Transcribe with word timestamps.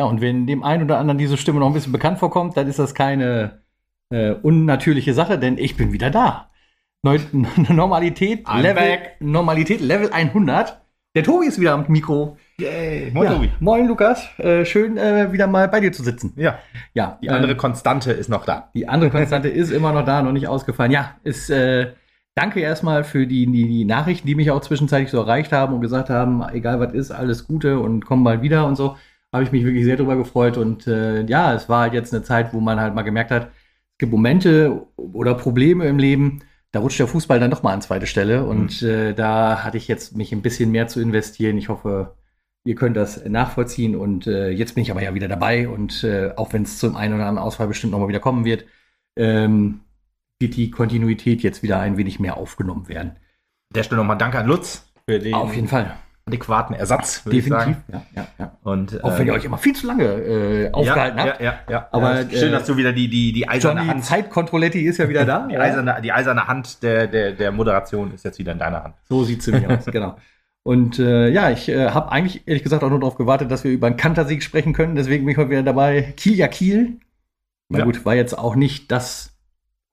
Ja, 0.00 0.06
und 0.06 0.22
wenn 0.22 0.46
dem 0.46 0.62
einen 0.62 0.84
oder 0.84 0.96
anderen 0.96 1.18
diese 1.18 1.36
Stimme 1.36 1.60
noch 1.60 1.66
ein 1.66 1.74
bisschen 1.74 1.92
bekannt 1.92 2.18
vorkommt, 2.18 2.56
dann 2.56 2.66
ist 2.66 2.78
das 2.78 2.94
keine 2.94 3.60
äh, 4.08 4.30
unnatürliche 4.30 5.12
Sache, 5.12 5.38
denn 5.38 5.58
ich 5.58 5.76
bin 5.76 5.92
wieder 5.92 6.08
da. 6.08 6.48
Neu 7.02 7.18
Normalität, 7.68 8.46
I'm 8.46 8.62
Level, 8.62 8.82
back. 8.82 9.16
Normalität 9.20 9.82
Level 9.82 10.10
100. 10.10 10.80
Der 11.14 11.22
Tobi 11.22 11.48
ist 11.48 11.60
wieder 11.60 11.74
am 11.74 11.84
Mikro. 11.88 12.38
Yay. 12.58 13.12
ja. 13.14 13.42
Moin, 13.60 13.88
Lukas. 13.88 14.26
Äh, 14.38 14.64
schön, 14.64 14.96
äh, 14.96 15.32
wieder 15.32 15.46
mal 15.46 15.68
bei 15.68 15.80
dir 15.80 15.92
zu 15.92 16.02
sitzen. 16.02 16.32
Ja, 16.36 16.58
Ja, 16.94 17.18
die 17.20 17.26
äh, 17.26 17.32
andere 17.32 17.54
Konstante 17.54 18.12
ist 18.12 18.30
noch 18.30 18.46
da. 18.46 18.70
Die 18.74 18.88
andere 18.88 19.10
Konstante 19.10 19.48
ist 19.50 19.70
immer 19.70 19.92
noch 19.92 20.06
da, 20.06 20.22
noch 20.22 20.32
nicht 20.32 20.48
ausgefallen. 20.48 20.92
Ja, 20.92 21.16
ist, 21.24 21.50
äh, 21.50 21.92
danke 22.34 22.60
erstmal 22.60 23.04
für 23.04 23.26
die, 23.26 23.44
die, 23.44 23.68
die 23.68 23.84
Nachrichten, 23.84 24.26
die 24.26 24.34
mich 24.34 24.50
auch 24.50 24.62
zwischenzeitlich 24.62 25.10
so 25.10 25.18
erreicht 25.18 25.52
haben 25.52 25.74
und 25.74 25.82
gesagt 25.82 26.08
haben, 26.08 26.42
egal 26.54 26.80
was 26.80 26.94
ist, 26.94 27.10
alles 27.10 27.46
Gute 27.46 27.78
und 27.80 28.06
komm 28.06 28.24
bald 28.24 28.40
wieder 28.40 28.66
und 28.66 28.76
so. 28.76 28.96
Habe 29.32 29.44
ich 29.44 29.52
mich 29.52 29.64
wirklich 29.64 29.84
sehr 29.84 29.96
drüber 29.96 30.16
gefreut. 30.16 30.56
Und 30.56 30.86
äh, 30.86 31.24
ja, 31.24 31.54
es 31.54 31.68
war 31.68 31.82
halt 31.82 31.94
jetzt 31.94 32.12
eine 32.12 32.22
Zeit, 32.22 32.52
wo 32.52 32.60
man 32.60 32.80
halt 32.80 32.94
mal 32.94 33.02
gemerkt 33.02 33.30
hat, 33.30 33.46
es 33.92 33.98
gibt 33.98 34.12
Momente 34.12 34.86
oder 34.96 35.34
Probleme 35.34 35.86
im 35.86 35.98
Leben, 35.98 36.40
da 36.72 36.80
rutscht 36.80 37.00
der 37.00 37.08
Fußball 37.08 37.40
dann 37.40 37.50
doch 37.50 37.62
mal 37.62 37.72
an 37.72 37.82
zweite 37.82 38.06
Stelle. 38.06 38.44
Und 38.44 38.82
äh, 38.82 39.14
da 39.14 39.64
hatte 39.64 39.76
ich 39.76 39.88
jetzt 39.88 40.16
mich 40.16 40.32
ein 40.32 40.42
bisschen 40.42 40.70
mehr 40.70 40.88
zu 40.88 41.00
investieren. 41.00 41.58
Ich 41.58 41.68
hoffe, 41.68 42.16
ihr 42.64 42.74
könnt 42.74 42.96
das 42.96 43.24
nachvollziehen. 43.24 43.96
Und 43.96 44.26
äh, 44.26 44.50
jetzt 44.50 44.74
bin 44.74 44.82
ich 44.82 44.90
aber 44.90 45.02
ja 45.02 45.14
wieder 45.14 45.28
dabei. 45.28 45.68
Und 45.68 46.04
äh, 46.04 46.32
auch 46.36 46.52
wenn 46.52 46.62
es 46.62 46.78
zum 46.78 46.96
einen 46.96 47.14
oder 47.14 47.26
anderen 47.26 47.46
Ausfall 47.46 47.68
bestimmt 47.68 47.92
nochmal 47.92 48.08
wieder 48.08 48.20
kommen 48.20 48.44
wird, 48.44 48.64
ähm, 49.16 49.80
wird 50.38 50.56
die 50.56 50.70
Kontinuität 50.70 51.42
jetzt 51.42 51.62
wieder 51.62 51.80
ein 51.80 51.96
wenig 51.96 52.18
mehr 52.20 52.36
aufgenommen 52.36 52.88
werden. 52.88 53.10
An 53.10 53.74
der 53.74 53.82
Stelle 53.82 54.00
nochmal 54.00 54.18
Danke 54.18 54.38
an 54.38 54.46
Lutz 54.46 54.90
für 55.06 55.18
den 55.18 55.34
Auf 55.34 55.54
jeden 55.54 55.68
Fall. 55.68 55.94
Adäquaten 56.30 56.74
Ersatz, 56.74 57.24
würde 57.24 57.38
ich 57.38 57.44
Definitiv. 57.44 57.76
sagen. 57.90 58.02
Ja, 58.14 58.22
ja, 58.22 58.26
ja. 58.38 58.56
Und, 58.62 59.02
Auch 59.02 59.18
wenn 59.18 59.26
ihr 59.26 59.32
äh, 59.32 59.36
euch 59.36 59.44
immer 59.44 59.58
viel 59.58 59.74
zu 59.74 59.86
lange 59.86 60.04
äh, 60.04 60.72
aufgehalten 60.72 61.18
ja, 61.18 61.24
habt. 61.24 61.40
Ja, 61.40 61.46
ja, 61.46 61.58
ja. 61.68 61.88
Aber, 61.90 62.22
ja, 62.22 62.30
schön, 62.30 62.48
äh, 62.48 62.52
dass 62.52 62.66
du 62.66 62.76
wieder 62.76 62.92
die, 62.92 63.08
die, 63.08 63.32
die 63.32 63.48
eiserne 63.48 63.80
Johnny 63.80 63.90
Hand, 63.92 64.04
Zeitkontrolletti 64.04 64.80
ist 64.80 64.98
ja 64.98 65.08
wieder 65.08 65.24
da. 65.24 65.46
die 65.50 65.58
eiserne, 65.58 66.00
die 66.02 66.12
eiserne 66.12 66.46
Hand 66.46 66.82
der, 66.82 67.06
der, 67.06 67.32
der 67.32 67.52
Moderation 67.52 68.14
ist 68.14 68.24
jetzt 68.24 68.38
wieder 68.38 68.52
in 68.52 68.58
deiner 68.58 68.84
Hand. 68.84 68.94
So 69.08 69.24
sieht 69.24 69.40
es 69.40 69.46
nämlich 69.48 69.68
aus, 69.68 69.84
genau. 69.86 70.16
Und 70.62 70.98
äh, 70.98 71.28
ja, 71.28 71.50
ich 71.50 71.68
äh, 71.68 71.90
habe 71.90 72.12
eigentlich 72.12 72.46
ehrlich 72.46 72.62
gesagt 72.62 72.84
auch 72.84 72.90
nur 72.90 73.00
darauf 73.00 73.16
gewartet, 73.16 73.50
dass 73.50 73.64
wir 73.64 73.72
über 73.72 73.86
einen 73.86 73.96
Kantersieg 73.96 74.42
sprechen 74.42 74.72
können. 74.72 74.94
Deswegen 74.94 75.24
bin 75.24 75.32
ich 75.32 75.38
heute 75.38 75.50
wieder 75.50 75.62
dabei. 75.62 76.14
Kiel 76.16 76.34
ja 76.34 76.48
Kiel. 76.48 77.00
Na 77.68 77.84
gut, 77.84 78.04
war 78.04 78.14
jetzt 78.14 78.36
auch 78.36 78.56
nicht 78.56 78.90
das 78.90 79.38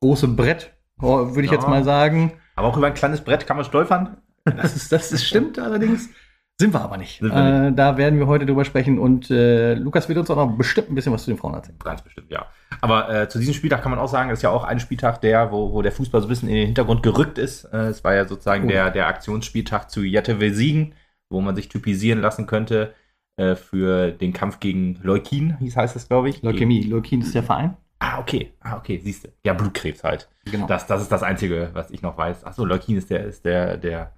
große 0.02 0.28
Brett, 0.30 0.74
oh, 1.00 1.36
würde 1.36 1.44
ich 1.44 1.52
jetzt 1.52 1.68
mal 1.68 1.84
sagen. 1.84 2.34
Aber 2.56 2.68
auch 2.68 2.78
über 2.78 2.88
ein 2.88 2.96
kleines 2.96 3.22
Brett 3.22 3.46
kann 3.46 3.56
man 3.56 3.66
stolpern. 3.66 4.18
Das, 4.56 4.76
ist, 4.76 4.92
das 4.92 5.12
ist, 5.12 5.26
stimmt 5.26 5.60
allerdings. 5.60 6.10
Sind 6.60 6.74
wir 6.74 6.82
aber 6.82 6.98
nicht. 6.98 7.22
Wir 7.22 7.32
Äh, 7.32 7.72
da 7.72 7.98
werden 7.98 8.18
wir 8.18 8.26
heute 8.26 8.48
drüber 8.48 8.66
sprechen. 8.66 8.98
Und 8.98 9.30
äh, 9.30 9.76
Lukas 9.76 10.10
wird 10.10 10.18
uns 10.18 10.30
auch 10.32 10.36
noch 10.36 10.58
bestimmt 10.58 10.90
ein 10.90 10.96
bisschen 10.96 11.14
was 11.14 11.24
zu 11.24 11.30
den 11.32 11.38
Frauen 11.38 11.54
erzählen. 11.54 11.78
Ganz 11.84 12.02
bestimmt, 12.02 12.32
ja. 12.32 12.48
Aber 12.82 13.10
äh, 13.14 13.30
zu 13.30 13.38
diesem 13.38 13.54
Spieltag 13.54 13.84
kann 13.84 13.92
man 13.92 14.00
auch 14.00 14.08
sagen, 14.08 14.30
das 14.30 14.40
ist 14.40 14.44
ja 14.44 14.50
auch 14.50 14.64
ein 14.64 14.80
Spieltag, 14.80 15.22
der, 15.22 15.52
wo, 15.52 15.72
wo 15.72 15.84
der 15.84 15.92
Fußball 15.92 16.20
so 16.22 16.28
ein 16.28 16.30
bisschen 16.30 16.50
in 16.50 16.56
den 16.56 16.66
Hintergrund 16.66 17.04
gerückt 17.04 17.38
ist. 17.38 17.66
Äh, 17.66 17.88
es 17.90 18.04
war 18.04 18.16
ja 18.16 18.26
sozusagen 18.26 18.66
Oh. 18.66 18.70
der, 18.70 18.90
der 18.90 19.08
Aktionsspieltag 19.08 19.92
zu 19.92 20.04
Jette 20.04 20.40
will 20.40 20.54
siegen, 20.54 20.94
wo 21.30 21.42
man 21.42 21.56
sich 21.56 21.70
typisieren 21.70 22.22
lassen 22.22 22.48
könnte 22.48 22.96
äh, 23.38 23.56
für 23.56 24.12
den 24.12 24.34
Kampf 24.34 24.60
gegen 24.60 24.98
Leukin, 25.04 25.58
hieß 25.60 25.78
heißt 25.78 25.96
es, 25.96 26.08
glaube 26.08 26.30
ich. 26.30 26.42
Leukämie. 26.42 26.82
Leukin 26.84 27.22
ist 27.22 27.36
der 27.36 27.44
Verein. 27.44 27.78
Ah, 28.00 28.20
okay. 28.20 28.54
Ah, 28.62 28.78
okay, 28.78 29.00
siehst 29.04 29.26
du. 29.26 29.30
Ja, 29.46 29.54
Blutkrebs 29.54 30.04
halt. 30.04 30.28
Genau. 30.46 30.66
Das, 30.66 30.88
das 30.88 31.04
ist 31.04 31.12
das 31.12 31.22
Einzige, 31.22 31.70
was 31.74 31.92
ich 31.92 32.02
noch 32.02 32.18
weiß. 32.18 32.46
Achso, 32.46 32.66
Leukin 32.66 32.98
ist 32.98 33.12
der, 33.12 33.26
ist 33.26 33.46
der, 33.46 33.78
der 33.78 34.14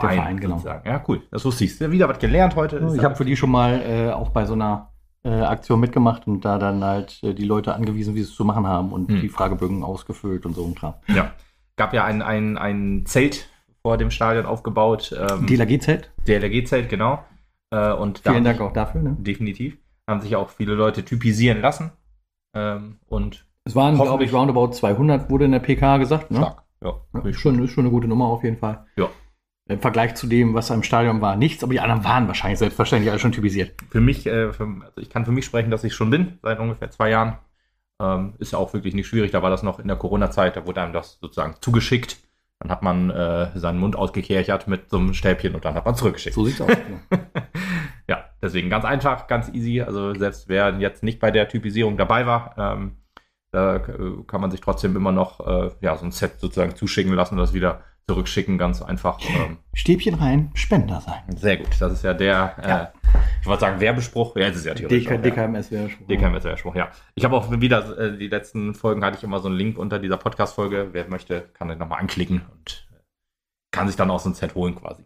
Verein, 0.00 0.16
Verein, 0.16 0.40
genau. 0.40 0.56
sozusagen. 0.56 0.88
Ja, 0.88 1.02
cool. 1.08 1.22
Das 1.30 1.44
wusste 1.44 1.64
ich. 1.64 1.78
Wieder 1.80 2.08
was 2.08 2.18
gelernt 2.18 2.56
heute. 2.56 2.84
ich 2.96 3.02
habe 3.04 3.14
für 3.16 3.24
die 3.24 3.36
schon 3.36 3.50
mal 3.50 3.80
äh, 3.80 4.10
auch 4.12 4.30
bei 4.30 4.44
so 4.44 4.54
einer 4.54 4.90
äh, 5.24 5.30
Aktion 5.40 5.80
mitgemacht 5.80 6.26
und 6.26 6.44
da 6.44 6.58
dann 6.58 6.82
halt 6.84 7.20
äh, 7.22 7.32
die 7.34 7.44
Leute 7.44 7.74
angewiesen, 7.74 8.14
wie 8.14 8.22
sie 8.22 8.28
es 8.30 8.34
zu 8.34 8.44
machen 8.44 8.66
haben 8.66 8.92
und 8.92 9.10
Hm. 9.10 9.20
die 9.20 9.28
Fragebögen 9.28 9.82
ausgefüllt 9.82 10.44
und 10.46 10.54
so 10.54 10.64
ein 10.66 10.74
Kram. 10.74 10.94
Ja. 11.08 11.32
Gab 11.76 11.94
ja 11.94 12.04
ein, 12.04 12.22
ein, 12.22 12.56
ein 12.58 13.04
Zelt 13.06 13.48
vor 13.82 13.96
dem 13.96 14.10
Stadion 14.10 14.46
aufgebaut. 14.46 15.14
Ähm, 15.18 15.46
DLRG-Zelt. 15.46 16.10
DLRG-Zelt, 16.26 16.88
genau. 16.88 17.24
Äh, 17.70 17.92
und 17.92 18.18
Vielen 18.20 18.44
Dank 18.44 18.60
auch 18.60 18.72
dafür. 18.72 19.00
Ne? 19.02 19.16
Definitiv. 19.18 19.76
Haben 20.08 20.20
sich 20.20 20.36
auch 20.36 20.50
viele 20.50 20.74
Leute 20.74 21.04
typisieren 21.04 21.60
lassen. 21.60 21.90
Ähm, 22.54 22.98
und 23.06 23.46
Es 23.64 23.74
waren, 23.74 23.96
glaube 23.96 24.24
ich, 24.24 24.32
roundabout 24.32 24.72
200, 24.72 25.30
wurde 25.30 25.46
in 25.46 25.52
der 25.52 25.58
PK 25.60 25.96
gesagt. 25.98 26.30
Ne? 26.30 26.38
stark. 26.38 26.62
Ja, 26.82 26.92
Ja, 27.14 27.20
ist, 27.28 27.40
schon, 27.40 27.62
ist 27.64 27.70
schon 27.72 27.84
eine 27.84 27.90
gute 27.90 28.06
Nummer 28.08 28.26
auf 28.26 28.44
jeden 28.44 28.58
Fall. 28.58 28.84
Ja. 28.96 29.08
Im 29.66 29.80
Vergleich 29.80 30.14
zu 30.14 30.26
dem, 30.26 30.52
was 30.52 30.68
im 30.68 30.82
Stadion 30.82 31.22
war, 31.22 31.36
nichts, 31.36 31.62
aber 31.64 31.72
die 31.72 31.80
anderen 31.80 32.04
waren 32.04 32.26
wahrscheinlich 32.28 32.58
selbstverständlich 32.58 33.10
alle 33.10 33.18
schon 33.18 33.32
typisiert. 33.32 33.72
Für 33.90 34.00
mich, 34.00 34.26
äh, 34.26 34.52
für, 34.52 34.64
also 34.64 35.00
ich 35.00 35.08
kann 35.08 35.24
für 35.24 35.32
mich 35.32 35.46
sprechen, 35.46 35.70
dass 35.70 35.84
ich 35.84 35.94
schon 35.94 36.10
bin, 36.10 36.38
seit 36.42 36.58
ungefähr 36.58 36.90
zwei 36.90 37.10
Jahren. 37.10 37.38
Ähm, 38.00 38.34
ist 38.38 38.52
ja 38.52 38.58
auch 38.58 38.74
wirklich 38.74 38.94
nicht 38.94 39.06
schwierig. 39.06 39.30
Da 39.30 39.42
war 39.42 39.50
das 39.50 39.62
noch 39.62 39.78
in 39.78 39.88
der 39.88 39.96
Corona-Zeit, 39.96 40.56
da 40.56 40.66
wurde 40.66 40.82
einem 40.82 40.92
das 40.92 41.18
sozusagen 41.20 41.56
zugeschickt. 41.60 42.18
Dann 42.58 42.70
hat 42.70 42.82
man 42.82 43.10
äh, 43.10 43.58
seinen 43.58 43.78
Mund 43.78 43.96
ausgekerchert 43.96 44.68
mit 44.68 44.90
so 44.90 44.98
einem 44.98 45.14
Stäbchen 45.14 45.54
und 45.54 45.64
dann 45.64 45.74
hat 45.74 45.84
man 45.86 45.94
zurückgeschickt. 45.94 46.34
So 46.34 46.44
sieht's 46.44 46.60
aus. 46.60 46.68
ja. 46.70 47.18
ja, 48.08 48.24
deswegen 48.42 48.68
ganz 48.68 48.84
einfach, 48.84 49.26
ganz 49.28 49.48
easy. 49.48 49.80
Also 49.80 50.14
selbst 50.14 50.48
wer 50.48 50.74
jetzt 50.78 51.02
nicht 51.02 51.20
bei 51.20 51.30
der 51.30 51.48
Typisierung 51.48 51.96
dabei 51.96 52.26
war, 52.26 52.54
ähm, 52.58 52.96
da 53.50 53.76
äh, 53.76 53.82
kann 54.26 54.40
man 54.40 54.50
sich 54.50 54.60
trotzdem 54.60 54.96
immer 54.96 55.12
noch 55.12 55.40
äh, 55.46 55.70
ja, 55.80 55.96
so 55.96 56.04
ein 56.04 56.10
Set 56.10 56.40
sozusagen 56.40 56.74
zuschicken 56.74 57.12
lassen 57.14 57.36
das 57.36 57.54
wieder 57.54 57.82
zurückschicken. 58.08 58.58
Ganz 58.58 58.82
einfach. 58.82 59.18
Ähm, 59.28 59.58
Stäbchen 59.74 60.14
rein, 60.14 60.50
Spender 60.54 61.00
sein. 61.00 61.22
sehr 61.36 61.56
gut. 61.56 61.68
Das 61.78 61.92
ist 61.92 62.04
ja 62.04 62.14
der, 62.14 62.54
Ja. 62.62 62.82
Äh, 62.82 62.86
ich 63.40 63.46
wollte 63.46 63.60
sagen, 63.60 63.80
Werbespruch. 63.80 64.36
Ja, 64.36 64.48
es 64.48 64.56
ist 64.56 64.64
ja 64.66 64.74
theoretisch. 64.74 65.04
DK, 65.04 65.10
auch, 65.10 65.24
ja. 65.24 65.46
DKMS 65.46 65.70
wäre 65.70 65.90
schon. 65.90 66.06
DKMS-Werbespruch, 66.06 66.74
ja. 66.74 66.90
Ich 67.14 67.24
habe 67.24 67.36
auch 67.36 67.50
wieder, 67.50 67.98
äh, 67.98 68.16
die 68.16 68.28
letzten 68.28 68.74
Folgen 68.74 69.04
hatte 69.04 69.18
ich 69.18 69.22
immer 69.24 69.38
so 69.40 69.48
einen 69.48 69.56
Link 69.56 69.78
unter 69.78 69.98
dieser 69.98 70.16
Podcast-Folge. 70.16 70.88
Wer 70.92 71.08
möchte, 71.08 71.42
kann 71.54 71.68
den 71.68 71.78
nochmal 71.78 72.00
anklicken 72.00 72.42
und 72.50 72.88
äh, 72.92 72.96
kann 73.70 73.86
sich 73.86 73.96
dann 73.96 74.10
auch 74.10 74.20
so 74.20 74.30
ein 74.30 74.34
Set 74.34 74.54
holen 74.54 74.74
quasi. 74.74 75.04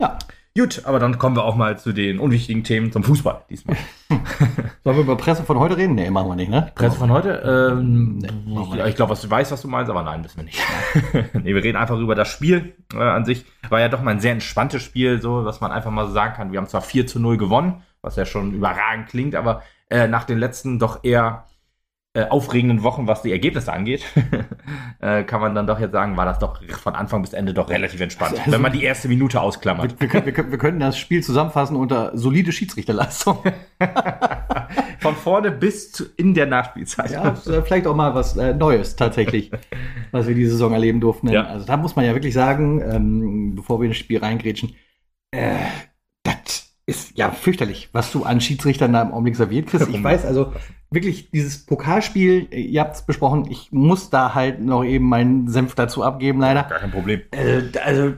Ja. 0.00 0.18
Gut, 0.56 0.82
aber 0.86 0.98
dann 0.98 1.18
kommen 1.18 1.36
wir 1.36 1.44
auch 1.44 1.54
mal 1.54 1.78
zu 1.78 1.92
den 1.92 2.18
unwichtigen 2.18 2.64
Themen 2.64 2.90
zum 2.90 3.04
Fußball 3.04 3.42
diesmal. 3.50 3.76
Sollen 4.84 4.96
wir 4.96 5.02
über 5.02 5.16
Presse 5.16 5.42
von 5.42 5.58
heute 5.58 5.76
reden? 5.76 5.94
Nee, 5.94 6.08
machen 6.08 6.28
wir 6.28 6.36
nicht, 6.36 6.48
ne? 6.50 6.72
Presse 6.74 6.96
von 6.96 7.10
heute? 7.10 7.42
Ähm, 7.44 8.18
Nee, 8.18 8.80
ich 8.80 8.86
ich 8.86 8.96
glaube, 8.96 9.12
was 9.12 9.20
du 9.20 9.30
weißt, 9.30 9.52
was 9.52 9.60
du 9.60 9.68
meinst, 9.68 9.90
aber 9.90 10.02
nein, 10.02 10.24
wissen 10.24 10.38
wir 10.38 10.44
nicht. 10.44 10.58
nee, 11.34 11.54
wir 11.54 11.62
reden 11.62 11.76
einfach 11.76 11.98
über 11.98 12.14
das 12.14 12.28
Spiel 12.28 12.74
äh, 12.94 12.98
an 12.98 13.26
sich. 13.26 13.44
War 13.68 13.80
ja 13.80 13.88
doch 13.88 14.00
mal 14.00 14.12
ein 14.12 14.20
sehr 14.20 14.32
entspanntes 14.32 14.82
Spiel, 14.82 15.20
so 15.20 15.44
was 15.44 15.60
man 15.60 15.72
einfach 15.72 15.90
mal 15.90 16.06
so 16.06 16.12
sagen 16.12 16.34
kann. 16.34 16.52
Wir 16.52 16.58
haben 16.58 16.68
zwar 16.68 16.80
4 16.80 17.06
zu 17.06 17.20
0 17.20 17.36
gewonnen, 17.36 17.82
was 18.00 18.16
ja 18.16 18.24
schon 18.24 18.54
überragend 18.54 19.08
klingt, 19.08 19.34
aber 19.34 19.62
äh, 19.90 20.08
nach 20.08 20.24
den 20.24 20.38
letzten 20.38 20.78
doch 20.78 21.04
eher 21.04 21.44
aufregenden 22.24 22.82
Wochen, 22.82 23.06
was 23.06 23.22
die 23.22 23.32
Ergebnisse 23.32 23.72
angeht, 23.72 24.04
äh, 25.00 25.24
kann 25.24 25.40
man 25.40 25.54
dann 25.54 25.66
doch 25.66 25.78
jetzt 25.78 25.92
sagen, 25.92 26.16
war 26.16 26.24
das 26.24 26.38
doch 26.38 26.62
von 26.64 26.94
Anfang 26.94 27.22
bis 27.22 27.32
Ende 27.32 27.52
doch 27.54 27.68
relativ 27.68 28.00
entspannt. 28.00 28.38
Also- 28.38 28.52
wenn 28.52 28.62
man 28.62 28.72
die 28.72 28.82
erste 28.82 29.08
Minute 29.08 29.40
ausklammert. 29.40 29.92
Wir, 29.92 30.00
wir, 30.00 30.08
können, 30.08 30.26
wir, 30.26 30.50
wir 30.50 30.58
können 30.58 30.80
das 30.80 30.98
Spiel 30.98 31.22
zusammenfassen 31.22 31.76
unter 31.76 32.16
solide 32.16 32.52
Schiedsrichterleistung. 32.52 33.38
Von 35.00 35.14
vorne 35.14 35.50
bis 35.50 36.00
in 36.16 36.34
der 36.34 36.46
Nachspielzeit. 36.46 37.10
Ja, 37.10 37.28
äh, 37.28 37.62
vielleicht 37.62 37.86
auch 37.86 37.94
mal 37.94 38.14
was 38.14 38.36
äh, 38.36 38.54
Neues 38.54 38.96
tatsächlich, 38.96 39.50
was 40.10 40.26
wir 40.26 40.34
diese 40.34 40.52
Saison 40.52 40.72
erleben 40.72 41.00
durften. 41.00 41.28
Ja. 41.28 41.44
Also 41.44 41.66
da 41.66 41.76
muss 41.76 41.96
man 41.96 42.04
ja 42.04 42.14
wirklich 42.14 42.34
sagen, 42.34 42.80
ähm, 42.80 43.54
bevor 43.54 43.80
wir 43.80 43.88
ins 43.88 43.98
Spiel 43.98 44.18
reingrätschen, 44.18 44.74
äh, 45.30 45.56
ist 46.86 47.18
ja 47.18 47.32
fürchterlich, 47.32 47.88
was 47.92 48.12
du 48.12 48.22
an 48.22 48.40
Schiedsrichtern 48.40 48.92
da 48.92 49.02
im 49.02 49.12
Augenblick 49.12 49.34
serviert 49.34 49.66
kriegst. 49.66 49.88
Ich 49.88 50.02
weiß 50.02 50.24
also 50.24 50.52
wirklich, 50.90 51.30
dieses 51.32 51.66
Pokalspiel, 51.66 52.46
ihr 52.54 52.80
habt 52.80 52.94
es 52.94 53.02
besprochen, 53.02 53.50
ich 53.50 53.72
muss 53.72 54.08
da 54.08 54.34
halt 54.34 54.60
noch 54.60 54.84
eben 54.84 55.08
meinen 55.08 55.48
Senf 55.48 55.74
dazu 55.74 56.04
abgeben, 56.04 56.40
leider. 56.40 56.62
Gar 56.62 56.78
kein 56.78 56.92
Problem. 56.92 57.22
Äh, 57.32 57.62
also, 57.84 58.14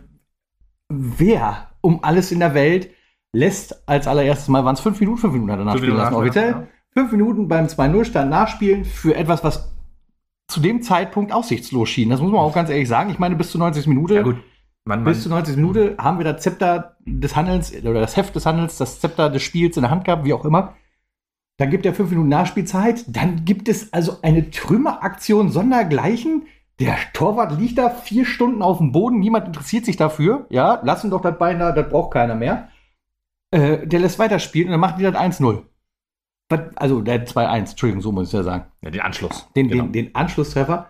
wer 0.91 1.69
um 1.81 2.05
alles 2.05 2.31
in 2.31 2.41
der 2.41 2.53
Welt 2.53 2.91
lässt 3.33 3.89
als 3.89 4.07
allererstes 4.07 4.49
Mal, 4.49 4.67
waren 4.67 4.75
es 4.75 4.81
fünf 4.81 5.01
Minuten, 5.01 5.19
fünf 5.19 5.33
Minuten 5.33 5.53
hat 5.53 5.59
er 5.61 5.65
nachspielen 5.65 5.95
Minuten 5.95 6.05
lassen, 6.05 6.15
offiziell. 6.15 6.69
Fünf 6.93 7.13
Minuten 7.13 7.49
beim 7.49 7.67
2-0-Stand 7.67 8.31
nachspielen 8.31 8.85
für 8.85 9.15
etwas, 9.15 9.45
was 9.45 9.73
zu 10.49 10.61
dem 10.61 10.83
Zeitpunkt 10.83 11.33
aussichtslos 11.33 11.89
schien. 11.89 12.11
Das 12.11 12.21
muss 12.21 12.33
man 12.33 12.41
auch 12.41 12.55
ganz 12.55 12.71
ehrlich 12.71 12.89
sagen. 12.89 13.11
Ich 13.11 13.19
meine, 13.19 13.37
bis 13.37 13.51
zur 13.51 13.61
90. 13.61 13.87
Minute, 13.87 14.15
Ja, 14.15 14.23
gut. 14.23 14.37
Man, 14.89 15.03
man, 15.05 15.13
bis 15.13 15.23
zur 15.23 15.31
90. 15.31 15.57
Minute 15.57 15.97
haben 15.99 16.17
wir 16.19 16.25
das 16.25 16.43
Zepter 16.43 16.97
des 17.05 17.37
Handelns 17.37 17.75
oder 17.75 18.01
das 18.01 18.17
Heft 18.17 18.35
des 18.35 18.47
Handels, 18.47 18.79
das 18.79 19.01
Zepter 19.01 19.29
des 19.29 19.43
Spiels 19.43 19.77
in 19.77 19.83
der 19.83 19.91
Hand 19.91 20.05
gehabt, 20.07 20.25
wie 20.25 20.33
auch 20.33 20.45
immer. 20.47 20.75
Dann 21.59 21.69
gibt 21.71 21.85
er 21.85 21.93
fünf 21.93 22.09
Minuten 22.11 22.29
Nachspielzeit. 22.31 23.05
Dann 23.07 23.45
gibt 23.45 23.69
es 23.69 23.93
also 23.93 24.19
eine 24.23 24.51
Trümmeraktion 24.51 25.51
sondergleichen. 25.51 26.47
Der 26.81 26.97
Torwart 27.13 27.59
liegt 27.59 27.77
da 27.77 27.91
vier 27.91 28.25
Stunden 28.25 28.63
auf 28.63 28.79
dem 28.79 28.93
Boden. 28.93 29.19
Niemand 29.19 29.49
interessiert 29.49 29.85
sich 29.85 29.97
dafür. 29.97 30.47
Ja, 30.49 30.81
lassen 30.85 31.11
doch 31.11 31.21
das 31.21 31.37
Bein 31.37 31.59
da, 31.59 31.73
das 31.73 31.89
braucht 31.91 32.13
keiner 32.15 32.35
mehr. 32.37 32.69
Äh, 33.51 33.87
der 33.87 34.01
lässt 34.01 34.19
weiterspielen 34.19 34.69
und 34.69 34.73
dann 34.73 34.81
machen 34.81 34.97
die 34.99 35.05
das 35.05 35.15
1-0. 35.17 35.63
Was- 36.49 36.77
Also 36.77 37.03
der 37.03 37.27
2-1, 37.27 37.71
Entschuldigung, 37.73 38.01
so 38.03 38.13
muss 38.13 38.29
ich 38.29 38.33
ja 38.33 38.43
sagen. 38.43 38.67
ja, 38.81 38.91
den 38.91 39.01
Anschluss. 39.03 39.49
Den, 39.55 39.69
Genau. 39.69 39.83
den, 39.85 39.93
den 39.93 40.15
Anschlusstreffer, 40.15 40.87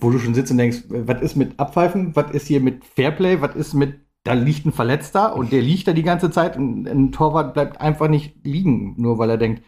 wo 0.00 0.10
du 0.10 0.18
schon 0.18 0.34
sitzt 0.34 0.50
und 0.50 0.58
denkst, 0.58 0.84
äh, 0.90 1.08
was 1.08 1.22
ist 1.22 1.36
mit 1.36 1.58
Abpfeifen? 1.58 2.14
Was 2.16 2.30
ist 2.32 2.46
hier 2.46 2.60
mit 2.60 2.84
Fairplay? 2.84 3.40
Was 3.40 3.56
ist 3.56 3.74
mit 3.74 4.04
da 4.24 4.32
liegt 4.32 4.64
ein 4.64 4.72
Verletzter 4.72 5.36
und 5.36 5.52
der 5.52 5.60
liegt 5.60 5.86
da 5.86 5.92
die 5.92 6.02
ganze 6.02 6.30
Zeit 6.30 6.56
und 6.56 6.88
ein 6.88 7.12
Torwart 7.12 7.52
bleibt 7.52 7.80
einfach 7.80 8.08
nicht 8.08 8.44
liegen, 8.44 8.94
nur 8.96 9.18
weil 9.18 9.28
er 9.28 9.36
denkt, 9.36 9.62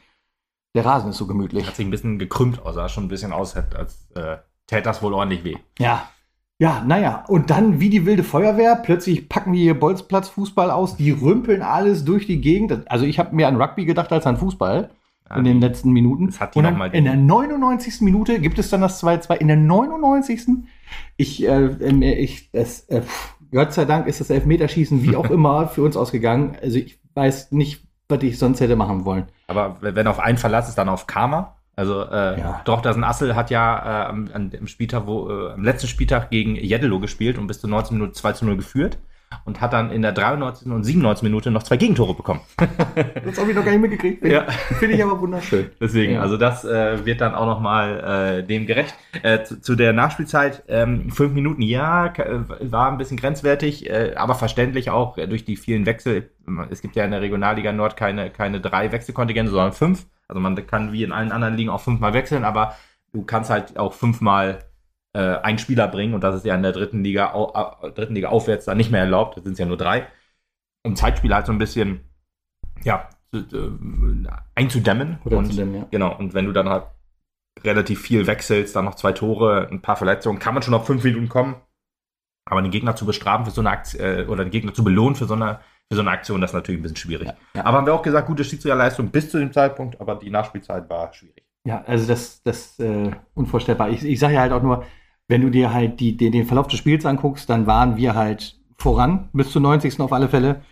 der 0.74 0.84
Rasen 0.84 1.10
ist 1.10 1.18
so 1.18 1.26
gemütlich. 1.26 1.66
Hat 1.66 1.76
sich 1.76 1.86
ein 1.86 1.90
bisschen 1.90 2.18
gekrümmt 2.18 2.64
aus, 2.64 2.74
sah 2.74 2.88
schon 2.88 3.04
ein 3.04 3.08
bisschen 3.08 3.32
aus, 3.32 3.54
als 3.54 4.08
äh, 4.14 4.38
täte 4.66 4.82
das 4.82 5.02
wohl 5.02 5.14
ordentlich 5.14 5.44
weh. 5.44 5.56
Ja. 5.78 6.08
Ja, 6.58 6.82
naja, 6.86 7.22
und 7.28 7.50
dann 7.50 7.80
wie 7.80 7.90
die 7.90 8.06
wilde 8.06 8.24
Feuerwehr, 8.24 8.76
plötzlich 8.76 9.28
packen 9.28 9.52
die 9.52 9.60
hier 9.60 9.78
Bolzplatzfußball 9.78 10.70
aus, 10.70 10.96
die 10.96 11.10
rümpeln 11.10 11.60
alles 11.60 12.06
durch 12.06 12.26
die 12.26 12.40
Gegend. 12.40 12.90
Also 12.90 13.04
ich 13.04 13.18
habe 13.18 13.36
mehr 13.36 13.48
an 13.48 13.60
Rugby 13.60 13.84
gedacht 13.84 14.10
als 14.10 14.26
an 14.26 14.38
Fußball 14.38 14.88
in 15.34 15.44
den 15.44 15.60
letzten 15.60 15.90
Minuten. 15.90 16.26
das 16.26 16.40
hat 16.40 16.54
die 16.54 16.58
und 16.58 16.64
noch 16.64 16.70
dann 16.70 16.78
mal 16.78 16.94
in 16.94 17.04
der 17.04 17.16
99. 17.16 18.00
Minute 18.02 18.38
gibt 18.40 18.58
es 18.58 18.70
dann 18.70 18.80
das 18.80 19.02
2-2. 19.02 19.36
In 19.36 19.48
der 19.48 19.56
99. 19.56 20.42
Ich, 21.16 21.44
äh, 21.44 21.48
ähm, 21.48 22.02
ich, 22.02 22.50
das, 22.52 22.88
äh, 22.88 23.02
Gott 23.50 23.72
sei 23.72 23.84
Dank 23.84 24.06
ist 24.06 24.20
das 24.20 24.30
Elfmeterschießen 24.30 25.02
wie 25.02 25.16
auch 25.16 25.30
immer 25.30 25.68
für 25.68 25.82
uns 25.82 25.96
ausgegangen. 25.96 26.56
Also 26.62 26.78
ich 26.78 27.00
weiß 27.14 27.52
nicht, 27.52 27.84
was 28.08 28.22
ich 28.22 28.38
sonst 28.38 28.60
hätte 28.60 28.76
machen 28.76 29.04
wollen. 29.04 29.24
Aber 29.48 29.78
wenn 29.80 30.06
auf 30.06 30.20
einen 30.20 30.38
Verlass 30.38 30.68
ist, 30.68 30.78
dann 30.78 30.88
auf 30.88 31.06
Karma. 31.06 31.56
Also 31.74 32.02
äh, 32.02 32.40
Ja. 32.40 32.62
Drochtersen 32.64 33.04
Assel 33.04 33.34
hat 33.34 33.50
ja 33.50 34.06
äh, 34.06 34.08
am, 34.08 34.50
dem 34.50 34.66
Spieltag, 34.66 35.06
wo, 35.06 35.28
äh, 35.28 35.52
am 35.52 35.64
letzten 35.64 35.88
Spieltag 35.88 36.30
gegen 36.30 36.54
Jeddelo 36.56 37.00
gespielt 37.00 37.36
und 37.36 37.46
bis 37.48 37.60
zur 37.60 37.70
19 37.70 37.96
Minute 37.96 38.12
2 38.12 38.32
zu 38.32 38.46
0 38.46 38.56
geführt 38.56 38.98
und 39.44 39.60
hat 39.60 39.72
dann 39.72 39.90
in 39.90 40.02
der 40.02 40.12
93. 40.12 40.66
und 40.70 40.84
97. 40.84 41.22
Minute 41.24 41.50
noch 41.50 41.62
zwei 41.62 41.76
Gegentore 41.76 42.14
bekommen. 42.14 42.40
Das 43.24 43.38
habe 43.38 43.50
ich 43.50 43.56
noch 43.56 43.64
gar 43.64 43.72
nicht 43.72 43.80
mitgekriegt. 43.80 44.20
Finde 44.20 44.34
Ja. 44.36 44.42
find 44.78 44.92
ich 44.94 45.02
aber 45.02 45.20
wunderschön. 45.20 45.70
Deswegen, 45.80 46.14
Ja. 46.14 46.20
also 46.22 46.36
das 46.36 46.64
äh, 46.64 47.04
wird 47.04 47.20
dann 47.20 47.34
auch 47.34 47.46
nochmal 47.46 48.38
äh, 48.40 48.46
dem 48.46 48.66
gerecht. 48.66 48.94
Äh, 49.22 49.42
zu, 49.44 49.60
zu 49.60 49.74
der 49.74 49.92
Nachspielzeit, 49.92 50.62
ähm, 50.68 51.10
fünf 51.10 51.32
Minuten, 51.34 51.60
ja, 51.62 52.06
äh, 52.06 52.40
war 52.60 52.90
ein 52.90 52.98
bisschen 52.98 53.16
grenzwertig, 53.16 53.90
äh, 53.90 54.14
aber 54.16 54.34
verständlich 54.34 54.90
auch 54.90 55.16
durch 55.16 55.44
die 55.44 55.56
vielen 55.56 55.86
Wechsel. 55.86 56.30
Es 56.70 56.80
gibt 56.80 56.96
ja 56.96 57.04
in 57.04 57.10
der 57.10 57.20
Regionalliga 57.20 57.72
Nord 57.72 57.96
keine, 57.96 58.30
keine 58.30 58.60
drei 58.60 58.92
Wechselkontingente, 58.92 59.50
sondern 59.50 59.72
fünf. 59.72 60.06
Also 60.28 60.40
man 60.40 60.54
kann 60.66 60.92
wie 60.92 61.02
in 61.02 61.12
allen 61.12 61.32
anderen 61.32 61.56
Ligen 61.56 61.70
auch 61.70 61.80
fünfmal 61.80 62.12
wechseln, 62.14 62.44
aber 62.44 62.74
du 63.12 63.22
kannst 63.24 63.50
halt 63.50 63.78
auch 63.78 63.92
fünfmal 63.92 64.58
äh, 65.16 65.40
einen 65.42 65.58
Spieler 65.58 65.88
bringen 65.88 66.12
und 66.12 66.22
das 66.22 66.34
ist 66.34 66.44
ja 66.44 66.54
in 66.54 66.62
der 66.62 66.72
dritten 66.72 67.02
Liga, 67.02 67.32
au, 67.32 67.90
dritten 67.90 68.14
Liga 68.14 68.28
aufwärts 68.28 68.66
dann 68.66 68.76
nicht 68.76 68.90
mehr 68.90 69.00
erlaubt. 69.00 69.36
Das 69.36 69.44
sind 69.44 69.58
ja 69.58 69.64
nur 69.64 69.78
drei. 69.78 70.06
Um 70.84 70.94
Zeitspiele 70.94 71.34
halt 71.34 71.46
so 71.46 71.52
ein 71.52 71.58
bisschen, 71.58 72.00
ja, 72.84 73.08
äh, 73.32 73.40
einzudämmen. 74.54 75.18
Oder 75.24 75.38
und, 75.38 75.56
dem, 75.56 75.74
ja. 75.74 75.86
Genau, 75.90 76.16
und 76.16 76.34
wenn 76.34 76.44
du 76.44 76.52
dann 76.52 76.68
halt 76.68 76.84
relativ 77.64 78.02
viel 78.02 78.26
wechselst, 78.26 78.76
dann 78.76 78.84
noch 78.84 78.94
zwei 78.96 79.12
Tore, 79.12 79.68
ein 79.70 79.80
paar 79.80 79.96
Verletzungen, 79.96 80.38
kann 80.38 80.52
man 80.52 80.62
schon 80.62 80.74
auf 80.74 80.86
fünf 80.86 81.02
Minuten 81.02 81.30
kommen. 81.30 81.56
Aber 82.48 82.60
den 82.62 82.70
Gegner 82.70 82.94
zu 82.94 83.06
bestrafen 83.06 83.46
für 83.46 83.50
so 83.50 83.62
eine 83.62 83.70
Aktion, 83.70 84.02
äh, 84.02 84.26
oder 84.28 84.44
den 84.44 84.50
Gegner 84.50 84.74
zu 84.74 84.84
belohnen 84.84 85.16
für 85.16 85.24
so 85.24 85.34
eine, 85.34 85.60
für 85.88 85.96
so 85.96 86.02
eine 86.02 86.10
Aktion, 86.10 86.42
das 86.42 86.50
ist 86.50 86.54
natürlich 86.54 86.80
ein 86.80 86.82
bisschen 86.82 86.96
schwierig. 86.96 87.28
Ja, 87.28 87.36
ja. 87.56 87.64
Aber 87.64 87.78
haben 87.78 87.86
wir 87.86 87.94
auch 87.94 88.02
gesagt, 88.02 88.28
gute 88.28 88.44
Schiedsrichterleistung 88.44 89.08
bis 89.08 89.30
zu 89.30 89.38
dem 89.38 89.52
Zeitpunkt, 89.52 89.98
aber 90.00 90.16
die 90.16 90.30
Nachspielzeit 90.30 90.88
war 90.90 91.12
schwierig. 91.12 91.44
Ja, 91.66 91.82
also 91.86 92.06
das, 92.06 92.42
das 92.42 92.78
äh, 92.78 93.10
unvorstellbar. 93.34 93.90
Ich, 93.90 94.04
ich 94.04 94.20
sage 94.20 94.34
ja 94.34 94.40
halt 94.42 94.52
auch 94.52 94.62
nur, 94.62 94.84
wenn 95.28 95.40
du 95.42 95.50
dir 95.50 95.72
halt 95.72 96.00
die, 96.00 96.16
den, 96.16 96.32
den 96.32 96.46
Verlauf 96.46 96.68
des 96.68 96.78
Spiels 96.78 97.04
anguckst, 97.06 97.48
dann 97.50 97.66
waren 97.66 97.96
wir 97.96 98.14
halt 98.14 98.58
voran, 98.76 99.28
bis 99.32 99.50
zur 99.50 99.62
90. 99.62 100.00
auf 100.00 100.12
alle 100.12 100.28
Fälle. 100.28 100.62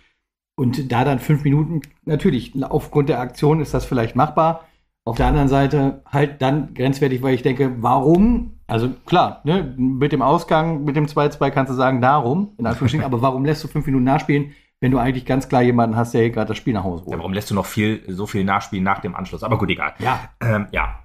Und 0.57 0.91
da 0.91 1.03
dann 1.03 1.19
fünf 1.19 1.43
Minuten, 1.43 1.81
natürlich, 2.05 2.53
aufgrund 2.63 3.09
der 3.09 3.19
Aktion 3.19 3.59
ist 3.59 3.73
das 3.73 3.83
vielleicht 3.85 4.15
machbar. 4.15 4.65
Auf 5.03 5.17
der 5.17 5.27
anderen 5.27 5.49
Seite 5.49 6.01
halt 6.09 6.41
dann 6.41 6.73
grenzwertig, 6.73 7.21
weil 7.21 7.35
ich 7.35 7.43
denke, 7.43 7.75
warum? 7.81 8.53
Also 8.65 8.89
klar, 9.05 9.41
ne, 9.43 9.73
mit 9.77 10.11
dem 10.13 10.21
Ausgang, 10.21 10.83
mit 10.83 10.95
dem 10.95 11.05
2-2 11.05 11.51
kannst 11.51 11.71
du 11.71 11.75
sagen, 11.75 12.01
darum, 12.01 12.53
in 12.57 12.65
Anführungsstrichen, 12.65 13.05
aber 13.11 13.21
warum 13.21 13.45
lässt 13.45 13.63
du 13.63 13.67
fünf 13.67 13.85
Minuten 13.85 14.05
nachspielen, 14.05 14.51
wenn 14.79 14.91
du 14.91 14.97
eigentlich 14.97 15.25
ganz 15.25 15.47
klar 15.49 15.61
jemanden 15.61 15.95
hast, 15.95 16.13
der 16.13 16.21
hier 16.21 16.31
gerade 16.31 16.47
das 16.49 16.57
Spiel 16.57 16.73
nach 16.73 16.83
Hause 16.83 17.03
Ja, 17.03 17.11
holt? 17.11 17.19
warum 17.19 17.33
lässt 17.33 17.51
du 17.51 17.55
noch 17.55 17.65
viel, 17.65 18.01
so 18.07 18.25
viel 18.25 18.43
nachspielen 18.43 18.83
nach 18.83 18.99
dem 18.99 19.15
Anschluss? 19.15 19.43
Aber 19.43 19.57
gut, 19.57 19.69
egal. 19.69 19.93
Ja, 19.99 20.29
Ähm, 20.41 20.67
ja. 20.71 21.03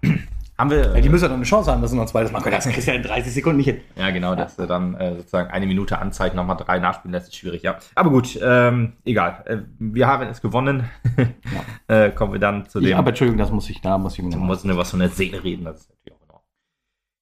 Haben 0.61 0.71
wir. 0.71 0.95
ja, 0.95 1.01
die 1.01 1.09
müssen 1.09 1.25
ja 1.25 1.29
doch 1.29 1.37
eine 1.37 1.45
Chance 1.45 1.71
haben, 1.71 1.83
dass 1.83 1.91
sie 1.91 1.97
noch 1.97 2.05
ein 2.05 2.09
zweites 2.09 2.31
machen 2.31 2.45
können. 2.45 2.57
Das 2.57 2.69
kriegst 2.69 2.87
du 2.87 2.93
ja 2.93 2.97
in 2.97 3.03
30 3.03 3.33
Sekunden 3.33 3.57
nicht 3.57 3.67
hin. 3.67 3.81
Ja, 3.97 4.11
genau, 4.11 4.35
dass 4.35 4.59
er 4.59 4.67
dann 4.67 4.95
äh, 4.95 5.17
sozusagen 5.17 5.51
eine 5.51 5.67
Minute 5.67 5.99
Anzeige 5.99 6.37
nochmal 6.37 6.57
drei 6.57 6.79
nachspielen 6.79 7.13
lässt, 7.13 7.29
ist 7.29 7.37
schwierig, 7.37 7.63
ja. 7.63 7.79
Aber 7.95 8.11
gut, 8.11 8.39
ähm, 8.43 8.93
egal. 9.05 9.43
Äh, 9.47 9.59
wir 9.79 10.07
haben 10.07 10.29
es 10.29 10.41
gewonnen. 10.41 10.89
äh, 11.89 12.11
kommen 12.11 12.33
wir 12.33 12.41
dann 12.41 12.69
zu 12.69 12.81
dem. 12.81 12.97
aber 12.97 13.09
Entschuldigung, 13.09 13.39
das 13.39 13.51
muss 13.51 13.69
ich, 13.71 13.81
da 13.81 13.99
muss 13.99 14.15
ich 14.15 14.23
mir 14.23 14.31
Du 14.31 14.39
noch 14.39 14.45
musst 14.45 14.65
nur 14.65 14.77
was 14.77 14.91
von 14.91 15.01
der 15.01 15.09
Seele 15.09 15.43
reden, 15.43 15.65
das 15.65 15.81
ist 15.81 15.91
natürlich 15.91 16.13
auch 16.15 16.35
Ordnung. 16.35 16.43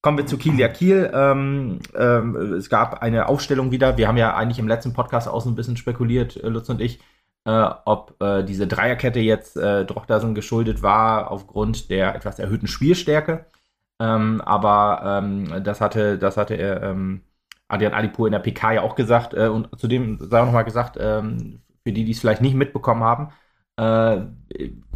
Kommen 0.03 0.19
wir 0.19 0.27
zu 0.27 0.37
Kiel. 0.37 0.59
Ja, 0.59 0.69
Kiel. 0.69 1.11
Ähm, 1.15 1.79
ähm, 1.97 2.37
es 2.37 2.69
gab 2.69 3.03
eine 3.03 3.29
Aufstellung 3.29 3.71
wieder. 3.71 3.97
Wir 3.97 4.09
haben 4.09 4.17
ja 4.17 4.35
eigentlich 4.35 4.59
im 4.59 4.69
letzten 4.69 4.93
Podcast 4.93 5.29
auch 5.29 5.41
so 5.41 5.49
ein 5.49 5.55
bisschen 5.55 5.77
spekuliert, 5.77 6.37
äh, 6.37 6.49
Lutz 6.49 6.69
und 6.69 6.81
ich, 6.81 7.01
äh, 7.49 7.71
ob 7.87 8.21
äh, 8.21 8.45
diese 8.45 8.67
Dreierkette 8.67 9.21
jetzt 9.21 9.57
äh, 9.57 9.87
Drochtersen 9.87 10.35
geschuldet 10.35 10.83
war 10.83 11.31
aufgrund 11.31 11.89
der 11.89 12.15
etwas 12.15 12.39
erhöhten 12.39 12.67
Spielstärke. 12.67 13.47
Ähm, 13.99 14.43
aber 14.43 15.23
ähm, 15.23 15.65
das 15.65 15.81
hatte, 15.81 16.19
das 16.19 16.37
hatte 16.37 16.55
er, 16.57 16.83
ähm, 16.83 17.23
Adrian 17.67 17.95
Alipur 17.95 18.27
in 18.27 18.33
der 18.33 18.41
PK 18.41 18.73
ja 18.73 18.83
auch 18.83 18.95
gesagt. 18.97 19.33
Äh, 19.33 19.49
und 19.49 19.69
zudem 19.81 20.19
sei 20.21 20.41
auch 20.41 20.45
nochmal 20.45 20.65
gesagt, 20.65 20.99
ähm, 21.01 21.63
für 21.85 21.93
die, 21.93 22.05
die 22.05 22.13
es 22.13 22.21
vielleicht 22.21 22.43
nicht 22.43 22.55
mitbekommen 22.55 23.03
haben, 23.03 23.33
äh, 23.79 24.21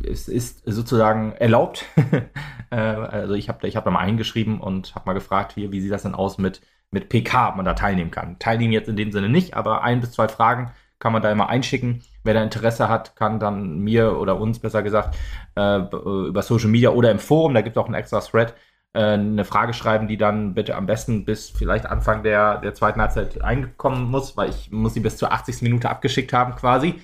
es 0.07 0.29
ist 0.29 0.63
sozusagen 0.67 1.33
erlaubt. 1.33 1.87
äh, 2.71 2.77
also 2.77 3.33
ich 3.33 3.49
habe 3.49 3.67
ich 3.67 3.77
hab 3.77 3.85
da 3.87 3.91
mal 3.91 4.01
eingeschrieben 4.01 4.61
und 4.61 4.95
habe 4.95 5.07
mal 5.07 5.15
gefragt, 5.15 5.53
hier, 5.53 5.73
wie 5.73 5.81
sieht 5.81 5.93
das 5.93 6.03
denn 6.03 6.15
aus 6.15 6.37
mit, 6.37 6.61
mit 6.91 7.09
PK, 7.09 7.49
ob 7.49 7.57
man 7.57 7.65
da 7.65 7.73
teilnehmen 7.73 8.11
kann. 8.11 8.39
Teilnehmen 8.39 8.75
jetzt 8.75 8.89
in 8.91 8.97
dem 8.97 9.11
Sinne 9.11 9.31
nicht, 9.31 9.55
aber 9.55 9.83
ein 9.83 10.01
bis 10.03 10.13
zwei 10.13 10.29
Fragen 10.29 10.73
kann 11.03 11.13
man 11.13 11.23
da 11.23 11.31
immer 11.33 11.49
einschicken. 11.49 12.03
Wer 12.25 12.35
da 12.35 12.43
Interesse 12.43 12.89
hat, 12.89 13.17
kann 13.17 13.41
dann 13.41 13.81
mir 13.81 14.19
oder 14.19 14.39
uns 14.41 14.61
besser 14.61 14.83
gesagt 14.83 15.17
äh, 15.57 15.81
b- 15.81 16.29
über 16.29 16.43
Social 16.43 16.69
Media 16.71 16.91
oder 16.91 17.11
im 17.11 17.19
Forum, 17.19 17.55
da 17.55 17.61
gibt 17.63 17.77
es 17.77 17.81
auch 17.83 17.87
einen 17.87 17.95
extra 17.97 18.21
Thread, 18.21 18.55
äh, 18.95 19.01
eine 19.01 19.45
Frage 19.45 19.75
schreiben, 19.75 20.09
die 20.09 20.17
dann 20.17 20.55
bitte 20.55 20.77
am 20.77 20.87
besten 20.87 21.25
bis 21.25 21.51
vielleicht 21.51 21.87
Anfang 21.87 22.23
der, 22.23 22.59
der 22.59 22.75
zweiten 22.75 23.01
Halbzeit 23.01 23.43
eingekommen 23.43 24.11
muss, 24.11 24.37
weil 24.37 24.51
ich 24.51 24.71
muss 24.71 24.95
sie 24.95 25.01
bis 25.01 25.17
zur 25.17 25.33
80. 25.33 25.65
Minute 25.65 25.91
abgeschickt 25.91 26.33
haben 26.33 26.55
quasi 26.55 27.01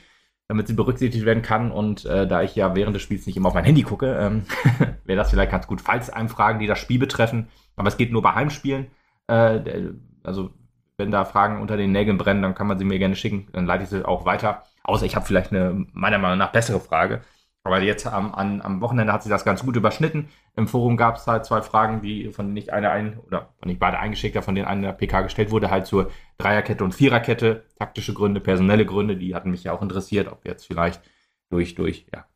damit 0.51 0.67
sie 0.67 0.75
berücksichtigt 0.75 1.27
werden 1.27 1.43
kann. 1.43 1.71
Und 1.71 2.05
äh, 2.07 2.27
da 2.27 2.43
ich 2.43 2.57
ja 2.57 2.75
während 2.75 2.95
des 2.95 3.03
Spiels 3.03 3.27
nicht 3.27 3.37
immer 3.37 3.49
auf 3.49 3.55
mein 3.55 3.65
Handy 3.65 3.83
gucke, 3.83 4.17
ähm, 4.19 4.45
wäre 5.05 5.17
das 5.19 5.31
vielleicht 5.31 5.51
ganz 5.51 5.67
gut, 5.67 5.81
falls 5.81 6.11
einem 6.11 6.29
Fragen, 6.29 6.59
die 6.59 6.67
das 6.67 6.79
Spiel 6.79 6.99
betreffen. 6.99 7.49
Aber 7.77 7.89
es 7.89 7.97
geht 7.97 8.13
nur 8.13 8.23
bei 8.23 8.33
Heimspielen. 8.35 8.87
Äh, 9.27 9.91
also 10.23 10.51
wenn 10.99 11.11
da 11.11 11.25
Fragen 11.25 11.63
unter 11.63 11.77
den 11.77 11.93
Nägeln 11.93 12.19
brennen, 12.19 12.43
dann 12.43 12.55
kann 12.55 12.67
man 12.67 12.79
sie 12.79 12.85
mir 12.85 12.99
gerne 12.99 13.17
schicken. 13.17 13.49
Dann 13.53 13.67
leite 13.67 13.85
ich 13.85 13.91
sie 13.91 14.07
auch 14.07 14.25
weiter. 14.25 14.65
Außer 14.83 15.07
ich 15.07 15.17
habe 15.17 15.25
vielleicht 15.25 15.53
eine 15.53 15.87
meiner 15.93 16.19
Meinung 16.19 16.39
nach 16.39 16.53
bessere 16.53 16.81
Frage. 16.81 17.23
Aber 17.65 17.81
jetzt 17.81 18.07
am, 18.07 18.35
an, 18.35 18.63
am 18.63 18.81
Wochenende 18.81 19.13
hat 19.13 19.23
sich 19.23 19.31
das 19.31 19.45
ganz 19.45 19.63
gut 19.63 19.77
überschnitten. 19.77 20.29
Im 20.57 20.69
Forum 20.69 20.97
gab 20.97 21.17
es 21.17 21.27
halt 21.27 21.45
zwei 21.45 21.63
Fragen, 21.63 22.03
die 22.03 22.33
von 22.33 22.47
denen 22.47 22.57
ich 22.57 22.73
eine 22.73 22.91
ein 22.91 23.19
oder 23.27 23.55
von 23.61 23.69
ich 23.69 23.79
beide 23.79 23.99
eingeschickt 23.99 24.43
von 24.43 24.55
denen 24.55 24.67
eine 24.67 24.93
PK 24.93 25.23
gestellt 25.23 25.51
wurde, 25.51 25.71
halt 25.71 25.87
zur 25.87 26.11
Dreierkette 26.39 26.83
und 26.83 26.95
Viererkette, 26.95 27.65
taktische 27.79 28.15
Gründe, 28.15 28.41
personelle 28.41 28.87
Gründe, 28.87 29.17
die 29.17 29.35
hatten 29.35 29.51
mich 29.51 29.65
ja 29.65 29.73
auch 29.73 29.83
interessiert, 29.83 30.29
ob 30.29 30.47
jetzt 30.47 30.67
vielleicht 30.67 31.03
durch, 31.51 31.75
durch, 31.75 32.07
ja, 32.13 32.27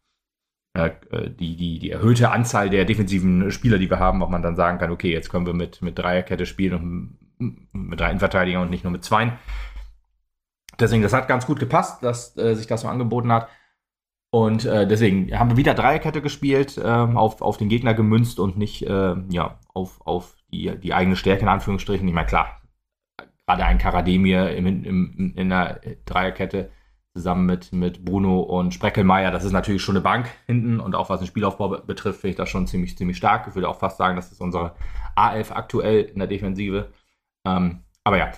äh, 0.75 0.91
die, 1.31 1.57
die, 1.57 1.79
die 1.79 1.91
erhöhte 1.91 2.31
Anzahl 2.31 2.71
der 2.71 2.85
defensiven 2.85 3.51
Spieler, 3.51 3.79
die 3.79 3.91
wir 3.91 3.99
haben, 3.99 4.23
ob 4.23 4.31
man 4.31 4.43
dann 4.43 4.57
sagen 4.57 4.79
kann, 4.79 4.91
okay, 4.91 5.13
jetzt 5.13 5.31
können 5.31 5.47
wir 5.47 5.55
mit, 5.55 5.83
mit 5.83 5.99
Dreierkette 5.99 6.47
spielen 6.47 6.75
und 6.75 7.22
mit 7.73 8.01
drei 8.01 8.09
Innenverteidigern 8.11 8.63
und 8.63 8.71
nicht 8.71 8.85
nur 8.85 8.93
mit 8.93 9.05
zweien. 9.05 9.33
Deswegen, 10.81 11.03
das 11.03 11.13
hat 11.13 11.29
ganz 11.29 11.47
gut 11.47 11.61
gepasst, 11.61 12.03
dass 12.03 12.37
äh, 12.37 12.55
sich 12.55 12.67
das 12.67 12.81
so 12.83 12.89
angeboten 12.89 13.31
hat. 13.33 13.49
Und 14.35 14.65
äh, 14.65 14.87
deswegen 14.87 15.39
haben 15.39 15.51
wir 15.51 15.57
wieder 15.59 15.75
Dreierkette 15.75 16.23
gespielt, 16.23 16.81
ähm, 16.83 17.19
auf, 17.19 17.43
auf 17.43 17.59
den 17.59 17.69
Gegner 17.69 17.93
gemünzt 17.93 18.41
und 18.41 18.57
nicht 18.57 18.83
äh, 18.83 19.15
ja, 19.29 19.61
auf, 19.75 20.01
auf 20.07 20.37
die, 20.51 20.79
die 20.79 20.95
eigene 20.95 21.17
Stärke 21.17 21.43
in 21.43 21.49
Anführungsstrichen. 21.49 22.09
Ich 22.09 22.15
meine, 22.15 22.27
klar, 22.27 22.63
gerade 23.47 23.65
ein 23.65 23.77
Karademir 23.77 24.57
im, 24.57 24.67
im, 24.67 25.35
in 25.37 25.49
der 25.51 25.81
Dreierkette 26.07 26.71
zusammen 27.15 27.45
mit, 27.45 27.73
mit 27.75 28.07
Bruno 28.07 28.41
und 28.41 28.73
Spreckelmeier, 28.73 29.31
das 29.31 29.45
ist 29.45 29.53
natürlich 29.53 29.83
schon 29.83 29.97
eine 29.97 30.03
Bank 30.03 30.31
hinten 30.47 30.81
und 30.81 30.95
auch 30.95 31.11
was 31.11 31.21
den 31.21 31.27
Spielaufbau 31.27 31.69
be- 31.69 31.83
betrifft, 31.87 32.23
finde 32.23 32.31
ich 32.31 32.37
das 32.37 32.49
schon 32.49 32.67
ziemlich, 32.67 32.97
ziemlich 32.97 33.19
stark. 33.19 33.47
Ich 33.49 33.55
würde 33.55 33.69
auch 33.69 33.79
fast 33.79 33.99
sagen, 33.99 34.17
das 34.17 34.33
ist 34.33 34.41
unsere 34.41 34.75
A11 35.15 35.53
aktuell 35.53 36.05
in 36.05 36.19
der 36.21 36.29
Defensive. 36.29 36.91
Ähm, 37.47 37.85
aber 38.05 38.19
ja, 38.19 38.33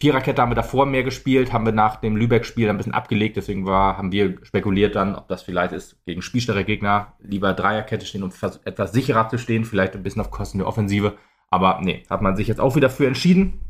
Viererkette 0.00 0.42
haben 0.42 0.50
wir 0.50 0.56
davor 0.56 0.84
mehr 0.84 1.04
gespielt, 1.04 1.52
haben 1.52 1.64
wir 1.64 1.72
nach 1.72 1.96
dem 1.96 2.16
Lübeck-Spiel 2.16 2.68
ein 2.68 2.76
bisschen 2.76 2.92
abgelegt, 2.92 3.36
deswegen 3.36 3.64
war, 3.64 3.96
haben 3.96 4.12
wir 4.12 4.36
spekuliert 4.42 4.94
dann, 4.94 5.14
ob 5.14 5.26
das 5.28 5.42
vielleicht 5.42 5.72
ist, 5.72 6.04
gegen 6.04 6.20
spielstärkere 6.20 6.64
Gegner 6.64 7.14
lieber 7.18 7.54
Dreierkette 7.54 8.04
stehen, 8.04 8.22
um 8.22 8.30
etwas 8.64 8.92
sicherer 8.92 9.28
zu 9.28 9.38
stehen, 9.38 9.64
vielleicht 9.64 9.94
ein 9.94 10.02
bisschen 10.02 10.20
auf 10.20 10.30
Kosten 10.30 10.58
der 10.58 10.66
Offensive. 10.66 11.16
Aber 11.50 11.80
nee, 11.82 12.04
hat 12.10 12.20
man 12.20 12.36
sich 12.36 12.48
jetzt 12.48 12.60
auch 12.60 12.76
wieder 12.76 12.90
für 12.90 13.06
entschieden. 13.06 13.60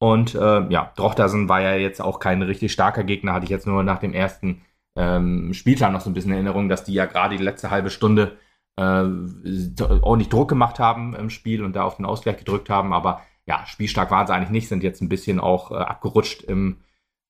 Und 0.00 0.36
äh, 0.36 0.68
ja, 0.68 0.92
Drochtersen 0.94 1.48
war 1.48 1.60
ja 1.60 1.74
jetzt 1.74 2.00
auch 2.00 2.20
kein 2.20 2.42
richtig 2.42 2.72
starker 2.72 3.02
Gegner, 3.02 3.32
hatte 3.32 3.44
ich 3.44 3.50
jetzt 3.50 3.66
nur 3.66 3.82
nach 3.82 3.98
dem 3.98 4.14
ersten 4.14 4.62
ähm, 4.96 5.52
Spieltag 5.54 5.92
noch 5.92 6.00
so 6.00 6.10
ein 6.10 6.14
bisschen 6.14 6.32
Erinnerung, 6.32 6.68
dass 6.68 6.84
die 6.84 6.92
ja 6.92 7.06
gerade 7.06 7.36
die 7.36 7.42
letzte 7.42 7.70
halbe 7.70 7.90
Stunde 7.90 8.36
äh, 8.76 8.82
ordentlich 8.82 10.28
Druck 10.28 10.48
gemacht 10.48 10.78
haben 10.78 11.16
im 11.16 11.30
Spiel 11.30 11.64
und 11.64 11.74
da 11.74 11.82
auf 11.82 11.96
den 11.96 12.06
Ausgleich 12.06 12.36
gedrückt 12.36 12.70
haben. 12.70 12.92
Aber 12.92 13.22
ja, 13.48 13.64
spielstark 13.66 14.10
waren 14.10 14.26
sie 14.26 14.34
eigentlich 14.34 14.50
nicht, 14.50 14.68
sind 14.68 14.82
jetzt 14.82 15.00
ein 15.00 15.08
bisschen 15.08 15.40
auch 15.40 15.70
äh, 15.72 15.76
abgerutscht 15.76 16.42
im, 16.42 16.82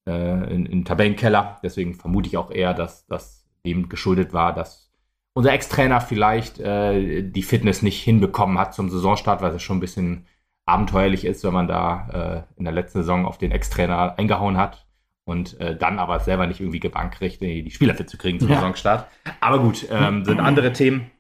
äh, 0.07 0.53
in, 0.53 0.67
in 0.67 0.85
Tabellenkeller. 0.85 1.61
Deswegen 1.63 1.95
vermute 1.95 2.29
ich 2.29 2.37
auch 2.37 2.51
eher, 2.51 2.75
dass 2.75 3.07
das 3.07 3.47
dem 3.65 3.89
geschuldet 3.89 4.33
war, 4.33 4.53
dass 4.53 4.91
unser 5.33 5.53
Ex-Trainer 5.53 6.01
vielleicht 6.01 6.59
äh, 6.59 7.23
die 7.23 7.43
Fitness 7.43 7.83
nicht 7.83 8.03
hinbekommen 8.03 8.59
hat 8.59 8.75
zum 8.75 8.91
Saisonstart, 8.91 9.41
weil 9.41 9.55
es 9.55 9.63
schon 9.63 9.77
ein 9.77 9.81
bisschen 9.81 10.27
abenteuerlich 10.67 11.25
ist, 11.25 11.45
wenn 11.45 11.55
man 11.55 11.69
da 11.69 12.45
äh, 12.57 12.59
in 12.59 12.65
der 12.65 12.75
letzten 12.75 12.99
Saison 12.99 13.25
auf 13.25 13.39
den 13.39 13.53
Ex-Trainer 13.53 14.19
eingehauen 14.19 14.57
hat 14.57 14.87
und 15.25 15.59
äh, 15.61 15.77
dann 15.77 16.01
aber 16.01 16.19
selber 16.19 16.49
nicht 16.49 16.61
irgendwie 16.61 16.81
gebannt 16.81 17.13
kriegt, 17.13 17.41
die 17.41 17.71
Spieler 17.71 17.95
fit 17.95 18.11
zu 18.11 18.19
kriegen 18.19 18.41
zum 18.41 18.49
ja. 18.49 18.57
Saisonstart. 18.57 19.07
Aber 19.41 19.61
gut, 19.61 19.87
ähm, 19.91 20.25
sind 20.25 20.41
andere 20.41 20.73
Themen. 20.73 21.13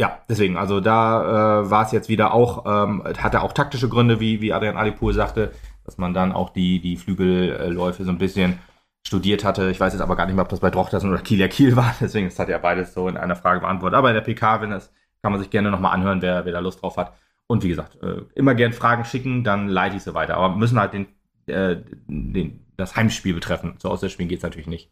Ja, 0.00 0.20
deswegen, 0.28 0.56
also 0.56 0.80
da 0.80 1.60
äh, 1.60 1.70
war 1.70 1.84
es 1.84 1.92
jetzt 1.92 2.08
wieder 2.08 2.34
auch, 2.34 2.64
ähm, 2.66 3.04
hatte 3.18 3.42
auch 3.42 3.52
taktische 3.52 3.88
Gründe, 3.88 4.20
wie, 4.20 4.40
wie 4.40 4.52
Adrian 4.52 4.76
Alipur 4.76 5.12
sagte, 5.14 5.52
dass 5.84 5.98
man 5.98 6.14
dann 6.14 6.32
auch 6.32 6.50
die, 6.50 6.80
die 6.80 6.96
Flügelläufe 6.96 8.04
so 8.04 8.10
ein 8.10 8.18
bisschen 8.18 8.58
studiert 9.06 9.44
hatte. 9.44 9.70
Ich 9.70 9.80
weiß 9.80 9.92
jetzt 9.92 10.02
aber 10.02 10.16
gar 10.16 10.26
nicht 10.26 10.34
mehr, 10.34 10.44
ob 10.44 10.48
das 10.48 10.60
bei 10.60 10.70
Drochtersen 10.70 11.10
oder 11.10 11.20
Kiel 11.22 11.38
ja 11.38 11.48
Kiel 11.48 11.76
war. 11.76 11.94
Deswegen, 12.00 12.28
das 12.28 12.38
hat 12.38 12.48
ja 12.48 12.58
beides 12.58 12.94
so 12.94 13.08
in 13.08 13.16
einer 13.16 13.36
Frage 13.36 13.60
beantwortet. 13.60 13.96
Aber 13.96 14.08
in 14.08 14.14
der 14.14 14.22
PK, 14.22 14.60
wenn 14.60 14.70
das, 14.70 14.92
kann 15.22 15.32
man 15.32 15.40
sich 15.40 15.50
gerne 15.50 15.70
nochmal 15.70 15.92
anhören, 15.92 16.22
wer, 16.22 16.44
wer 16.44 16.52
da 16.52 16.58
Lust 16.60 16.82
drauf 16.82 16.96
hat. 16.96 17.14
Und 17.46 17.62
wie 17.62 17.68
gesagt, 17.68 18.02
äh, 18.02 18.22
immer 18.34 18.54
gern 18.54 18.72
Fragen 18.72 19.04
schicken, 19.04 19.44
dann 19.44 19.68
leite 19.68 19.96
ich 19.96 20.02
sie 20.02 20.14
weiter. 20.14 20.36
Aber 20.36 20.56
müssen 20.56 20.80
halt 20.80 20.94
den, 20.94 21.06
äh, 21.46 21.76
den, 22.06 22.66
das 22.76 22.96
Heimspiel 22.96 23.34
betreffen. 23.34 23.74
So 23.78 23.90
aus 23.90 24.00
der 24.00 24.08
Spiel 24.08 24.26
geht 24.26 24.38
es 24.38 24.42
natürlich 24.42 24.66
nicht. 24.66 24.90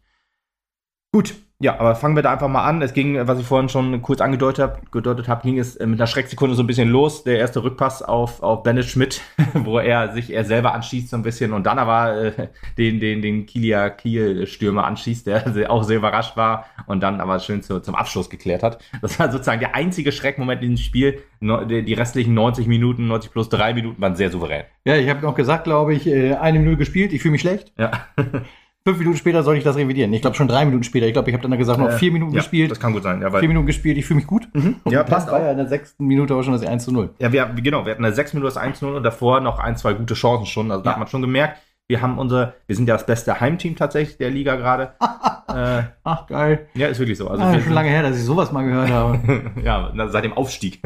Gut, 1.13 1.35
ja, 1.59 1.77
aber 1.77 1.93
fangen 1.93 2.15
wir 2.15 2.23
da 2.23 2.31
einfach 2.31 2.47
mal 2.47 2.63
an. 2.63 2.81
Es 2.81 2.93
ging, 2.93 3.27
was 3.27 3.37
ich 3.37 3.45
vorhin 3.45 3.67
schon 3.67 4.01
kurz 4.01 4.19
angedeutet 4.19 4.63
habe, 4.63 4.81
gedeutet 4.91 5.27
hab, 5.27 5.43
ging 5.43 5.59
es 5.59 5.77
mit 5.77 5.99
einer 5.99 6.07
Schrecksekunde 6.07 6.55
so 6.55 6.63
ein 6.63 6.67
bisschen 6.67 6.89
los. 6.89 7.23
Der 7.23 7.37
erste 7.37 7.63
Rückpass 7.63 8.01
auf, 8.01 8.41
auf 8.41 8.63
Bennett 8.63 8.85
Schmidt, 8.85 9.21
wo 9.53 9.77
er 9.77 10.13
sich 10.13 10.31
er 10.31 10.43
selber 10.43 10.73
anschießt 10.73 11.09
so 11.09 11.17
ein 11.17 11.21
bisschen 11.21 11.53
und 11.53 11.65
dann 11.67 11.77
aber 11.77 12.15
äh, 12.17 12.47
den, 12.77 12.99
den, 12.99 13.21
den 13.21 13.45
Kielia 13.45 13.89
Kiel-Stürmer 13.89 14.85
anschießt, 14.85 15.27
der 15.27 15.69
auch 15.69 15.83
sehr 15.83 15.97
überrascht 15.97 16.35
war 16.35 16.65
und 16.87 17.01
dann 17.03 17.21
aber 17.21 17.39
schön 17.39 17.61
zu, 17.61 17.81
zum 17.81 17.93
Abschluss 17.93 18.29
geklärt 18.29 18.63
hat. 18.63 18.81
Das 19.01 19.19
war 19.19 19.31
sozusagen 19.31 19.59
der 19.59 19.75
einzige 19.75 20.11
Schreckmoment 20.11 20.63
in 20.63 20.69
dem 20.69 20.77
Spiel. 20.77 21.21
Die 21.41 21.93
restlichen 21.93 22.33
90 22.33 22.67
Minuten, 22.67 23.07
90 23.07 23.31
plus 23.31 23.49
3 23.49 23.73
Minuten 23.73 24.01
waren 24.01 24.15
sehr 24.15 24.31
souverän. 24.31 24.63
Ja, 24.85 24.95
ich 24.95 25.09
habe 25.09 25.21
noch 25.21 25.35
gesagt, 25.35 25.65
glaube 25.65 25.93
ich, 25.93 26.07
äh, 26.07 26.35
eine 26.35 26.57
Minute 26.57 26.77
gespielt, 26.77 27.13
ich 27.13 27.21
fühle 27.21 27.33
mich 27.33 27.41
schlecht. 27.41 27.73
Ja. 27.77 27.91
Fünf 28.83 28.97
Minuten 28.97 29.17
später 29.17 29.43
soll 29.43 29.57
ich 29.57 29.63
das 29.63 29.75
revidieren. 29.75 30.11
Ich 30.11 30.21
glaube 30.21 30.35
schon 30.35 30.47
drei 30.47 30.65
Minuten 30.65 30.83
später. 30.83 31.05
Ich 31.05 31.13
glaube, 31.13 31.29
ich 31.29 31.35
habe 31.35 31.47
dann 31.47 31.55
gesagt, 31.55 31.77
noch 31.77 31.91
vier 31.91 32.11
Minuten 32.11 32.33
ja, 32.33 32.39
gespielt. 32.39 32.71
Das 32.71 32.79
kann 32.79 32.93
gut 32.93 33.03
sein. 33.03 33.21
Ja, 33.21 33.29
vier 33.29 33.47
Minuten 33.47 33.67
gespielt, 33.67 33.95
ich 33.99 34.05
fühle 34.07 34.17
mich 34.17 34.27
gut. 34.27 34.47
Mhm. 34.53 34.77
Ja, 34.89 35.03
passt 35.03 35.29
war 35.29 35.39
ja 35.39 35.51
in 35.51 35.57
der 35.57 35.67
sechsten 35.67 36.07
Minute 36.07 36.33
auch 36.33 36.41
schon 36.41 36.53
das 36.53 36.65
1 36.65 36.85
zu 36.85 36.91
0. 36.91 37.11
Ja, 37.19 37.31
wir, 37.31 37.45
genau, 37.45 37.85
wir 37.85 37.91
hatten 37.91 38.01
in 38.01 38.05
der 38.05 38.13
sechsten 38.13 38.37
Minute 38.37 38.55
das 38.55 38.57
1 38.57 38.79
zu 38.79 38.85
0 38.85 38.95
und 38.95 39.03
davor 39.03 39.39
noch 39.39 39.59
ein, 39.59 39.77
zwei 39.77 39.93
gute 39.93 40.15
Chancen 40.15 40.47
schon. 40.47 40.71
Also 40.71 40.83
da 40.83 40.93
hat 40.93 40.97
man 40.97 41.07
schon 41.07 41.21
gemerkt, 41.21 41.61
wir 41.87 42.01
haben 42.01 42.17
unsere, 42.17 42.55
wir 42.65 42.75
sind 42.75 42.87
ja 42.87 42.95
das 42.95 43.05
beste 43.05 43.39
Heimteam 43.39 43.75
tatsächlich 43.75 44.17
der 44.17 44.31
Liga 44.31 44.55
gerade. 44.55 44.93
äh, 45.47 45.83
Ach, 46.03 46.25
geil. 46.25 46.67
Ja, 46.73 46.87
ist 46.87 46.97
wirklich 46.97 47.19
so. 47.19 47.27
Also 47.27 47.43
ah, 47.43 47.59
schon 47.59 47.73
lange 47.73 47.89
her, 47.89 48.01
dass 48.01 48.17
ich 48.17 48.23
sowas 48.23 48.51
mal 48.51 48.63
gehört 48.63 48.89
habe. 48.91 49.19
ja, 49.63 49.93
seit 50.07 50.23
dem 50.23 50.33
Aufstieg. 50.33 50.81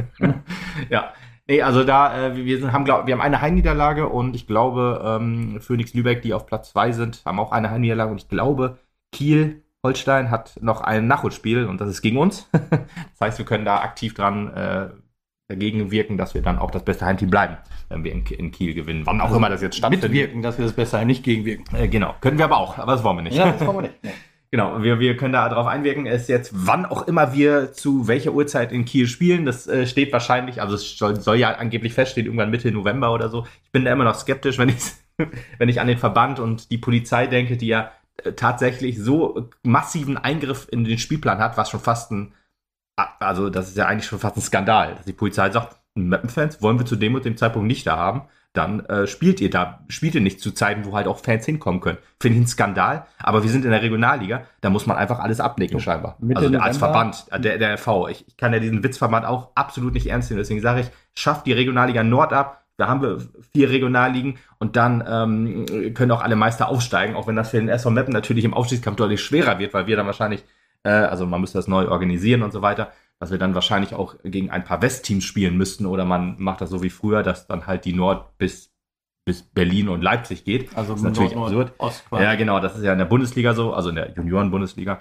ja. 0.90 1.14
Nee, 1.48 1.62
also 1.62 1.84
da, 1.84 2.28
äh, 2.28 2.36
wir 2.36 2.60
sind, 2.60 2.72
haben, 2.74 2.86
glaub, 2.86 3.06
wir 3.06 3.14
haben 3.14 3.22
eine 3.22 3.42
Heimniederlage 3.42 4.10
und 4.10 4.36
ich 4.36 4.48
glaube, 4.48 5.02
ähm, 5.06 5.62
Phoenix 5.62 5.94
Lübeck, 5.94 6.22
die 6.24 6.34
auf 6.34 6.48
Platz 6.48 6.72
2 6.72 6.92
sind, 6.92 7.22
haben 7.24 7.40
auch 7.40 7.52
eine 7.52 7.70
Heimniederlage 7.70 8.12
und 8.12 8.18
ich 8.18 8.30
glaube, 8.30 8.80
Kiel, 9.12 9.64
Holstein 9.84 10.32
hat 10.32 10.58
noch 10.62 10.82
ein 10.82 11.06
Nachholspiel 11.06 11.66
und 11.66 11.80
das 11.80 11.90
ist 11.90 12.02
gegen 12.02 12.18
uns. 12.18 12.50
das 12.52 13.22
heißt, 13.22 13.38
wir 13.38 13.46
können 13.46 13.66
da 13.66 13.82
aktiv 13.82 14.16
dran 14.16 14.52
äh, 14.54 14.90
dagegen 15.48 15.92
wirken, 15.92 16.18
dass 16.18 16.34
wir 16.34 16.42
dann 16.42 16.58
auch 16.58 16.72
das 16.72 16.84
beste 16.84 17.06
Heimteam 17.06 17.30
bleiben, 17.30 17.58
wenn 17.90 18.04
wir 18.04 18.12
in, 18.12 18.26
in 18.26 18.52
Kiel 18.52 18.74
gewinnen. 18.74 19.06
Wann 19.06 19.22
auch 19.22 19.26
also 19.26 19.38
immer 19.38 19.50
das 19.50 19.62
jetzt 19.62 19.78
stattfindet. 19.78 20.12
Mitwirken, 20.12 20.42
dass 20.42 20.58
wir 20.58 20.66
das 20.66 20.74
beste 20.74 20.98
Heim 20.98 21.06
nicht 21.06 21.24
gegenwirken. 21.24 21.76
Äh, 21.76 21.88
genau, 21.88 22.16
können 22.22 22.40
wir 22.40 22.46
aber 22.46 22.58
auch, 22.58 22.80
aber 22.80 22.94
das 22.94 23.04
wollen 23.04 23.18
wir 23.18 23.22
nicht. 23.22 23.38
Ja, 23.38 23.52
das 23.52 23.66
wollen 23.66 23.78
wir 23.78 23.82
nicht. 23.84 23.96
Nee. 24.04 24.12
Genau, 24.56 24.82
wir, 24.82 25.02
wir 25.02 25.18
können 25.18 25.34
da 25.34 25.50
drauf 25.50 25.68
einwirken. 25.68 26.06
Es 26.06 26.22
ist 26.22 26.28
jetzt, 26.30 26.52
wann 26.54 26.86
auch 26.86 27.10
immer 27.10 27.34
wir 27.34 27.74
zu 27.74 28.08
welcher 28.08 28.32
Uhrzeit 28.32 28.72
in 28.72 28.86
Kiel 28.86 29.06
spielen, 29.06 29.46
das 29.46 29.68
äh, 29.68 29.86
steht 29.86 30.14
wahrscheinlich, 30.14 30.62
also 30.62 30.76
es 30.76 30.98
soll, 30.98 31.20
soll, 31.20 31.36
ja 31.36 31.56
angeblich 31.56 31.94
feststehen, 31.94 32.26
irgendwann 32.26 32.52
Mitte 32.52 32.72
November 32.72 33.12
oder 33.12 33.28
so. 33.28 33.46
Ich 33.66 33.72
bin 33.74 33.84
da 33.84 33.92
immer 33.92 34.06
noch 34.06 34.16
skeptisch, 34.16 34.58
wenn 34.60 34.70
ich, 34.70 34.78
wenn 35.58 35.68
ich 35.68 35.82
an 35.82 35.88
den 35.88 35.98
Verband 35.98 36.40
und 36.40 36.72
die 36.72 36.78
Polizei 36.78 37.28
denke, 37.28 37.58
die 37.58 37.68
ja 37.68 37.92
äh, 38.24 38.32
tatsächlich 38.32 38.98
so 38.98 39.50
massiven 39.64 40.16
Eingriff 40.16 40.70
in 40.72 40.86
den 40.86 41.00
Spielplan 41.00 41.40
hat, 41.40 41.58
was 41.58 41.70
schon 41.70 41.82
fast 41.82 42.12
ein, 42.14 42.32
also 43.20 43.50
das 43.50 43.68
ist 43.68 43.76
ja 43.76 43.88
eigentlich 43.88 44.08
schon 44.08 44.20
fast 44.20 44.38
ein 44.38 44.42
Skandal, 44.42 44.96
dass 44.96 45.06
die 45.06 45.12
Polizei 45.12 45.50
sagt, 45.50 45.76
Mappenfans 45.96 46.62
wollen 46.62 46.80
wir 46.80 46.86
zu 46.86 46.96
dem 46.96 47.14
und 47.14 47.26
dem 47.26 47.36
Zeitpunkt 47.36 47.68
nicht 47.68 47.86
da 47.86 47.98
haben 47.98 48.22
dann 48.58 48.86
äh, 48.86 49.08
spielt 49.08 49.42
ihr 49.42 49.50
da, 49.50 49.80
spielt 49.88 50.16
ihr 50.16 50.22
nicht 50.22 50.40
zu 50.40 50.52
Zeiten, 50.52 50.86
wo 50.86 50.96
halt 50.96 51.08
auch 51.08 51.20
Fans 51.20 51.46
hinkommen 51.46 51.82
können. 51.82 51.98
Finde 52.20 52.38
ich 52.38 52.44
ein 52.46 52.48
Skandal, 52.48 53.06
aber 53.20 53.44
wir 53.44 53.50
sind 53.50 53.66
in 53.66 53.72
der 53.72 53.82
Regionalliga, 53.82 54.44
da 54.62 54.70
muss 54.70 54.86
man 54.86 54.98
einfach 54.98 55.20
alles 55.20 55.40
abnicken, 55.40 55.80
scheinbar. 55.80 56.16
Mitte 56.20 56.42
also 56.42 56.58
als 56.58 56.78
Verband, 56.78 57.26
äh, 57.32 57.40
der, 57.40 57.58
der 57.58 57.78
FV. 57.78 58.08
Ich, 58.10 58.28
ich 58.28 58.38
kann 58.38 58.54
ja 58.54 58.60
diesen 58.60 58.84
Witzverband 58.84 59.26
auch 59.26 59.50
absolut 59.56 59.94
nicht 59.94 60.08
ernst 60.08 60.30
nehmen, 60.30 60.40
deswegen 60.40 60.62
sage 60.62 60.82
ich, 60.82 60.88
schafft 61.14 61.46
die 61.46 61.54
Regionalliga 61.54 62.04
Nord 62.04 62.34
ab, 62.34 62.64
da 62.78 62.88
haben 62.88 63.02
wir 63.02 63.20
vier 63.54 63.70
Regionalligen 63.70 64.38
und 64.60 64.76
dann 64.76 65.04
ähm, 65.08 65.94
können 65.94 66.12
auch 66.12 66.22
alle 66.22 66.36
Meister 66.36 66.68
aufsteigen, 66.68 67.16
auch 67.16 67.28
wenn 67.28 67.36
das 67.36 67.52
für 67.52 67.58
den 67.58 67.70
SV 67.70 67.90
Meppen 67.90 68.14
natürlich 68.14 68.44
im 68.44 68.54
Aufstiegskampf 68.54 68.98
deutlich 68.98 69.22
schwerer 69.22 69.60
wird, 69.60 69.74
weil 69.74 69.88
wir 69.88 69.96
dann 69.96 70.06
wahrscheinlich, 70.06 70.44
äh, 70.84 70.90
also 70.90 71.26
man 71.26 71.40
müsste 71.40 71.58
das 71.58 71.68
neu 71.68 71.88
organisieren 71.88 72.42
und 72.42 72.52
so 72.52 72.62
weiter 72.62 72.92
dass 73.20 73.32
wir 73.32 73.38
dann 73.38 73.56
wahrscheinlich 73.56 73.94
auch 73.94 74.16
gegen 74.24 74.50
ein 74.50 74.64
paar 74.64 74.82
Westteams 74.82 75.24
spielen 75.24 75.58
müssten 75.58 75.86
oder 75.86 76.06
man 76.06 76.36
macht 76.38 76.62
das 76.62 76.70
so 76.70 76.84
wie 76.84 76.90
früher, 76.90 77.24
dass 77.24 77.48
dann 77.48 77.68
halt 77.68 77.86
die 77.86 77.94
Nord 77.94 78.38
bis 78.38 78.72
bis 79.26 79.42
Berlin 79.42 79.90
und 79.90 80.04
Leipzig 80.04 80.46
geht. 80.46 80.78
Also 80.78 80.94
das 80.94 81.02
ist 81.02 81.06
natürlich 81.06 81.34
Nord, 81.34 81.48
absurd. 81.48 81.74
Ost 81.80 82.04
ja, 82.12 82.36
genau, 82.36 82.60
das 82.60 82.78
ist 82.78 82.84
ja 82.84 82.94
in 82.94 83.00
der 83.00 83.06
Bundesliga 83.06 83.56
so, 83.56 83.74
also 83.74 83.90
in 83.90 83.96
der 83.96 84.12
Junioren-Bundesliga. 84.12 85.00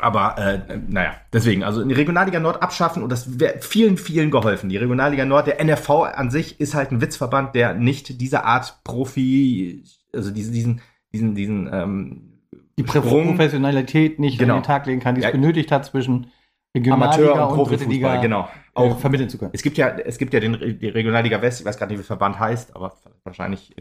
Aber 0.00 0.38
äh, 0.38 0.78
naja, 0.88 1.16
deswegen, 1.32 1.62
also 1.62 1.80
in 1.80 1.88
die 1.88 1.94
Regionalliga 1.94 2.40
Nord 2.40 2.62
abschaffen 2.62 3.02
und 3.02 3.10
das 3.10 3.38
wäre 3.38 3.60
vielen, 3.60 3.96
vielen 3.96 4.30
geholfen. 4.30 4.68
Die 4.68 4.76
Regionalliga 4.76 5.24
Nord, 5.24 5.46
der 5.46 5.60
NRV 5.60 5.90
an 5.90 6.30
sich 6.30 6.60
ist 6.60 6.74
halt 6.74 6.92
ein 6.92 7.00
Witzverband, 7.00 7.54
der 7.54 7.74
nicht 7.74 8.20
diese 8.20 8.44
Art 8.44 8.80
Profi, 8.84 9.84
also 10.12 10.30
diesen, 10.30 10.52
diesen, 10.52 10.80
diesen, 11.12 11.34
diesen 11.34 11.70
ähm, 11.72 12.30
die 12.76 12.82
Professionalität 12.82 14.18
nicht 14.18 14.38
genau. 14.38 14.54
an 14.54 14.60
den 14.60 14.66
Tag 14.66 14.86
legen 14.86 15.00
kann, 15.00 15.14
die 15.14 15.20
es 15.20 15.26
ja. 15.26 15.30
benötigt 15.30 15.70
hat 15.70 15.84
zwischen 15.84 16.28
Amateur 16.76 17.48
und, 17.48 17.54
Profifußball, 17.54 18.20
genau. 18.20 18.48
Äh, 18.74 18.80
auch 18.80 18.98
vermitteln 18.98 19.28
zu 19.28 19.38
können. 19.38 19.52
Es 19.54 19.62
gibt 19.62 19.76
ja, 19.76 19.88
es 19.90 20.18
gibt 20.18 20.34
ja 20.34 20.40
den, 20.40 20.78
die 20.80 20.88
Regionalliga 20.88 21.40
West, 21.40 21.60
ich 21.60 21.66
weiß 21.66 21.78
gar 21.78 21.86
nicht, 21.86 21.94
wie 21.94 21.98
der 21.98 22.06
Verband 22.06 22.38
heißt, 22.38 22.74
aber 22.74 22.92
wahrscheinlich 23.22 23.74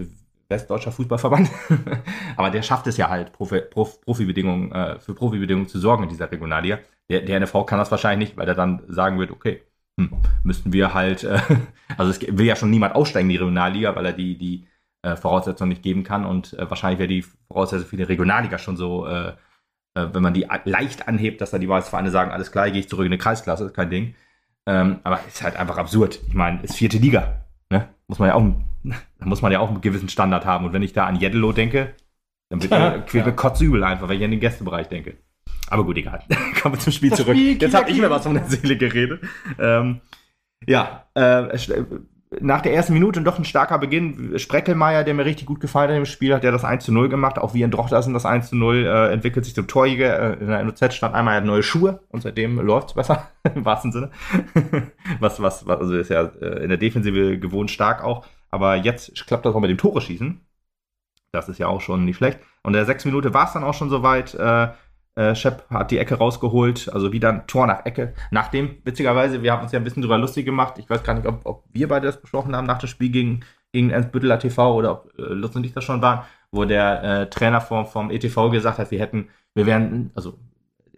Westdeutscher 0.50 0.92
Fußballverband. 0.92 1.50
aber 2.38 2.50
der 2.52 2.62
schafft 2.62 2.88
es 2.88 2.98
ja 2.98 3.10
halt, 3.10 3.34
Profi, 3.34 3.62
Prof, 3.62 4.00
Profibedingungen, 4.02 4.72
äh, 4.72 5.00
für 5.00 5.16
Profibedingungen 5.16 5.68
zu 5.68 5.80
sorgen 5.80 6.04
in 6.04 6.10
dieser 6.10 6.32
Regionalliga. 6.32 6.80
Der, 7.10 7.22
der 7.22 7.40
NFV 7.40 7.66
kann 7.66 7.80
das 7.80 7.92
wahrscheinlich 7.92 8.30
nicht, 8.30 8.38
weil 8.38 8.48
er 8.48 8.56
dann 8.56 8.84
sagen 8.88 9.20
wird, 9.20 9.32
okay, 9.32 9.64
hm, 10.00 10.12
müssten 10.44 10.72
wir 10.72 10.94
halt, 10.94 11.24
äh, 11.24 11.40
also 11.98 12.12
es 12.12 12.22
will 12.22 12.46
ja 12.46 12.56
schon 12.56 12.70
niemand 12.70 12.96
aussteigen 12.96 13.30
in 13.30 13.34
die 13.34 13.38
Regionalliga, 13.38 13.96
weil 13.96 14.06
er 14.06 14.14
die, 14.14 14.38
die 14.38 14.68
äh, 15.02 15.16
Voraussetzungen 15.16 15.70
nicht 15.70 15.84
geben 15.84 16.04
kann 16.04 16.26
und 16.26 16.54
äh, 16.54 16.70
wahrscheinlich 16.70 17.00
wäre 17.00 17.10
die 17.10 17.26
Voraussetzung 17.48 17.88
für 17.88 17.98
die 17.98 18.04
Regionalliga 18.04 18.58
schon 18.58 18.78
so 18.78 19.08
äh, 19.96 20.08
wenn 20.12 20.24
man 20.24 20.34
die 20.34 20.48
leicht 20.66 21.08
anhebt, 21.08 21.42
dass 21.42 21.52
dann 21.52 21.62
die 21.62 21.68
Vereine 21.68 22.12
sagen, 22.12 22.32
alles 22.32 22.52
klar, 22.52 22.70
gehe 22.70 22.80
ich 22.80 22.90
zurück 22.90 23.06
in 23.06 23.12
eine 23.12 23.18
Kreisklasse, 23.18 23.66
ist 23.66 23.74
kein 23.74 23.90
Ding. 23.90 24.16
Ähm, 24.66 25.00
aber 25.04 25.20
ist 25.28 25.44
halt 25.44 25.58
einfach 25.58 25.78
absurd. 25.78 26.20
Ich 26.28 26.34
meine, 26.34 26.62
ist 26.64 26.76
vierte 26.76 26.98
Liga. 26.98 27.46
Ne? 27.70 27.90
Muss 28.08 28.20
man 28.20 28.30
ja 28.30 28.36
auch, 28.36 28.44
da 29.20 29.26
muss 29.26 29.42
man 29.42 29.52
ja 29.52 29.60
auch 29.60 29.70
einen 29.70 29.82
gewissen 29.82 30.10
Standard 30.10 30.46
haben. 30.46 30.66
Und 30.66 30.74
wenn 30.74 30.84
ich 30.84 30.94
da 30.94 31.06
an 31.06 31.18
Jeddelo 31.18 31.52
denke, 31.52 31.94
dann 32.50 32.62
wird 32.62 32.72
mir, 32.72 33.04
quält 33.06 33.26
mir 33.26 33.34
kotzübel 33.34 33.84
einfach, 33.84 34.08
wenn 34.08 34.18
ich 34.18 34.24
an 34.24 34.32
den 34.32 34.40
Gästebereich 34.40 34.88
denke. 34.88 35.18
Aber 35.68 35.86
gut, 35.86 35.98
egal. 35.98 36.24
Kommen 36.62 36.76
wir 36.76 36.80
zum 36.80 36.94
Spiel 36.94 37.10
das 37.10 37.20
zurück. 37.20 37.36
Spiel, 37.36 37.62
Jetzt 37.62 37.74
habe 37.74 37.90
ich 37.90 38.00
mir 38.00 38.10
was 38.10 38.24
von 38.24 38.36
der 38.36 38.46
Seele 38.46 38.78
geredet. 38.78 39.22
Ähm, 39.60 40.02
ja, 40.66 41.08
äh, 41.16 41.58
nach 42.42 42.62
der 42.62 42.74
ersten 42.74 42.94
Minute 42.94 43.22
doch 43.22 43.38
ein 43.38 43.46
starker 43.46 43.78
Beginn. 43.78 44.38
Spreckelmeier, 44.38 45.04
der 45.04 45.14
mir 45.14 45.26
richtig 45.26 45.46
gut 45.46 45.60
gefallen 45.60 45.90
hat 45.90 45.98
im 45.98 46.06
Spiel, 46.06 46.34
hat 46.34 46.44
der 46.44 46.52
das 46.52 46.64
1 46.64 46.86
zu 46.86 46.92
0 46.92 47.10
gemacht. 47.10 47.38
Auch 47.38 47.54
wie 47.54 47.62
in 47.62 47.72
Drochtersen 47.72 48.14
das 48.14 48.26
1 48.26 48.50
zu 48.50 48.56
0 48.56 48.86
äh, 48.86 49.14
entwickelt 49.14 49.46
sich 49.46 49.56
zum 49.56 49.68
Torjäger. 49.68 50.38
Äh, 50.38 50.40
in 50.42 50.48
der 50.48 50.64
NOZ 50.64 50.94
stand 50.94 51.16
einmal, 51.16 51.42
neue 51.42 51.64
Schuhe 51.64 52.02
und 52.10 52.22
seitdem 52.22 52.60
läuft 52.60 52.90
es 52.90 52.94
besser, 52.96 53.30
im 53.56 53.66
wahrsten 53.66 53.92
Sinne. 53.92 54.12
was, 55.20 55.42
was, 55.42 55.66
was, 55.68 55.80
also 55.80 55.96
ist 55.96 56.10
ja 56.10 56.24
äh, 56.42 56.64
in 56.64 56.70
der 56.70 56.78
Defensive 56.78 57.38
gewohnt 57.38 57.72
stark 57.72 58.04
auch. 58.04 58.26
Aber 58.52 58.76
jetzt 58.76 59.26
klappt 59.26 59.46
das 59.46 59.56
auch 59.56 59.60
mit 59.60 59.70
dem 59.70 59.78
Tore 59.78 60.02
schießen. 60.02 60.42
Das 61.32 61.50
ist 61.50 61.58
ja 61.58 61.68
auch 61.68 61.82
schon 61.82 62.06
nicht 62.06 62.18
schlecht. 62.18 62.40
Und 62.62 62.74
in 62.74 62.78
der 62.78 62.86
sechs 62.86 63.06
Minute 63.06 63.34
war 63.34 63.48
es 63.48 63.54
dann 63.54 63.64
auch 63.64 63.74
schon 63.74 63.90
soweit. 63.90 64.36
Äh, 64.36 64.70
äh, 65.16 65.36
Shep 65.36 65.70
hat 65.70 65.92
die 65.92 66.00
Ecke 66.00 66.16
rausgeholt, 66.16 66.90
also 66.92 67.12
wieder 67.12 67.30
ein 67.30 67.48
Tor 67.48 67.68
nach 67.68 67.86
Ecke. 67.86 68.14
Nachdem, 68.32 68.78
witzigerweise, 68.84 69.44
wir 69.44 69.52
haben 69.52 69.64
uns 69.64 69.72
ja 69.72 69.80
ein 69.80 69.84
bisschen 69.84 70.02
drüber 70.02 70.18
lustig 70.18 70.46
gemacht. 70.46 70.76
Ich 70.78 70.90
weiß 70.90 71.04
gar 71.04 71.14
nicht, 71.14 71.28
ob, 71.28 71.42
ob 71.46 71.64
wir 71.72 71.88
beide 71.88 72.08
das 72.08 72.20
besprochen 72.20 72.56
haben 72.56 72.66
nach 72.66 72.80
dem 72.80 72.90
Spiel 72.90 73.10
gegen, 73.10 73.42
gegen 73.72 73.90
Ernstbütteler 73.92 74.40
TV 74.40 74.74
oder 74.74 74.92
ob 74.92 75.20
äh, 75.20 75.22
Lutz 75.22 75.56
und 75.56 75.66
ich 75.66 75.74
das 75.74 75.84
schon 75.84 76.02
waren, 76.02 76.22
wo 76.52 76.66
der 76.66 77.04
äh, 77.04 77.30
Trainer 77.30 77.62
vom, 77.62 77.86
vom 77.86 78.10
ETV 78.10 78.50
gesagt 78.50 78.80
hat, 78.80 78.92
wir 78.92 79.00
hätten, 79.00 79.30
wir 79.54 79.66
wären, 79.66 80.12
also 80.16 80.38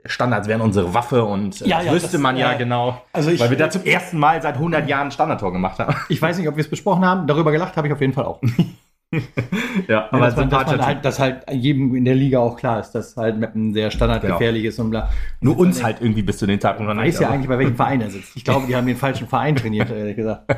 Standards 0.05 0.48
wären 0.48 0.62
unsere 0.62 0.93
Waffe 0.93 1.24
und 1.24 1.62
äh, 1.62 1.67
ja, 1.67 1.81
ja, 1.81 1.91
wüsste 1.91 2.13
das, 2.13 2.22
man 2.22 2.38
ja, 2.38 2.51
ja, 2.51 2.57
genau, 2.57 3.01
also 3.12 3.31
ich, 3.31 3.39
weil 3.39 3.50
wir 3.50 3.57
da 3.57 3.69
zum 3.69 3.84
ersten 3.84 4.19
Mal 4.19 4.41
seit 4.41 4.55
100 4.55 4.88
Jahren 4.88 5.07
ein 5.07 5.12
Standardtor 5.12 5.51
gemacht 5.51 5.79
haben. 5.79 5.95
Ich 6.10 6.22
weiß 6.22 6.38
nicht, 6.38 6.48
ob 6.48 6.55
wir 6.55 6.62
es 6.62 6.69
besprochen 6.69 7.03
haben, 7.03 7.25
darüber 7.27 7.51
gelacht 7.51 7.75
habe 7.75 7.88
ich 7.88 7.93
auf 7.93 8.01
jeden 8.01 8.13
Fall 8.13 8.25
auch. 8.25 8.39
ja, 9.88 10.08
aber 10.12 10.26
dass 10.26 10.36
man, 10.36 10.50
dass 10.50 10.66
man 10.68 10.86
halt, 10.86 11.06
dass 11.06 11.20
halt 11.20 11.44
jedem 11.52 11.96
in 11.96 12.06
der 12.06 12.16
Liga 12.16 12.40
auch 12.40 12.58
klar 12.58 12.80
ist, 12.80 12.92
dass 12.92 13.16
halt 13.16 13.38
Meppen 13.38 13.74
sehr 13.74 13.92
standardgefährlich 13.92 14.64
genau. 14.64 14.70
ist 14.70 14.80
und 14.80 14.90
bla. 14.90 15.10
Nur 15.42 15.58
uns 15.58 15.84
halt 15.84 16.02
irgendwie 16.02 16.24
bis 16.24 16.38
zu 16.38 16.48
den 16.48 16.60
Zeitpunkt 16.60 16.94
noch 16.94 17.02
nicht. 17.02 17.14
Weiß 17.14 17.22
ja 17.22 17.30
eigentlich, 17.30 17.48
bei 17.48 17.58
welchem 17.58 17.76
Verein 17.76 18.02
er 18.02 18.10
sitzt. 18.10 18.36
Ich 18.36 18.44
glaube, 18.44 18.68
die 18.68 18.76
haben 18.76 18.88
den 18.88 18.98
falschen 18.98 19.28
Verein 19.28 19.56
trainiert, 19.56 19.90
ehrlich 19.90 20.16
gesagt. 20.16 20.44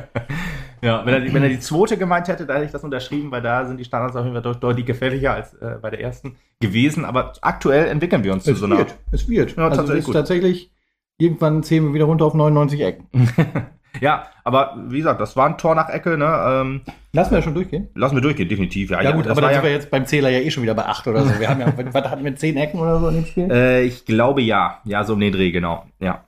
Ja, 0.80 1.04
wenn 1.04 1.12
er, 1.12 1.34
wenn 1.34 1.42
er 1.42 1.48
die 1.48 1.58
zweite 1.58 1.96
gemeint 1.96 2.28
hätte, 2.28 2.46
da 2.46 2.54
hätte 2.54 2.66
ich 2.66 2.70
das 2.70 2.84
unterschrieben, 2.84 3.32
weil 3.32 3.42
da 3.42 3.66
sind 3.66 3.78
die 3.78 3.84
Standards 3.84 4.14
auf 4.14 4.24
jeden 4.24 4.40
Fall 4.40 4.54
deutlich 4.54 4.86
gefährlicher 4.86 5.34
als 5.34 5.54
äh, 5.54 5.76
bei 5.82 5.90
der 5.90 6.00
ersten 6.00 6.36
gewesen. 6.60 7.04
Aber 7.04 7.32
aktuell 7.40 7.88
entwickeln 7.88 8.22
wir 8.22 8.32
uns 8.32 8.46
es 8.46 8.54
zu 8.54 8.60
so 8.60 8.66
einer. 8.66 8.78
Wird, 8.78 8.94
es 9.10 9.28
wird. 9.28 9.56
Ja, 9.56 9.64
also 9.64 9.82
tatsächlich, 9.82 10.14
tatsächlich 10.14 10.72
irgendwann 11.18 11.64
zählen 11.64 11.84
wir 11.84 11.94
wieder 11.94 12.04
runter 12.04 12.26
auf 12.26 12.34
99 12.34 12.80
Ecken. 12.80 13.08
ja, 14.00 14.26
aber 14.44 14.76
wie 14.88 14.98
gesagt, 14.98 15.20
das 15.20 15.36
war 15.36 15.46
ein 15.46 15.58
Tor 15.58 15.74
nach 15.74 15.88
Ecke. 15.88 16.16
Ne? 16.18 16.26
Ähm, 16.46 16.80
lassen 17.12 17.30
wir 17.32 17.38
ja 17.38 17.42
schon 17.42 17.54
durchgehen? 17.54 17.88
Lassen 17.94 18.16
wir 18.16 18.22
durchgehen, 18.22 18.48
definitiv. 18.48 18.90
Ja, 18.90 19.02
ja 19.02 19.12
gut, 19.12 19.26
aber 19.26 19.40
dann 19.40 19.54
sind 19.54 19.62
wir 19.62 19.72
jetzt 19.72 19.90
beim 19.90 20.06
Zähler 20.06 20.30
ja 20.30 20.40
eh 20.40 20.50
schon 20.50 20.62
wieder 20.62 20.74
bei 20.74 20.86
8 20.86 21.06
oder 21.08 21.24
so. 21.24 21.38
Wir 21.38 21.48
haben 21.48 21.60
ja, 21.60 21.72
was 21.92 22.10
hatten 22.10 22.24
wir, 22.24 22.34
10 22.34 22.56
Ecken 22.56 22.80
oder 22.80 23.00
so 23.00 23.08
in 23.08 23.14
dem 23.16 23.26
Spiel? 23.26 23.50
Äh, 23.50 23.84
ich 23.84 24.04
glaube 24.04 24.42
ja. 24.42 24.80
Ja, 24.84 25.04
so 25.04 25.14
um 25.14 25.20
den 25.20 25.32
Dreh, 25.32 25.50
genau. 25.50 25.84
Ja. 26.00 26.24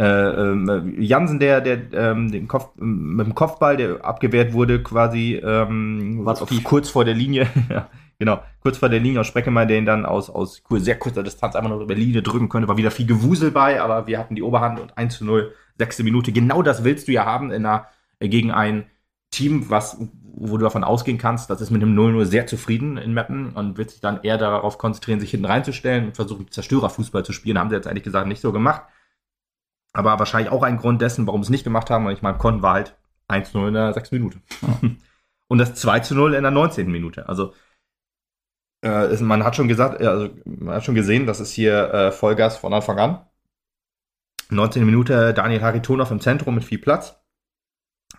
Äh, 0.00 0.04
ähm, 0.04 0.94
Jansen, 0.98 1.38
der, 1.38 1.60
der 1.60 1.92
ähm, 1.92 2.32
den 2.32 2.48
Kopf, 2.48 2.70
mit 2.76 3.26
dem 3.26 3.34
Kopfball, 3.34 3.76
der 3.76 4.02
abgewehrt 4.02 4.54
wurde, 4.54 4.82
quasi 4.82 5.34
ähm, 5.34 6.26
auf, 6.26 6.48
kurz 6.64 6.88
vor 6.88 7.04
der 7.04 7.12
Linie, 7.12 7.46
ja, 7.68 7.86
genau, 8.18 8.40
kurz 8.62 8.78
vor 8.78 8.88
der 8.88 8.98
Linie 8.98 9.20
aus 9.20 9.26
Spreckemeyer, 9.26 9.66
den 9.66 9.84
dann 9.84 10.06
aus, 10.06 10.30
aus 10.30 10.62
sehr 10.70 10.98
kurzer 10.98 11.22
Distanz 11.22 11.54
einfach 11.54 11.68
nur 11.68 11.82
über 11.82 11.94
die 11.94 12.00
Linie 12.02 12.22
drücken 12.22 12.48
könnte, 12.48 12.66
war 12.66 12.78
wieder 12.78 12.90
viel 12.90 13.04
Gewusel 13.04 13.50
bei, 13.50 13.78
aber 13.78 14.06
wir 14.06 14.18
hatten 14.18 14.34
die 14.34 14.42
Oberhand 14.42 14.80
und 14.80 14.96
1 14.96 15.18
zu 15.18 15.26
0, 15.26 15.52
sechste 15.80 16.04
Minute. 16.04 16.32
Genau 16.32 16.62
das 16.62 16.84
willst 16.84 17.08
du 17.08 17.12
ja 17.12 17.24
haben 17.24 17.50
in 17.50 17.66
einer, 17.66 17.88
gegen 18.20 18.52
ein 18.52 18.86
Team, 19.30 19.70
was, 19.70 19.98
wo 20.22 20.56
du 20.56 20.64
davon 20.64 20.84
ausgehen 20.84 21.18
kannst, 21.18 21.50
das 21.50 21.60
ist 21.60 21.70
mit 21.70 21.82
einem 21.82 21.98
0-0 21.98 22.24
sehr 22.24 22.46
zufrieden 22.46 22.96
in 22.96 23.14
Mappen 23.14 23.52
und 23.52 23.78
wird 23.78 23.90
sich 23.90 24.00
dann 24.00 24.22
eher 24.22 24.38
darauf 24.38 24.78
konzentrieren, 24.78 25.20
sich 25.20 25.30
hinten 25.30 25.46
reinzustellen 25.46 26.06
und 26.06 26.16
versuchen, 26.16 26.50
Zerstörerfußball 26.50 27.24
zu 27.24 27.32
spielen. 27.32 27.58
Haben 27.58 27.70
sie 27.70 27.76
jetzt 27.76 27.86
eigentlich 27.86 28.04
gesagt 28.04 28.26
nicht 28.26 28.40
so 28.40 28.52
gemacht. 28.52 28.82
Aber 29.92 30.18
wahrscheinlich 30.18 30.52
auch 30.52 30.62
ein 30.62 30.78
Grund 30.78 31.02
dessen, 31.02 31.26
warum 31.26 31.42
sie 31.42 31.48
es 31.48 31.50
nicht 31.50 31.64
gemacht 31.64 31.90
haben. 31.90 32.04
weil 32.04 32.14
ich 32.14 32.22
meine, 32.22 32.38
konnten 32.38 32.62
war 32.62 32.74
halt 32.74 32.96
1-0 33.28 33.68
in 33.68 33.74
der 33.74 33.92
6. 33.92 34.12
Minute. 34.12 34.38
Und 35.48 35.58
das 35.58 35.84
2-0 35.84 36.36
in 36.36 36.42
der 36.42 36.52
19. 36.52 36.90
Minute. 36.90 37.28
Also 37.28 37.52
äh, 38.82 39.14
man 39.22 39.44
hat 39.44 39.56
schon 39.56 39.68
gesagt, 39.68 40.00
also 40.00 40.30
man 40.44 40.76
hat 40.76 40.84
schon 40.84 40.94
gesehen, 40.94 41.26
das 41.26 41.40
ist 41.40 41.52
hier 41.52 41.92
äh, 41.92 42.12
Vollgas 42.12 42.56
von 42.56 42.72
Anfang 42.72 42.98
an. 42.98 43.26
19. 44.50 44.84
Minute 44.84 45.34
Daniel 45.34 45.62
Haritonov 45.62 46.10
im 46.10 46.20
Zentrum 46.20 46.54
mit 46.54 46.64
viel 46.64 46.78
Platz. 46.78 47.16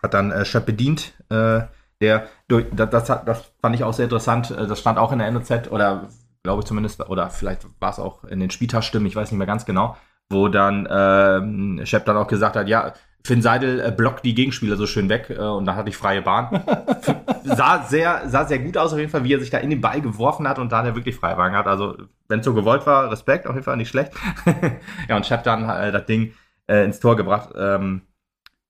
Hat 0.02 0.14
dann 0.14 0.30
äh, 0.30 0.44
Schöpp 0.44 0.66
bedient, 0.66 1.12
äh, 1.28 1.62
der 2.00 2.26
das, 2.48 2.90
das, 2.90 3.24
das, 3.24 3.52
fand 3.60 3.76
ich 3.76 3.84
auch 3.84 3.92
sehr 3.92 4.04
interessant. 4.04 4.50
Äh, 4.50 4.66
das 4.66 4.80
stand 4.80 4.98
auch 4.98 5.12
in 5.12 5.18
der 5.18 5.30
NOZ 5.30 5.68
oder 5.70 6.08
glaube 6.42 6.60
ich 6.60 6.66
zumindest, 6.66 7.00
oder 7.08 7.30
vielleicht 7.30 7.66
war 7.78 7.90
es 7.90 8.00
auch 8.00 8.24
in 8.24 8.40
den 8.40 8.50
Spieltagsstimmen, 8.50 9.06
ich 9.06 9.14
weiß 9.14 9.30
nicht 9.30 9.38
mehr 9.38 9.46
ganz 9.46 9.64
genau 9.64 9.96
wo 10.32 10.48
dann 10.48 10.88
ähm, 10.90 11.80
Shep 11.84 12.04
dann 12.04 12.16
auch 12.16 12.26
gesagt 12.26 12.56
hat, 12.56 12.68
ja, 12.68 12.94
Finn 13.24 13.42
Seidel 13.42 13.80
äh, 13.80 13.92
blockt 13.92 14.24
die 14.24 14.34
Gegenspieler 14.34 14.76
so 14.76 14.86
schön 14.86 15.08
weg 15.08 15.30
äh, 15.30 15.38
und 15.38 15.64
dann 15.64 15.76
hatte 15.76 15.88
ich 15.88 15.96
freie 15.96 16.22
Bahn. 16.22 16.64
sah 17.44 17.84
sehr, 17.84 18.28
sah 18.28 18.44
sehr 18.44 18.58
gut 18.58 18.76
aus 18.76 18.92
auf 18.92 18.98
jeden 18.98 19.10
Fall, 19.10 19.24
wie 19.24 19.34
er 19.34 19.40
sich 19.40 19.50
da 19.50 19.58
in 19.58 19.70
den 19.70 19.80
Ball 19.80 20.00
geworfen 20.00 20.48
hat 20.48 20.58
und 20.58 20.72
dann 20.72 20.86
er 20.86 20.96
wirklich 20.96 21.16
freie 21.16 21.36
Bahn 21.36 21.52
hat. 21.52 21.66
Also, 21.66 21.96
wenn 22.28 22.40
es 22.40 22.44
so 22.44 22.54
gewollt 22.54 22.86
war, 22.86 23.10
Respekt, 23.10 23.46
auf 23.46 23.54
jeden 23.54 23.64
Fall 23.64 23.76
nicht 23.76 23.90
schlecht. 23.90 24.12
ja, 25.08 25.16
und 25.16 25.24
Shep 25.24 25.44
dann 25.44 25.68
äh, 25.68 25.92
das 25.92 26.06
Ding 26.06 26.32
äh, 26.66 26.84
ins 26.84 26.98
Tor 26.98 27.16
gebracht. 27.16 27.50
Ähm, 27.56 28.02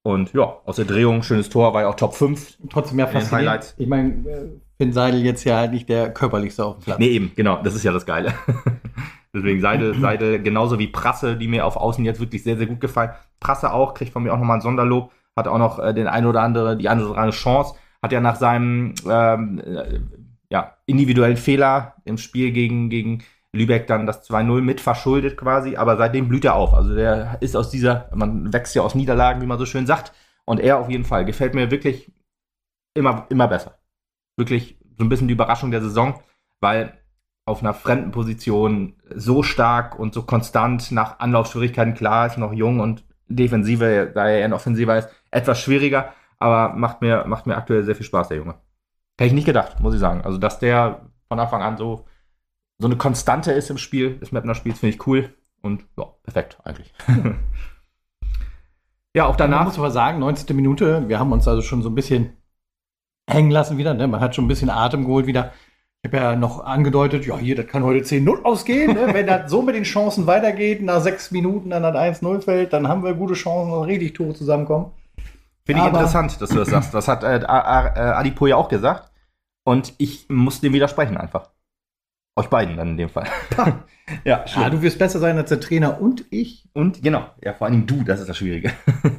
und 0.03 0.33
ja, 0.33 0.57
aus 0.65 0.77
der 0.77 0.85
Drehung, 0.85 1.23
schönes 1.23 1.49
Tor, 1.49 1.73
war 1.73 1.83
ja 1.83 1.89
auch 1.89 1.95
Top 1.95 2.15
5. 2.15 2.59
Trotzdem 2.71 2.99
ja 2.99 3.07
fast 3.07 3.33
Highlights. 3.33 3.75
Ich 3.79 3.87
meine, 3.87 4.11
äh, 4.29 4.49
Finn 4.77 4.93
Seidel 4.93 5.23
jetzt 5.23 5.45
ja 5.45 5.59
halt 5.59 5.73
nicht 5.73 5.89
der 5.89 6.13
körperlichste 6.13 6.65
auf 6.65 6.77
dem 6.77 6.83
Platz. 6.83 6.99
Nee, 6.99 7.09
eben, 7.09 7.33
genau, 7.37 7.63
das 7.63 7.75
ist 7.75 7.85
ja 7.85 7.93
das 7.93 8.05
Geile. 8.05 8.35
Deswegen 9.35 9.61
Seidel, 9.61 9.99
Seidel 9.99 10.43
genauso 10.43 10.79
wie 10.79 10.89
Prasse, 10.89 11.37
die 11.37 11.49
mir 11.49 11.65
auf 11.65 11.77
Außen 11.77 12.05
jetzt 12.05 12.21
wirklich 12.21 12.43
sehr, 12.43 12.59
sehr 12.59 12.67
gut 12.67 12.81
gefallen. 12.81 13.13
Prasse 13.41 13.73
auch, 13.73 13.95
kriegt 13.95 14.13
von 14.13 14.23
mir 14.23 14.33
auch 14.33 14.39
nochmal 14.39 14.59
ein 14.59 14.63
Sonderlob, 14.63 15.11
hat 15.37 15.49
auch 15.49 15.59
noch 15.59 15.79
äh, 15.79 15.95
den 15.95 16.07
ein 16.07 16.27
oder 16.27 16.43
andere, 16.43 16.77
die 16.77 16.89
eine 16.89 17.07
oder 17.07 17.19
andere 17.19 17.37
Chance, 17.37 17.75
hat 18.03 18.13
ja 18.13 18.21
nach 18.21 18.37
seinem 18.37 18.95
ähm, 19.09 19.59
äh, 19.61 20.01
ja, 20.51 20.77
individuellen 20.85 21.39
Fehler 21.39 21.95
im 22.05 22.19
Spiel 22.19 22.53
gegen, 22.53 22.91
gegen 22.91 23.23
Lübeck 23.55 23.87
dann 23.87 24.07
das 24.07 24.29
2-0 24.29 24.61
mit 24.61 24.81
verschuldet 24.81 25.37
quasi, 25.37 25.77
aber 25.77 25.97
seitdem 25.97 26.29
blüht 26.29 26.45
er 26.45 26.55
auf. 26.55 26.75
Also 26.75 26.95
der 26.95 27.39
ist 27.41 27.57
aus 27.57 27.71
dieser, 27.71 28.11
man 28.15 28.53
wächst 28.53 28.75
ja 28.75 28.83
aus 28.83 28.95
Niederlagen, 28.95 29.41
wie 29.41 29.47
man 29.47 29.59
so 29.59 29.67
schön 29.67 29.87
sagt. 29.87 30.13
Und 30.45 30.61
er 30.61 30.79
auf 30.79 30.91
jeden 30.91 31.05
Fall 31.05 31.25
gefällt 31.25 31.55
mir 31.55 31.71
wirklich 31.71 32.13
immer, 32.95 33.27
immer 33.31 33.49
besser. 33.49 33.79
Wirklich 34.37 34.79
so 34.99 35.05
ein 35.05 35.09
bisschen 35.09 35.29
die 35.29 35.35
Überraschung 35.35 35.71
der 35.71 35.81
Saison, 35.81 36.21
weil 36.61 37.02
auf 37.45 37.61
einer 37.61 37.75
fremden 37.75 38.13
Position 38.13 38.95
so 39.15 39.43
stark 39.43 39.99
und 39.99 40.15
so 40.15 40.23
konstant 40.23 40.93
nach 40.93 41.19
Anlaufschwierigkeiten, 41.19 41.95
klar, 41.95 42.27
ist 42.27 42.39
noch 42.39 42.53
jung 42.53 42.81
und 42.81 43.05
Defensive, 43.29 44.13
da 44.15 44.29
er 44.29 44.45
in 44.45 44.53
Offensive 44.53 44.93
ist, 44.93 45.09
etwas 45.31 45.61
schwieriger, 45.61 46.13
aber 46.39 46.75
macht 46.75 47.01
mir, 47.01 47.25
macht 47.27 47.47
mir 47.47 47.57
aktuell 47.57 47.83
sehr 47.85 47.97
viel 47.97 48.07
Spaß, 48.07 48.29
der 48.29 48.37
Junge. 48.37 48.55
Hätte 49.19 49.29
ich 49.29 49.33
nicht 49.33 49.47
gedacht, 49.47 49.81
muss 49.81 49.95
ich 49.95 50.01
sagen. 50.01 50.23
Also, 50.23 50.39
dass 50.39 50.59
der 50.59 51.07
von 51.29 51.39
Anfang 51.39 51.63
an 51.63 51.77
so, 51.77 52.07
so 52.79 52.87
eine 52.87 52.97
Konstante 52.97 53.53
ist 53.53 53.71
im 53.71 53.79
Spiel, 53.79 54.19
des 54.19 54.33
Mapner 54.33 54.55
Spiels, 54.55 54.81
finde 54.81 54.95
ich 54.95 55.07
cool 55.07 55.35
und 55.63 55.85
ja, 55.97 56.05
perfekt 56.23 56.59
eigentlich. 56.65 56.93
ja, 59.15 59.27
auch 59.27 59.37
danach. 59.37 59.61
Man 59.61 59.67
muss 59.69 59.79
aber 59.79 59.91
sagen, 59.91 60.19
19. 60.19 60.55
Minute, 60.55 61.09
wir 61.09 61.19
haben 61.19 61.33
uns 61.33 61.49
also 61.49 61.63
schon 61.63 61.83
so 61.83 61.89
ein 61.89 61.95
bisschen 61.95 62.37
hängen 63.29 63.51
lassen 63.51 63.79
wieder, 63.79 63.95
ne? 63.95 64.09
man 64.09 64.21
hat 64.21 64.35
schon 64.35 64.45
ein 64.45 64.49
bisschen 64.49 64.71
Atem 64.71 65.05
geholt 65.05 65.27
wieder. 65.27 65.53
Ich 66.05 66.13
habe 66.13 66.17
ja 66.17 66.35
noch 66.35 66.65
angedeutet, 66.65 67.27
ja, 67.27 67.39
hier, 67.39 67.55
das 67.55 67.69
kann 67.69 67.85
heute 67.85 68.05
10-0 68.05 68.43
ausgehen. 68.43 68.93
Ne? 68.93 69.15
Wenn 69.15 69.29
das 69.29 69.49
so 69.49 69.63
mit 69.63 69.77
den 69.77 69.85
Chancen 69.85 70.27
weitergeht, 70.27 70.83
nach 70.83 71.01
sechs 71.01 71.31
Minuten 71.31 71.71
dann 71.71 71.85
das 71.85 71.95
1-0 71.95 72.41
fällt, 72.41 72.73
dann 72.73 72.89
haben 72.89 73.05
wir 73.05 73.15
gute 73.15 73.35
Chancen, 73.35 73.71
dass 73.71 73.87
richtig 73.87 74.15
Tore 74.15 74.35
zusammenkommen. 74.35 74.91
Finde 75.65 75.83
ich 75.83 75.87
interessant, 75.87 76.41
dass 76.41 76.51
du 76.51 76.57
das 76.57 76.71
sagst. 76.71 76.93
Das 76.93 77.07
hat 77.07 77.23
äh, 77.23 77.37
äh, 77.37 77.47
Adipo 77.47 78.49
ja 78.49 78.57
auch 78.57 78.69
gesagt. 78.69 79.13
Und 79.65 79.95
ich 79.99 80.27
muss 80.29 80.61
dem 80.61 80.73
widersprechen 80.73 81.17
einfach. 81.17 81.51
Euch 82.35 82.49
beiden 82.49 82.77
dann 82.77 82.89
in 82.89 82.97
dem 82.97 83.09
Fall. 83.09 83.29
ja, 84.25 84.45
schön. 84.49 84.63
Ah, 84.65 84.71
du 84.71 84.83
wirst 84.83 84.99
besser 84.99 85.21
sein 85.21 85.39
als 85.39 85.51
der 85.51 85.61
Trainer 85.61 86.01
und 86.01 86.25
ich. 86.31 86.69
Und 86.73 87.01
genau, 87.05 87.27
ja, 87.45 87.53
vor 87.53 87.69
allem 87.69 87.87
du, 87.87 88.03
das 88.03 88.19
ist 88.19 88.29
das 88.29 88.39
Schwierige. 88.39 88.73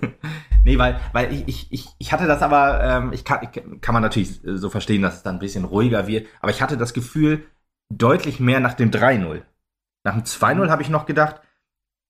Nee, 0.63 0.77
weil, 0.77 0.99
weil 1.11 1.33
ich, 1.33 1.71
ich, 1.71 1.89
ich, 1.97 2.13
hatte 2.13 2.25
das 2.25 2.41
aber, 2.41 2.81
ähm, 2.83 3.13
ich 3.13 3.25
kann, 3.25 3.39
ich, 3.41 3.81
kann 3.81 3.93
man 3.93 4.01
natürlich 4.01 4.39
so 4.43 4.69
verstehen, 4.69 5.01
dass 5.01 5.17
es 5.17 5.23
dann 5.23 5.35
ein 5.35 5.39
bisschen 5.39 5.65
ruhiger 5.65 6.07
wird, 6.07 6.27
aber 6.39 6.51
ich 6.51 6.61
hatte 6.61 6.77
das 6.77 6.93
Gefühl, 6.93 7.45
deutlich 7.89 8.39
mehr 8.39 8.59
nach 8.59 8.73
dem 8.73 8.91
3-0. 8.91 9.41
Nach 10.05 10.13
dem 10.13 10.23
2-0 10.23 10.69
habe 10.69 10.81
ich 10.81 10.89
noch 10.89 11.05
gedacht, 11.05 11.41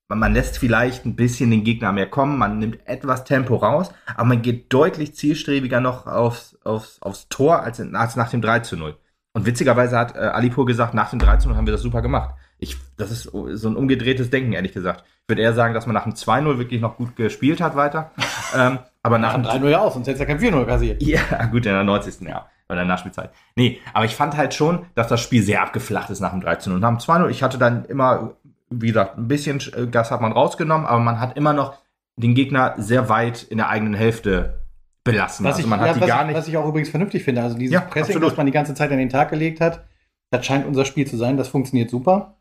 man, 0.07 0.19
man 0.19 0.33
lässt 0.33 0.57
vielleicht 0.57 1.05
ein 1.05 1.15
bisschen 1.15 1.49
den 1.51 1.63
Gegner 1.63 1.91
mehr 1.91 2.09
kommen, 2.09 2.37
man 2.37 2.59
nimmt 2.59 2.87
etwas 2.87 3.23
Tempo 3.23 3.55
raus, 3.55 3.91
aber 4.15 4.25
man 4.25 4.41
geht 4.41 4.71
deutlich 4.71 5.15
zielstrebiger 5.15 5.79
noch 5.79 6.05
aufs, 6.05 6.57
aufs, 6.63 7.01
aufs 7.01 7.29
Tor 7.29 7.61
als, 7.61 7.79
als 7.79 8.15
nach 8.15 8.29
dem 8.29 8.41
3 8.41 8.75
0. 8.75 8.97
Und 9.35 9.47
witzigerweise 9.47 9.97
hat 9.97 10.15
äh, 10.15 10.19
Alipur 10.19 10.65
gesagt, 10.65 10.93
nach 10.93 11.09
dem 11.09 11.19
3 11.19 11.45
0 11.45 11.55
haben 11.55 11.65
wir 11.65 11.71
das 11.71 11.81
super 11.81 12.01
gemacht. 12.03 12.35
Ich, 12.59 12.77
das 12.97 13.11
ist 13.11 13.23
so 13.23 13.67
ein 13.67 13.75
umgedrehtes 13.75 14.29
Denken, 14.29 14.53
ehrlich 14.53 14.73
gesagt. 14.73 15.03
Ich 15.23 15.29
würde 15.29 15.41
eher 15.41 15.53
sagen, 15.53 15.73
dass 15.73 15.85
man 15.85 15.93
nach 15.93 16.03
dem 16.03 16.13
2-0 16.13 16.57
wirklich 16.57 16.81
noch 16.81 16.97
gut 16.97 17.15
gespielt 17.15 17.61
hat 17.61 17.77
weiter. 17.77 18.11
ähm, 18.55 18.79
aber 19.01 19.17
nach, 19.17 19.33
dem 19.33 19.43
3-0 19.43 19.69
ja 19.69 19.79
auch, 19.79 19.93
sonst 19.93 20.07
hätte 20.07 20.15
es 20.15 20.19
ja 20.19 20.25
kein 20.25 20.39
4-0 20.39 20.65
kassiert. 20.65 21.01
Ja, 21.01 21.45
gut, 21.45 21.65
in 21.65 21.73
der 21.73 21.83
90. 21.83 22.27
Ja. 22.27 22.47
Oder 22.67 22.81
in 22.81 22.87
der 22.87 22.95
Nachspielzeit. 22.95 23.31
Nee, 23.55 23.79
aber 23.93 24.05
ich 24.05 24.15
fand 24.15 24.35
halt 24.35 24.53
schon, 24.53 24.85
dass 24.95 25.07
das 25.07 25.21
Spiel 25.21 25.41
sehr 25.41 25.61
abgeflacht 25.61 26.09
ist 26.09 26.19
nach 26.19 26.31
dem 26.31 26.41
13 26.41 26.73
und 26.73 26.81
nach 26.81 26.89
dem 26.89 26.97
2-0. 26.97 27.29
Ich 27.29 27.41
hatte 27.41 27.57
dann 27.57 27.85
immer, 27.85 28.35
wie 28.69 28.87
gesagt, 28.87 29.17
ein 29.17 29.27
bisschen 29.27 29.61
Gas 29.91 30.11
hat 30.11 30.21
man 30.21 30.31
rausgenommen, 30.31 30.85
aber 30.85 30.99
man 30.99 31.19
hat 31.19 31.37
immer 31.37 31.53
noch 31.53 31.77
den 32.15 32.35
Gegner 32.35 32.75
sehr 32.77 33.09
weit 33.09 33.43
in 33.43 33.57
der 33.57 33.69
eigenen 33.69 33.93
Hälfte 33.93 34.63
belassen. 35.03 35.45
Was, 35.45 35.57
also 35.57 35.67
man 35.67 35.79
ich, 35.79 35.87
hat 35.87 35.95
ja, 35.97 36.01
die 36.01 36.07
gar 36.07 36.21
ich, 36.21 36.27
nicht 36.27 36.37
was 36.37 36.47
ich 36.47 36.57
auch 36.57 36.67
übrigens 36.67 36.89
vernünftig 36.89 37.23
finde. 37.23 37.43
Also 37.43 37.57
dieses 37.57 37.73
ja, 37.73 37.81
Pressing, 37.81 38.15
absolut. 38.15 38.31
das 38.31 38.37
man 38.37 38.45
die 38.45 38.51
ganze 38.51 38.73
Zeit 38.73 38.91
an 38.91 38.97
den 38.97 39.09
Tag 39.09 39.29
gelegt 39.29 39.61
hat, 39.61 39.83
das 40.31 40.45
scheint 40.45 40.65
unser 40.65 40.85
Spiel 40.85 41.07
zu 41.07 41.17
sein. 41.17 41.37
Das 41.37 41.47
funktioniert 41.47 41.89
super. 41.89 42.35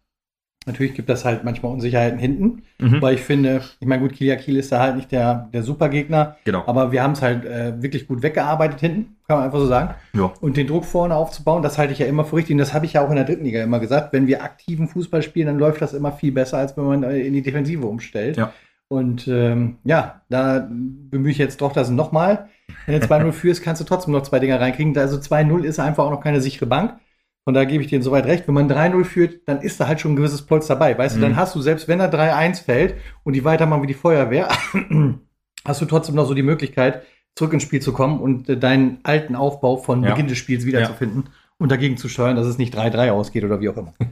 Natürlich 0.66 0.94
gibt 0.94 1.08
das 1.08 1.24
halt 1.24 1.42
manchmal 1.42 1.72
Unsicherheiten 1.72 2.18
hinten, 2.18 2.62
mhm. 2.78 3.02
weil 3.02 3.14
ich 3.14 3.22
finde, 3.22 3.62
ich 3.80 3.86
meine, 3.86 4.02
gut, 4.02 4.12
Kilia 4.12 4.36
Kiel 4.36 4.56
ist 4.56 4.70
da 4.70 4.78
halt 4.78 4.96
nicht 4.96 5.10
der, 5.10 5.48
der 5.52 5.62
Supergegner, 5.62 6.36
genau. 6.44 6.62
aber 6.66 6.92
wir 6.92 7.02
haben 7.02 7.12
es 7.12 7.22
halt 7.22 7.44
äh, 7.44 7.82
wirklich 7.82 8.06
gut 8.06 8.22
weggearbeitet 8.22 8.80
hinten, 8.80 9.16
kann 9.26 9.38
man 9.38 9.46
einfach 9.46 9.58
so 9.58 9.66
sagen. 9.66 9.94
Ja. 10.14 10.32
Und 10.40 10.56
den 10.56 10.68
Druck 10.68 10.84
vorne 10.84 11.16
aufzubauen, 11.16 11.62
das 11.62 11.78
halte 11.78 11.92
ich 11.92 11.98
ja 11.98 12.06
immer 12.06 12.24
für 12.24 12.36
richtig 12.36 12.54
und 12.54 12.58
das 12.58 12.74
habe 12.74 12.86
ich 12.86 12.92
ja 12.92 13.04
auch 13.04 13.10
in 13.10 13.16
der 13.16 13.24
dritten 13.24 13.44
Liga 13.44 13.62
immer 13.62 13.80
gesagt. 13.80 14.12
Wenn 14.12 14.26
wir 14.26 14.44
aktiven 14.44 14.86
Fußball 14.86 15.22
spielen, 15.22 15.46
dann 15.46 15.58
läuft 15.58 15.82
das 15.82 15.94
immer 15.94 16.12
viel 16.12 16.32
besser, 16.32 16.58
als 16.58 16.76
wenn 16.76 16.84
man 16.84 17.02
in 17.02 17.32
die 17.32 17.42
Defensive 17.42 17.86
umstellt. 17.86 18.36
Ja. 18.36 18.52
Und 18.92 19.26
ähm, 19.26 19.78
ja, 19.84 20.20
da 20.28 20.68
bemühe 20.68 21.32
ich 21.32 21.38
jetzt 21.38 21.62
doch 21.62 21.72
das 21.72 21.88
nochmal. 21.88 22.50
Wenn 22.86 23.00
du 23.00 23.06
2-0 23.06 23.32
führst, 23.32 23.62
kannst 23.62 23.80
du 23.80 23.86
trotzdem 23.86 24.12
noch 24.12 24.22
zwei 24.22 24.38
Dinger 24.38 24.60
reinkriegen. 24.60 24.96
Also 24.98 25.16
2-0 25.16 25.64
ist 25.64 25.80
einfach 25.80 26.04
auch 26.04 26.10
noch 26.10 26.20
keine 26.20 26.42
sichere 26.42 26.66
Bank. 26.66 26.96
Und 27.44 27.54
da 27.54 27.64
gebe 27.64 27.82
ich 27.82 27.90
dir 27.90 28.00
soweit 28.02 28.26
recht, 28.26 28.46
wenn 28.46 28.54
man 28.54 28.70
3-0 28.70 29.04
führt, 29.04 29.48
dann 29.48 29.60
ist 29.60 29.80
da 29.80 29.88
halt 29.88 30.00
schon 30.00 30.12
ein 30.12 30.16
gewisses 30.16 30.42
Polster 30.42 30.74
dabei. 30.74 30.96
Weißt 30.96 31.16
mhm. 31.16 31.20
du, 31.20 31.26
dann 31.26 31.36
hast 31.36 31.54
du, 31.54 31.60
selbst 31.60 31.88
wenn 31.88 32.00
er 32.00 32.12
3-1 32.12 32.64
fällt 32.64 32.94
und 33.24 33.32
die 33.32 33.44
weitermachen 33.44 33.82
wie 33.82 33.88
die 33.88 33.94
Feuerwehr, 33.94 34.48
hast 35.64 35.80
du 35.80 35.86
trotzdem 35.86 36.14
noch 36.14 36.26
so 36.26 36.34
die 36.34 36.42
Möglichkeit, 36.42 37.02
zurück 37.34 37.52
ins 37.52 37.62
Spiel 37.62 37.80
zu 37.80 37.92
kommen 37.92 38.20
und 38.20 38.48
äh, 38.48 38.56
deinen 38.56 38.98
alten 39.02 39.34
Aufbau 39.34 39.76
von 39.76 40.02
Ja. 40.02 40.10
Beginn 40.10 40.28
des 40.28 40.38
Spiels 40.38 40.66
wiederzufinden 40.66 41.30
und 41.58 41.72
dagegen 41.72 41.96
zu 41.96 42.08
steuern, 42.08 42.36
dass 42.36 42.46
es 42.46 42.58
nicht 42.58 42.76
3-3 42.76 43.10
ausgeht 43.10 43.44
oder 43.44 43.60
wie 43.60 43.68
auch 43.68 43.76
immer. 43.76 43.94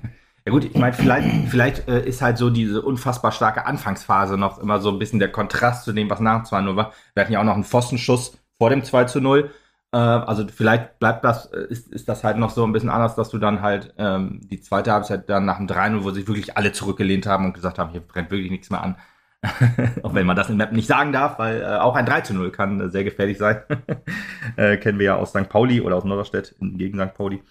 Ja 0.46 0.52
gut, 0.52 0.64
ich 0.64 0.74
meine, 0.74 0.94
vielleicht, 0.94 1.28
vielleicht 1.50 1.86
äh, 1.86 2.02
ist 2.02 2.22
halt 2.22 2.38
so 2.38 2.48
diese 2.48 2.80
unfassbar 2.80 3.30
starke 3.30 3.66
Anfangsphase 3.66 4.38
noch 4.38 4.58
immer 4.58 4.80
so 4.80 4.90
ein 4.90 4.98
bisschen 4.98 5.18
der 5.18 5.30
Kontrast 5.30 5.84
zu 5.84 5.92
dem, 5.92 6.08
was 6.08 6.20
nach 6.20 6.44
dem 6.44 6.66
2-0 6.66 6.76
war. 6.76 6.94
Wir 7.12 7.22
hatten 7.22 7.32
ja 7.34 7.40
auch 7.40 7.44
noch 7.44 7.52
einen 7.52 7.64
Pfostenschuss 7.64 8.38
vor 8.56 8.70
dem 8.70 8.82
2 8.82 9.20
0. 9.20 9.50
Äh, 9.92 9.96
also 9.96 10.46
vielleicht 10.48 10.98
bleibt 10.98 11.24
das, 11.24 11.46
äh, 11.46 11.66
ist, 11.68 11.92
ist 11.92 12.08
das 12.08 12.24
halt 12.24 12.36
noch 12.36 12.50
so 12.50 12.64
ein 12.64 12.72
bisschen 12.72 12.90
anders, 12.90 13.16
dass 13.16 13.30
du 13.30 13.38
dann 13.38 13.62
halt 13.62 13.94
ähm, 13.98 14.40
die 14.44 14.60
zweite 14.60 14.92
Halbzeit 14.92 15.28
dann 15.28 15.44
nach 15.44 15.58
dem 15.58 15.66
3-0, 15.66 16.04
wo 16.04 16.10
sich 16.10 16.26
wirklich 16.26 16.56
alle 16.56 16.72
zurückgelehnt 16.72 17.26
haben 17.26 17.46
und 17.46 17.54
gesagt 17.54 17.78
haben, 17.78 17.90
hier 17.90 18.00
brennt 18.00 18.30
wirklich 18.30 18.50
nichts 18.50 18.70
mehr 18.70 18.82
an. 18.82 18.96
auch 20.02 20.14
wenn 20.14 20.26
man 20.26 20.36
das 20.36 20.50
in 20.50 20.58
Map 20.58 20.72
nicht 20.72 20.86
sagen 20.86 21.12
darf, 21.12 21.38
weil 21.38 21.62
äh, 21.62 21.76
auch 21.76 21.96
ein 21.96 22.04
3 22.04 22.32
0 22.32 22.50
kann 22.50 22.80
äh, 22.80 22.90
sehr 22.90 23.04
gefährlich 23.04 23.38
sein. 23.38 23.62
äh, 24.56 24.76
kennen 24.76 24.98
wir 24.98 25.06
ja 25.06 25.16
aus 25.16 25.30
St. 25.30 25.48
Pauli 25.48 25.80
oder 25.80 25.96
aus 25.96 26.04
Norderstedt 26.04 26.54
gegen 26.60 26.98
St. 27.00 27.14
Pauli. 27.14 27.42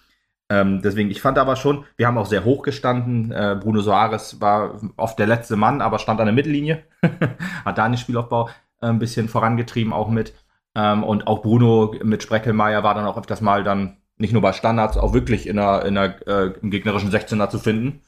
Ähm, 0.48 0.82
deswegen, 0.82 1.10
ich 1.10 1.20
fand 1.20 1.38
aber 1.38 1.56
schon, 1.56 1.84
wir 1.96 2.06
haben 2.06 2.18
auch 2.18 2.26
sehr 2.26 2.44
hoch 2.44 2.62
gestanden. 2.62 3.32
Äh, 3.32 3.56
Bruno 3.60 3.80
Soares 3.80 4.40
war 4.40 4.80
oft 4.96 5.18
der 5.18 5.28
letzte 5.28 5.56
Mann, 5.56 5.80
aber 5.80 5.98
stand 5.98 6.20
an 6.20 6.26
der 6.26 6.34
Mittellinie. 6.34 6.84
Hat 7.64 7.78
da 7.78 7.88
den 7.88 7.96
Spielaufbau 7.96 8.48
äh, 8.80 8.86
ein 8.86 8.98
bisschen 8.98 9.28
vorangetrieben, 9.28 9.92
auch 9.92 10.08
mit. 10.08 10.34
Ähm, 10.74 11.02
und 11.04 11.26
auch 11.26 11.42
Bruno 11.42 11.94
mit 12.02 12.22
Spreckelmeier 12.22 12.82
war 12.82 12.94
dann 12.94 13.06
auch 13.06 13.18
öfters 13.18 13.40
mal 13.40 13.64
dann 13.64 13.96
nicht 14.18 14.32
nur 14.32 14.42
bei 14.42 14.52
Standards, 14.52 14.96
auch 14.98 15.14
wirklich 15.14 15.46
in 15.46 15.56
der, 15.56 15.84
in 15.86 15.94
der, 15.94 16.26
äh, 16.28 16.52
im 16.60 16.70
gegnerischen 16.70 17.10
16er 17.10 17.48
zu 17.48 17.58
finden. 17.58 18.00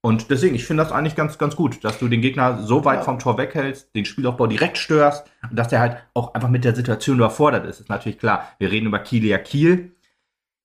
Und 0.00 0.30
deswegen, 0.30 0.54
ich 0.54 0.64
finde 0.64 0.84
das 0.84 0.92
eigentlich 0.92 1.16
ganz, 1.16 1.38
ganz 1.38 1.56
gut, 1.56 1.82
dass 1.84 1.98
du 1.98 2.08
den 2.08 2.20
Gegner 2.20 2.62
so 2.62 2.84
weit 2.84 3.00
Ja. 3.00 3.02
vom 3.04 3.18
Tor 3.18 3.36
weghältst, 3.36 3.94
den 3.94 4.04
Spielaufbau 4.04 4.46
direkt 4.46 4.78
störst 4.78 5.26
und 5.50 5.58
dass 5.58 5.68
der 5.68 5.80
halt 5.80 5.96
auch 6.14 6.34
einfach 6.34 6.48
mit 6.48 6.64
der 6.64 6.74
Situation 6.74 7.16
überfordert 7.18 7.66
ist. 7.66 7.80
Ist 7.80 7.88
natürlich 7.88 8.18
klar. 8.18 8.48
Wir 8.58 8.70
reden 8.70 8.86
über 8.86 9.00
Kielia 9.00 9.38
Kiel. 9.38 9.92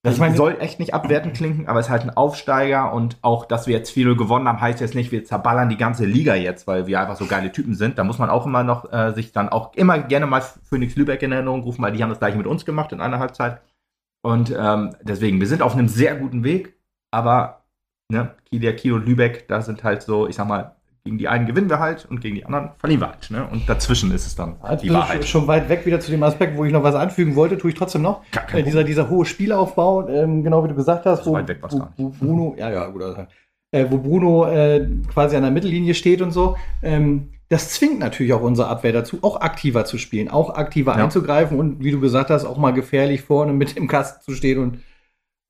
Das 0.05 0.15
Ich 0.15 0.19
meine- 0.19 0.35
soll 0.35 0.57
echt 0.59 0.79
nicht 0.79 0.93
abwertend 0.93 1.33
klingen, 1.37 1.67
aber 1.67 1.79
es 1.79 1.85
ist 1.87 1.89
halt 1.91 2.03
ein 2.03 2.09
Aufsteiger 2.09 2.93
und 2.93 3.17
auch, 3.21 3.45
dass 3.45 3.67
wir 3.67 3.75
jetzt 3.77 3.89
4-0 3.91 4.15
gewonnen 4.17 4.47
haben, 4.47 4.59
heißt 4.59 4.81
jetzt 4.81 4.95
nicht, 4.95 5.11
wir 5.13 5.23
zerballern 5.23 5.69
die 5.69 5.77
ganze 5.77 6.05
Liga 6.05 6.35
jetzt, 6.35 6.67
weil 6.67 6.87
wir 6.87 6.99
einfach 6.99 7.15
so 7.15 7.25
geile 7.25 7.51
Typen 7.53 7.73
sind. 7.73 7.97
Da 7.97 8.03
muss 8.03 8.19
man 8.19 8.29
auch 8.29 8.45
immer 8.45 8.63
noch 8.63 8.91
äh, 8.91 9.13
sich 9.13 9.31
dann 9.31 9.47
auch 9.49 9.73
immer 9.75 9.99
gerne 9.99 10.25
mal 10.27 10.41
Phoenix 10.41 10.95
Lübeck 10.97 11.21
in 11.23 11.31
Erinnerung 11.31 11.63
rufen, 11.63 11.81
weil 11.81 11.93
die 11.93 12.03
haben 12.03 12.09
das 12.09 12.19
gleiche 12.19 12.37
mit 12.37 12.47
uns 12.47 12.65
gemacht 12.65 12.91
in 12.91 12.99
einer 13.01 13.19
Halbzeit. 13.19 13.61
Und 14.21 14.53
ähm, 14.57 14.95
deswegen, 15.01 15.39
wir 15.39 15.47
sind 15.47 15.61
auf 15.61 15.73
einem 15.73 15.87
sehr 15.87 16.15
guten 16.15 16.43
Weg, 16.43 16.77
aber 17.11 17.63
ne, 18.09 18.35
Kielia, 18.45 18.73
Kiel 18.73 18.93
und 18.93 19.05
Lübeck, 19.05 19.47
da 19.47 19.61
sind 19.61 19.83
halt 19.85 20.01
so, 20.03 20.27
ich 20.27 20.35
sag 20.35 20.47
mal, 20.47 20.75
gegen 21.05 21.17
die 21.17 21.27
einen 21.27 21.45
gewinnen 21.45 21.69
wir 21.69 21.79
halt 21.79 22.05
und 22.09 22.21
gegen 22.21 22.35
die 22.35 22.45
anderen 22.45 22.69
verlieren 22.77 23.01
wir 23.01 23.09
halt. 23.09 23.29
Ne? 23.29 23.45
Und 23.51 23.67
dazwischen 23.67 24.11
ist 24.11 24.25
es 24.25 24.35
dann 24.35 24.55
Also 24.61 24.83
die 24.85 24.93
Wahrheit. 24.93 25.25
schon 25.25 25.47
weit 25.47 25.67
weg 25.67 25.85
wieder 25.85 25.99
zu 25.99 26.11
dem 26.11 26.23
Aspekt, 26.23 26.57
wo 26.57 26.63
ich 26.63 26.71
noch 26.71 26.83
was 26.83 26.95
anfügen 26.95 27.35
wollte, 27.35 27.57
tue 27.57 27.71
ich 27.71 27.75
trotzdem 27.77 28.01
noch. 28.03 28.21
Äh, 28.53 28.63
dieser, 28.63 28.85
dieser 28.85 29.09
hohe 29.09 29.25
Spielaufbau, 29.25 30.07
ähm, 30.07 30.43
genau 30.43 30.63
wie 30.63 30.69
du 30.69 30.75
gesagt 30.75 31.05
hast, 31.05 31.25
So 31.25 31.31
wo, 31.31 31.35
weit 31.35 31.47
weg 31.49 31.57
wo, 31.61 31.67
gar 31.77 31.87
nicht. 31.87 31.99
wo 31.99 32.09
Bruno, 32.09 32.55
ja, 32.57 32.71
ja, 32.71 32.87
gut, 32.87 33.03
also, 33.03 33.27
äh, 33.71 33.85
wo 33.89 33.97
Bruno 33.97 34.45
äh, 34.47 34.87
quasi 35.11 35.35
an 35.35 35.41
der 35.41 35.51
Mittellinie 35.51 35.93
steht 35.93 36.21
und 36.21 36.31
so, 36.31 36.55
ähm, 36.81 37.31
das 37.49 37.69
zwingt 37.71 37.99
natürlich 37.99 38.31
auch 38.31 38.41
unsere 38.41 38.69
Abwehr 38.69 38.93
dazu, 38.93 39.19
auch 39.23 39.41
aktiver 39.41 39.83
zu 39.83 39.97
spielen, 39.97 40.29
auch 40.29 40.55
aktiver 40.55 40.97
Ja. 40.97 41.03
einzugreifen 41.03 41.59
und 41.59 41.83
wie 41.83 41.91
du 41.91 41.99
gesagt 41.99 42.29
hast, 42.29 42.45
auch 42.45 42.57
mal 42.57 42.71
gefährlich 42.71 43.21
vorne 43.23 43.51
mit 43.51 43.75
im 43.75 43.89
Kasten 43.89 44.23
zu 44.23 44.31
stehen 44.33 44.57
und 44.59 44.79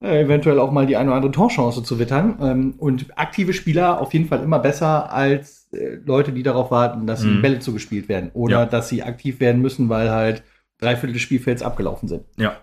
äh, 0.04 0.22
eventuell 0.22 0.60
auch 0.60 0.72
mal 0.72 0.86
die 0.86 0.98
eine 0.98 1.10
oder 1.10 1.16
andere 1.16 1.32
Torchance 1.32 1.82
zu 1.84 1.98
wittern. 1.98 2.36
Ähm, 2.42 2.74
und 2.78 3.18
aktive 3.18 3.54
Spieler 3.54 4.00
auf 4.02 4.14
jeden 4.14 4.28
Fall 4.28 4.44
immer 4.44 4.60
besser 4.60 5.12
als 5.12 5.70
äh, 5.74 5.96
Leute, 6.06 6.32
die 6.34 6.44
darauf 6.44 6.70
warten, 6.72 7.08
dass 7.08 7.24
Mhm. 7.24 7.42
Bälle 7.42 7.60
zugespielt 7.60 8.10
werden 8.10 8.30
oder 8.34 8.60
Ja. 8.62 8.66
dass 8.66 8.90
sie 8.90 9.02
aktiv 9.04 9.40
werden 9.40 9.62
müssen, 9.62 9.90
weil 9.90 10.12
halt 10.12 10.44
drei 10.80 10.96
Viertel 10.96 11.14
des 11.14 11.22
Spielfelds 11.22 11.64
abgelaufen 11.64 12.08
sind. 12.10 12.24
Ja. 12.38 12.54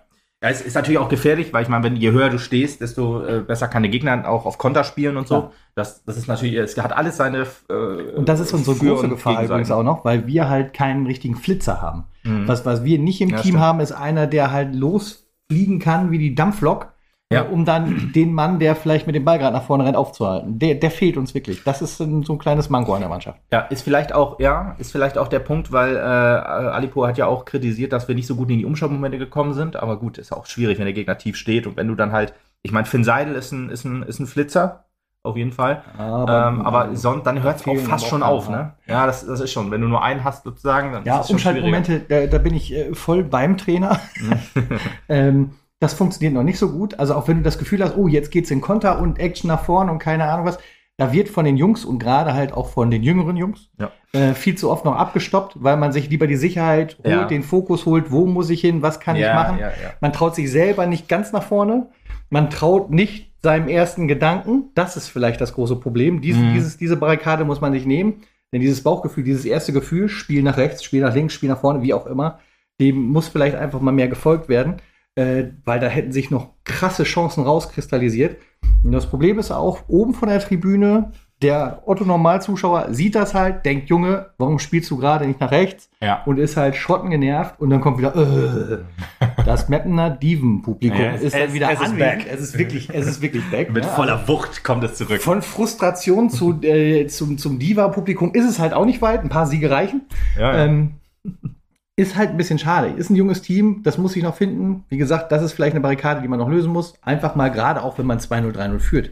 Ja, 0.42 0.48
es 0.48 0.62
ist 0.62 0.74
natürlich 0.74 0.98
auch 0.98 1.10
gefährlich, 1.10 1.52
weil 1.52 1.62
ich 1.64 1.68
meine, 1.68 1.84
wenn 1.84 1.96
je 1.96 2.12
höher 2.12 2.30
du 2.30 2.38
stehst, 2.38 2.80
desto 2.80 3.22
äh, 3.22 3.40
besser 3.40 3.68
kann 3.68 3.82
der 3.82 3.90
Gegner 3.90 4.26
auch 4.26 4.46
auf 4.46 4.56
Konter 4.56 4.84
spielen 4.84 5.18
und 5.18 5.28
so. 5.28 5.34
Ja. 5.34 5.50
Das, 5.74 6.02
das 6.06 6.16
ist 6.16 6.28
natürlich, 6.28 6.54
es 6.56 6.78
hat 6.78 6.96
alles 6.96 7.18
seine. 7.18 7.46
Äh, 7.68 7.74
Und 8.16 8.26
das 8.26 8.40
ist 8.40 8.54
unsere 8.54 8.74
große 8.76 9.08
Gefahr 9.10 9.44
übrigens 9.44 9.70
auch 9.70 9.82
noch, 9.82 10.02
weil 10.06 10.26
wir 10.26 10.48
halt 10.48 10.72
keinen 10.72 11.04
richtigen 11.06 11.36
Flitzer 11.36 11.82
haben. 11.82 12.04
Mhm. 12.24 12.48
Was, 12.48 12.64
was 12.64 12.84
wir 12.84 12.98
nicht 12.98 13.20
im 13.20 13.28
Ja, 13.28 13.36
Team 13.36 13.50
stimmt. 13.50 13.60
haben, 13.60 13.80
ist 13.80 13.92
einer, 13.92 14.26
der 14.26 14.50
halt 14.50 14.74
losfliegen 14.74 15.78
kann 15.78 16.10
wie 16.10 16.18
die 16.18 16.34
Dampflok, 16.34 16.88
Ja. 17.32 17.44
äh, 17.44 17.48
um 17.48 17.64
dann 17.64 18.12
den 18.12 18.32
Mann, 18.32 18.58
der 18.58 18.74
vielleicht 18.74 19.06
mit 19.06 19.14
dem 19.14 19.24
Ball 19.24 19.38
gerade 19.38 19.54
nach 19.54 19.62
vorne 19.62 19.84
rennt, 19.84 19.96
aufzuhalten. 19.96 20.58
Der, 20.58 20.74
der 20.74 20.90
fehlt 20.90 21.16
uns 21.16 21.32
wirklich. 21.32 21.62
Das 21.62 21.80
ist 21.80 22.00
ein, 22.00 22.24
so 22.24 22.32
ein 22.32 22.38
kleines 22.38 22.70
Manko 22.70 22.92
an 22.94 23.00
der 23.00 23.08
Mannschaft. 23.08 23.38
Ja, 23.52 23.60
ist 23.60 23.82
vielleicht 23.82 24.12
auch, 24.12 24.40
ja, 24.40 24.74
ist 24.78 24.90
vielleicht 24.90 25.16
auch 25.16 25.28
der 25.28 25.38
Punkt, 25.38 25.70
weil 25.70 25.96
äh, 25.96 26.00
Alipo 26.00 27.06
hat 27.06 27.18
ja 27.18 27.26
auch 27.26 27.44
kritisiert, 27.44 27.92
dass 27.92 28.08
wir 28.08 28.16
nicht 28.16 28.26
so 28.26 28.34
gut 28.34 28.50
in 28.50 28.58
die 28.58 28.64
Umschaltmomente 28.64 29.18
gekommen 29.18 29.54
sind. 29.54 29.76
Aber 29.76 29.96
gut, 29.98 30.18
ist 30.18 30.32
auch 30.32 30.46
schwierig, 30.46 30.78
wenn 30.78 30.86
der 30.86 30.94
Gegner 30.94 31.18
tief 31.18 31.36
steht 31.36 31.68
und 31.68 31.76
wenn 31.76 31.86
du 31.86 31.94
dann 31.94 32.10
halt, 32.10 32.34
ich 32.62 32.72
meine, 32.72 32.86
Finn 32.86 33.04
Seidel 33.04 33.36
ist 33.36 33.52
ein, 33.52 33.70
ist 33.70 33.84
ein, 33.84 34.02
ist 34.02 34.18
ein 34.18 34.26
Flitzer, 34.26 34.86
auf 35.22 35.36
jeden 35.36 35.52
Fall. 35.52 35.84
ähm, 35.98 36.62
aber 36.62 36.96
son 36.96 37.22
dann 37.22 37.42
hört 37.42 37.60
es 37.60 37.68
auch 37.68 37.76
fast 37.76 38.04
aber 38.04 38.10
schon 38.10 38.22
auf, 38.24 38.48
ne? 38.48 38.72
Ja, 38.86 39.06
das, 39.06 39.24
das 39.26 39.40
ist 39.40 39.52
schon. 39.52 39.70
Wenn 39.70 39.82
du 39.82 39.86
nur 39.86 40.02
einen 40.02 40.24
hast, 40.24 40.44
sozusagen, 40.44 40.92
dann 40.92 41.04
Ja, 41.04 41.20
ist 41.20 41.26
es 41.26 41.30
schon 41.30 41.38
schwieriger. 41.38 41.66
Umschaltmomente, 41.66 42.00
da, 42.08 42.26
da 42.26 42.38
bin 42.42 42.54
ich 42.54 42.72
äh, 42.74 42.94
voll 42.94 43.22
beim 43.22 43.56
Trainer. 43.56 44.00
ähm, 45.08 45.50
das 45.80 45.94
funktioniert 45.94 46.34
noch 46.34 46.42
nicht 46.42 46.58
so 46.58 46.70
gut. 46.70 46.98
Also 46.98 47.14
auch 47.14 47.26
wenn 47.28 47.38
du 47.38 47.42
das 47.42 47.58
Gefühl 47.58 47.82
hast, 47.82 47.96
oh, 47.96 48.06
jetzt 48.06 48.30
geht's 48.30 48.50
in 48.50 48.60
Konter 48.60 49.00
und 49.00 49.18
Action 49.18 49.48
nach 49.48 49.64
vorne 49.64 49.90
und 49.90 49.98
keine 49.98 50.24
Ahnung 50.24 50.46
was, 50.46 50.58
da 50.98 51.12
wird 51.14 51.30
von 51.30 51.46
den 51.46 51.56
Jungs 51.56 51.86
und 51.86 51.98
gerade 51.98 52.34
halt 52.34 52.52
auch 52.52 52.68
von 52.68 52.90
den 52.90 53.02
jüngeren 53.02 53.36
Jungs 53.38 53.70
Ja. 53.78 53.90
äh, 54.12 54.34
viel 54.34 54.54
zu 54.56 54.70
oft 54.70 54.84
noch 54.84 54.94
abgestoppt, 54.96 55.54
weil 55.58 55.78
man 55.78 55.92
sich 55.92 56.10
lieber 56.10 56.26
die 56.26 56.36
Sicherheit 56.36 56.98
holt, 56.98 57.06
Ja. 57.08 57.24
den 57.24 57.42
Fokus 57.42 57.86
holt, 57.86 58.10
wo 58.12 58.26
muss 58.26 58.50
ich 58.50 58.60
hin, 58.60 58.82
was 58.82 59.00
kann 59.00 59.16
ja, 59.16 59.28
ich 59.28 59.34
machen. 59.34 59.58
Man 60.02 60.12
traut 60.12 60.34
sich 60.34 60.50
selber 60.50 60.86
nicht 60.86 61.08
ganz 61.08 61.32
nach 61.32 61.42
vorne. 61.42 61.86
Man 62.28 62.50
traut 62.50 62.90
nicht 62.90 63.32
seinem 63.42 63.68
ersten 63.68 64.06
Gedanken. 64.08 64.64
Das 64.74 64.98
ist 64.98 65.08
vielleicht 65.08 65.40
das 65.40 65.54
große 65.54 65.76
Problem. 65.76 66.20
Dies, 66.20 66.36
Mhm. 66.36 66.52
dieses, 66.52 66.76
diese 66.76 66.98
Barrikade 66.98 67.46
muss 67.46 67.62
man 67.62 67.72
nicht 67.72 67.86
nehmen. 67.86 68.20
Denn 68.52 68.60
dieses 68.60 68.82
Bauchgefühl, 68.82 69.24
dieses 69.24 69.46
erste 69.46 69.72
Gefühl, 69.72 70.10
Spiel 70.10 70.42
nach 70.42 70.58
rechts, 70.58 70.84
Spiel 70.84 71.00
nach 71.00 71.14
links, 71.14 71.32
Spiel 71.32 71.48
nach 71.48 71.60
vorne, 71.60 71.80
wie 71.82 71.94
auch 71.94 72.06
immer, 72.06 72.40
dem 72.78 73.00
muss 73.00 73.28
vielleicht 73.28 73.56
einfach 73.56 73.80
mal 73.80 73.92
mehr 73.92 74.08
gefolgt 74.08 74.48
werden. 74.50 74.76
Äh, 75.16 75.44
weil 75.64 75.80
da 75.80 75.88
hätten 75.88 76.12
sich 76.12 76.30
noch 76.30 76.50
krasse 76.64 77.04
Chancen 77.04 77.44
rauskristallisiert. 77.44 78.36
Und 78.84 78.92
das 78.92 79.06
Problem 79.06 79.38
ist 79.38 79.50
auch, 79.50 79.80
oben 79.88 80.14
von 80.14 80.28
der 80.28 80.40
Tribüne, 80.40 81.12
der 81.42 81.82
Otto-Normalzuschauer 81.86 82.88
sieht 82.90 83.14
das 83.14 83.34
halt, 83.34 83.64
denkt, 83.64 83.88
Junge, 83.88 84.26
warum 84.36 84.58
spielst 84.58 84.90
du 84.90 84.98
gerade 84.98 85.26
nicht 85.26 85.40
nach 85.40 85.50
rechts? 85.50 85.88
ja. 86.02 86.22
und 86.24 86.38
ist 86.38 86.56
halt 86.56 86.76
schrotten 86.76 87.10
genervt 87.10 87.60
und 87.60 87.70
dann 87.70 87.80
kommt 87.80 87.98
wieder 87.98 88.14
äh, 88.14 88.78
das 89.44 89.68
Mappener 89.68 90.10
Diven-Publikum 90.10 90.98
Ja, 91.00 91.12
ist 91.12 91.34
dann 91.34 91.52
wieder 91.52 91.68
es 91.70 91.80
ist 91.80 91.86
anwesend. 91.86 91.98
back. 91.98 92.26
Es 92.30 92.40
ist 92.40 92.58
wirklich, 92.58 92.90
es 92.92 93.06
ist 93.06 93.22
wirklich 93.22 93.44
back. 93.50 93.70
Mit 93.72 93.84
ne? 93.84 93.90
voller 93.90 94.28
Wucht 94.28 94.62
kommt 94.64 94.84
es 94.84 94.94
zurück. 94.94 95.12
Also 95.12 95.24
von 95.24 95.42
Frustration 95.42 96.30
zu, 96.30 96.60
äh, 96.62 97.06
zum, 97.06 97.36
zum 97.38 97.58
Diva-Publikum 97.58 98.32
ist 98.34 98.48
es 98.48 98.58
halt 98.58 98.72
auch 98.74 98.84
nicht 98.86 99.02
weit. 99.02 99.20
Ein 99.22 99.28
paar 99.28 99.46
Siege 99.46 99.70
reichen. 99.70 100.02
ja, 100.38 100.52
ja. 100.56 100.64
Ähm, 100.64 100.94
ist 102.00 102.16
halt 102.16 102.30
ein 102.30 102.36
bisschen 102.36 102.58
schade. 102.58 102.88
Ist 102.88 103.10
ein 103.10 103.16
junges 103.16 103.42
Team, 103.42 103.82
das 103.82 103.98
muss 103.98 104.12
sich 104.14 104.22
noch 104.22 104.34
finden. 104.34 104.84
Wie 104.88 104.96
gesagt, 104.98 105.30
das 105.32 105.42
ist 105.42 105.52
vielleicht 105.52 105.74
eine 105.74 105.80
Barrikade, 105.82 106.22
die 106.22 106.28
man 106.28 106.38
noch 106.38 106.48
lösen 106.48 106.72
muss. 106.72 106.94
Einfach 107.02 107.34
mal 107.34 107.50
gerade 107.50 107.82
auch, 107.82 107.98
wenn 107.98 108.06
man 108.06 108.18
2-0, 108.18 108.52
3-0 108.52 108.78
führt. 108.80 109.10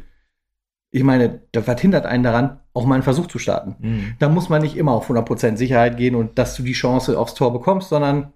Ich 0.91 1.03
meine, 1.05 1.41
da- 1.53 1.67
was 1.67 1.81
hindert 1.81 2.07
einen 2.07 2.23
daran, 2.25 2.61
auch 2.73 2.87
mal 2.87 2.95
einen 2.95 3.03
Versuch 3.03 3.27
zu 3.27 3.39
starten? 3.39 3.77
Mhm. 3.79 4.15
da 4.19 4.29
muss 4.29 4.49
man 4.49 4.63
nicht 4.63 4.77
immer 4.77 4.93
auf 4.93 5.09
100% 5.09 5.57
Sicherheit 5.59 5.97
gehen 5.97 6.15
und 6.15 6.39
dass 6.39 6.55
du 6.57 6.63
die 6.63 6.73
Chance 6.73 7.19
aufs 7.19 7.35
Tor 7.35 7.53
bekommst, 7.53 7.89
sondern 7.91 8.33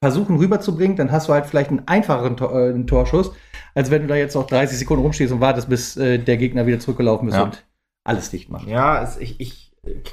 versuchen 0.00 0.36
rüberzubringen, 0.36 0.96
dann 0.96 1.10
hast 1.10 1.28
du 1.28 1.32
halt 1.32 1.46
vielleicht 1.46 1.70
einen 1.70 1.88
einfacheren 1.88 2.36
Tor, 2.36 2.52
äh, 2.54 2.68
einen 2.68 2.86
Torschuss, 2.86 3.32
als 3.74 3.90
wenn 3.90 4.02
du 4.02 4.08
da 4.08 4.14
jetzt 4.14 4.34
noch 4.36 4.46
30 4.46 4.78
Sekunden 4.78 5.02
rumstehst 5.02 5.32
und 5.32 5.40
wartest, 5.40 5.68
bis 5.68 5.96
äh, 5.96 6.18
der 6.18 6.36
Gegner 6.36 6.66
wieder 6.66 6.78
zurückgelaufen 6.78 7.28
ist 7.28 7.34
Ja. 7.34 7.42
und 7.42 7.64
alles 8.04 8.30
dicht 8.30 8.48
macht. 8.48 8.68
Ja, 8.68 9.02
es, 9.02 9.16
ich, 9.16 9.40
ich 9.40 9.67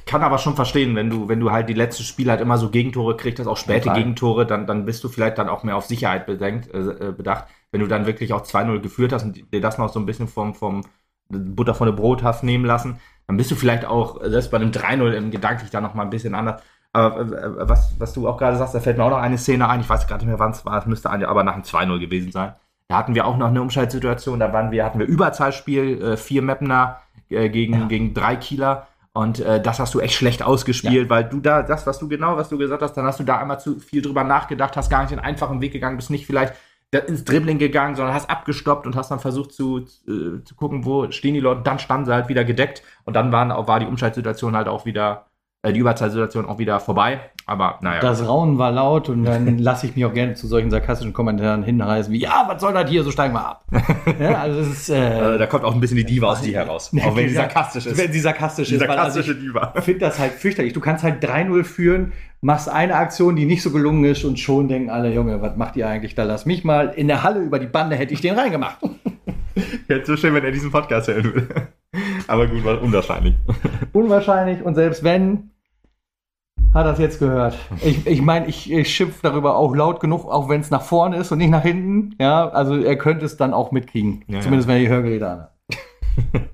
kann 0.05 0.21
aber 0.23 0.37
schon 0.37 0.55
verstehen, 0.55 0.95
wenn 0.95 1.09
du, 1.09 1.27
wenn 1.27 1.39
du 1.39 1.51
halt 1.51 1.69
die 1.69 1.73
letzten 1.73 2.03
Spiele 2.03 2.31
halt 2.31 2.41
immer 2.41 2.57
so 2.57 2.69
Gegentore 2.69 3.15
kriegst, 3.17 3.39
das 3.39 3.47
auch 3.47 3.57
späte 3.57 3.83
Total. 3.83 3.97
Gegentore, 3.97 4.45
dann, 4.45 4.67
dann 4.67 4.85
bist 4.85 5.03
du 5.03 5.09
vielleicht 5.09 5.37
dann 5.37 5.49
auch 5.49 5.63
mehr 5.63 5.75
auf 5.75 5.85
Sicherheit 5.85 6.25
bedenkt, 6.25 6.73
äh, 6.73 6.79
äh, 6.79 7.11
bedacht. 7.11 7.45
Wenn 7.71 7.81
du 7.81 7.87
dann 7.87 8.05
wirklich 8.05 8.33
auch 8.33 8.43
2-0 8.43 8.79
geführt 8.79 9.13
hast 9.13 9.23
und 9.23 9.51
dir 9.53 9.61
das 9.61 9.77
noch 9.77 9.89
so 9.89 9.99
ein 9.99 10.05
bisschen 10.05 10.27
vom, 10.27 10.53
vom 10.53 10.83
Butter 11.29 11.73
von 11.73 11.87
der 11.87 11.93
Brot 11.93 12.23
hast 12.23 12.43
nehmen 12.43 12.65
lassen, 12.65 12.99
dann 13.27 13.37
bist 13.37 13.51
du 13.51 13.55
vielleicht 13.55 13.85
auch, 13.85 14.21
äh, 14.21 14.29
selbst 14.29 14.51
bei 14.51 14.57
einem 14.57 14.71
3-0 14.71 15.11
im 15.13 15.31
gedanklich 15.31 15.71
da 15.71 15.81
noch 15.81 15.93
mal 15.93 16.03
ein 16.03 16.09
bisschen 16.09 16.35
anders. 16.35 16.61
Aber 16.93 17.19
äh, 17.21 17.67
was, 17.67 17.95
was 17.99 18.13
du 18.13 18.27
auch 18.27 18.37
gerade 18.37 18.57
sagst, 18.57 18.75
da 18.75 18.79
fällt 18.79 18.97
mir 18.97 19.03
auch 19.03 19.09
noch 19.09 19.17
eine 19.17 19.37
Szene 19.37 19.67
ein, 19.67 19.81
ich 19.81 19.89
weiß 19.89 20.07
gerade 20.07 20.23
nicht 20.23 20.29
mehr, 20.29 20.39
wann 20.39 20.51
es 20.51 20.65
war, 20.65 20.77
es 20.77 20.85
müsste 20.85 21.09
aber 21.09 21.43
nach 21.43 21.53
einem 21.53 21.63
2-0 21.63 21.99
gewesen 21.99 22.31
sein. 22.31 22.53
Da 22.87 22.97
hatten 22.97 23.15
wir 23.15 23.25
auch 23.25 23.37
noch 23.37 23.47
eine 23.47 23.61
Umschaltsituation, 23.61 24.39
da 24.39 24.53
waren 24.53 24.71
wir, 24.71 24.85
hatten 24.85 24.99
wir 24.99 25.07
Überzahlspiel, 25.07 26.01
äh, 26.01 26.17
vier 26.17 26.41
Mapner 26.43 27.01
äh, 27.29 27.49
gegen, 27.49 27.73
Ja. 27.73 27.85
gegen 27.87 28.13
drei 28.13 28.35
Kieler. 28.35 28.87
Und 29.15 29.39
äh, 29.39 29.61
das 29.61 29.79
hast 29.79 29.93
du 29.93 30.01
echt 30.01 30.13
schlecht 30.13 30.43
ausgespielt, 30.43 31.09
weil 31.09 31.23
du 31.23 31.39
da, 31.39 31.63
das, 31.63 31.87
was 31.87 31.99
du 31.99 32.09
genau, 32.09 32.35
was 32.35 32.49
du 32.49 32.57
gesagt 32.57 32.81
hast, 32.81 32.95
dann 32.95 33.05
hast 33.05 33.17
du 33.17 33.23
da 33.23 33.37
einmal 33.37 33.61
zu 33.61 33.79
viel 33.79 34.01
drüber 34.01 34.25
nachgedacht, 34.25 34.75
hast 34.75 34.89
gar 34.89 34.99
nicht 34.99 35.11
den 35.11 35.19
einfachen 35.19 35.61
Weg 35.61 35.71
gegangen, 35.71 35.95
bist 35.95 36.09
nicht 36.09 36.25
vielleicht 36.25 36.53
ins 37.07 37.23
Dribbling 37.23 37.57
gegangen, 37.57 37.95
sondern 37.95 38.13
hast 38.13 38.29
abgestoppt 38.29 38.85
und 38.85 38.97
hast 38.97 39.11
dann 39.11 39.21
versucht 39.21 39.53
zu, 39.53 39.79
äh, 39.79 40.43
zu 40.43 40.55
gucken, 40.55 40.83
wo 40.83 41.09
stehen 41.11 41.33
die 41.33 41.39
Leute. 41.39 41.61
Dann 41.63 41.79
standen 41.79 42.05
sie 42.05 42.13
halt 42.13 42.27
wieder 42.27 42.43
gedeckt 42.43 42.83
und 43.05 43.15
dann 43.15 43.31
waren, 43.31 43.49
war 43.49 43.79
die 43.79 43.85
Umschaltsituation 43.85 44.53
halt 44.55 44.67
auch 44.67 44.85
wieder 44.85 45.27
die 45.71 45.79
Überzahlsituation 45.79 46.45
auch 46.45 46.57
wieder 46.57 46.79
vorbei. 46.79 47.19
Aber 47.47 47.77
naja. 47.81 48.01
Das 48.01 48.27
Raunen 48.27 48.57
war 48.57 48.71
laut 48.71 49.07
und 49.09 49.23
dann 49.23 49.57
lasse 49.59 49.85
ich 49.85 49.95
mich 49.95 50.03
auch 50.05 50.13
gerne 50.13 50.33
zu 50.33 50.47
solchen 50.47 50.71
sarkastischen 50.71 51.13
Kommentaren 51.13 51.63
hinreißen 51.63 52.11
wie, 52.11 52.19
ja, 52.19 52.45
was 52.47 52.59
soll 52.59 52.73
das 52.73 52.89
hier, 52.89 53.03
so 53.03 53.11
steigen 53.11 53.33
wir 53.33 53.45
ab. 53.45 53.65
ja, 54.19 54.39
also 54.39 54.59
das 54.59 54.67
ist, 54.69 54.89
äh, 54.89 55.37
da 55.37 55.45
kommt 55.45 55.63
auch 55.63 55.73
ein 55.73 55.79
bisschen 55.79 55.97
die 55.97 56.05
Diva 56.05 56.31
aus 56.31 56.41
dir 56.41 56.55
heraus. 56.55 56.91
auch 57.05 57.15
wenn 57.15 57.29
sie 57.29 57.35
sarkastisch 57.35 57.85
ist. 57.85 57.97
Wenn 57.97 58.11
sie 58.11 58.19
sarkastisch 58.19 58.69
die 58.69 58.75
ist. 58.75 58.79
Sarkastische 58.79 59.31
also 59.31 59.41
Diva. 59.41 59.73
Ich 59.77 59.83
finde 59.83 59.99
das 59.99 60.17
halt 60.17 60.33
fürchterlich. 60.33 60.73
Du 60.73 60.79
kannst 60.79 61.03
halt 61.03 61.23
3-0 61.23 61.63
führen, 61.63 62.13
machst 62.41 62.67
eine 62.67 62.95
Aktion, 62.95 63.35
die 63.35 63.45
nicht 63.45 63.61
so 63.61 63.71
gelungen 63.71 64.05
ist 64.05 64.23
und 64.23 64.39
schon 64.39 64.67
denken 64.67 64.89
alle, 64.89 65.13
Junge, 65.13 65.41
was 65.41 65.55
macht 65.55 65.75
ihr 65.75 65.87
eigentlich 65.87 66.15
da? 66.15 66.23
Lass 66.23 66.45
mich 66.45 66.63
mal 66.63 66.93
in 66.95 67.07
der 67.07 67.21
Halle 67.23 67.41
über 67.41 67.59
die 67.59 67.67
Bande, 67.67 67.95
hätte 67.95 68.13
ich 68.13 68.21
den 68.21 68.35
reingemacht. 68.35 68.77
Hätte 69.87 70.05
so 70.05 70.17
schön, 70.17 70.33
wenn 70.33 70.43
er 70.43 70.51
diesen 70.51 70.71
Podcast 70.71 71.07
hören 71.07 71.23
würde. 71.23 71.67
Aber 72.27 72.47
gut, 72.47 72.63
war 72.63 72.81
unwahrscheinlich. 72.81 73.35
Unwahrscheinlich 73.93 74.61
und 74.63 74.75
selbst 74.75 75.03
wenn, 75.03 75.51
hat 76.75 76.85
es 76.85 76.99
jetzt 76.99 77.19
gehört. 77.19 77.57
Ich, 77.81 78.05
ich 78.05 78.21
meine, 78.21 78.47
ich, 78.47 78.71
ich 78.71 78.93
schimpfe 78.93 79.19
darüber 79.23 79.55
auch 79.55 79.73
laut 79.73 79.99
genug, 79.99 80.25
auch 80.25 80.49
wenn 80.49 80.61
es 80.61 80.69
nach 80.69 80.81
vorne 80.81 81.17
ist 81.17 81.31
und 81.31 81.39
nicht 81.39 81.49
nach 81.49 81.63
hinten. 81.63 82.15
Ja, 82.19 82.49
also 82.49 82.75
er 82.77 82.97
könnte 82.97 83.25
es 83.25 83.37
dann 83.37 83.53
auch 83.53 83.71
mitkriegen. 83.71 84.23
Ja, 84.27 84.41
Zumindest 84.41 84.67
ja. 84.67 84.75
wenn 84.75 84.81
er 84.81 84.87
die 84.87 84.93
Hörgeräte 84.93 85.27
an 85.27 85.47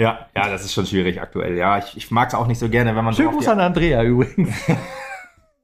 Ja, 0.00 0.26
ja, 0.34 0.48
das 0.48 0.64
ist 0.64 0.72
schon 0.72 0.86
schwierig 0.86 1.20
aktuell. 1.20 1.58
Ja, 1.58 1.76
ich, 1.76 1.94
ich 1.94 2.10
mag 2.10 2.28
es 2.28 2.34
auch 2.34 2.46
nicht 2.46 2.58
so 2.58 2.70
gerne, 2.70 2.96
wenn 2.96 3.04
man 3.04 3.12
Schönen 3.12 3.32
so. 3.32 3.36
Gruß 3.36 3.48
an 3.48 3.60
Andrea 3.60 4.02
übrigens. 4.02 4.48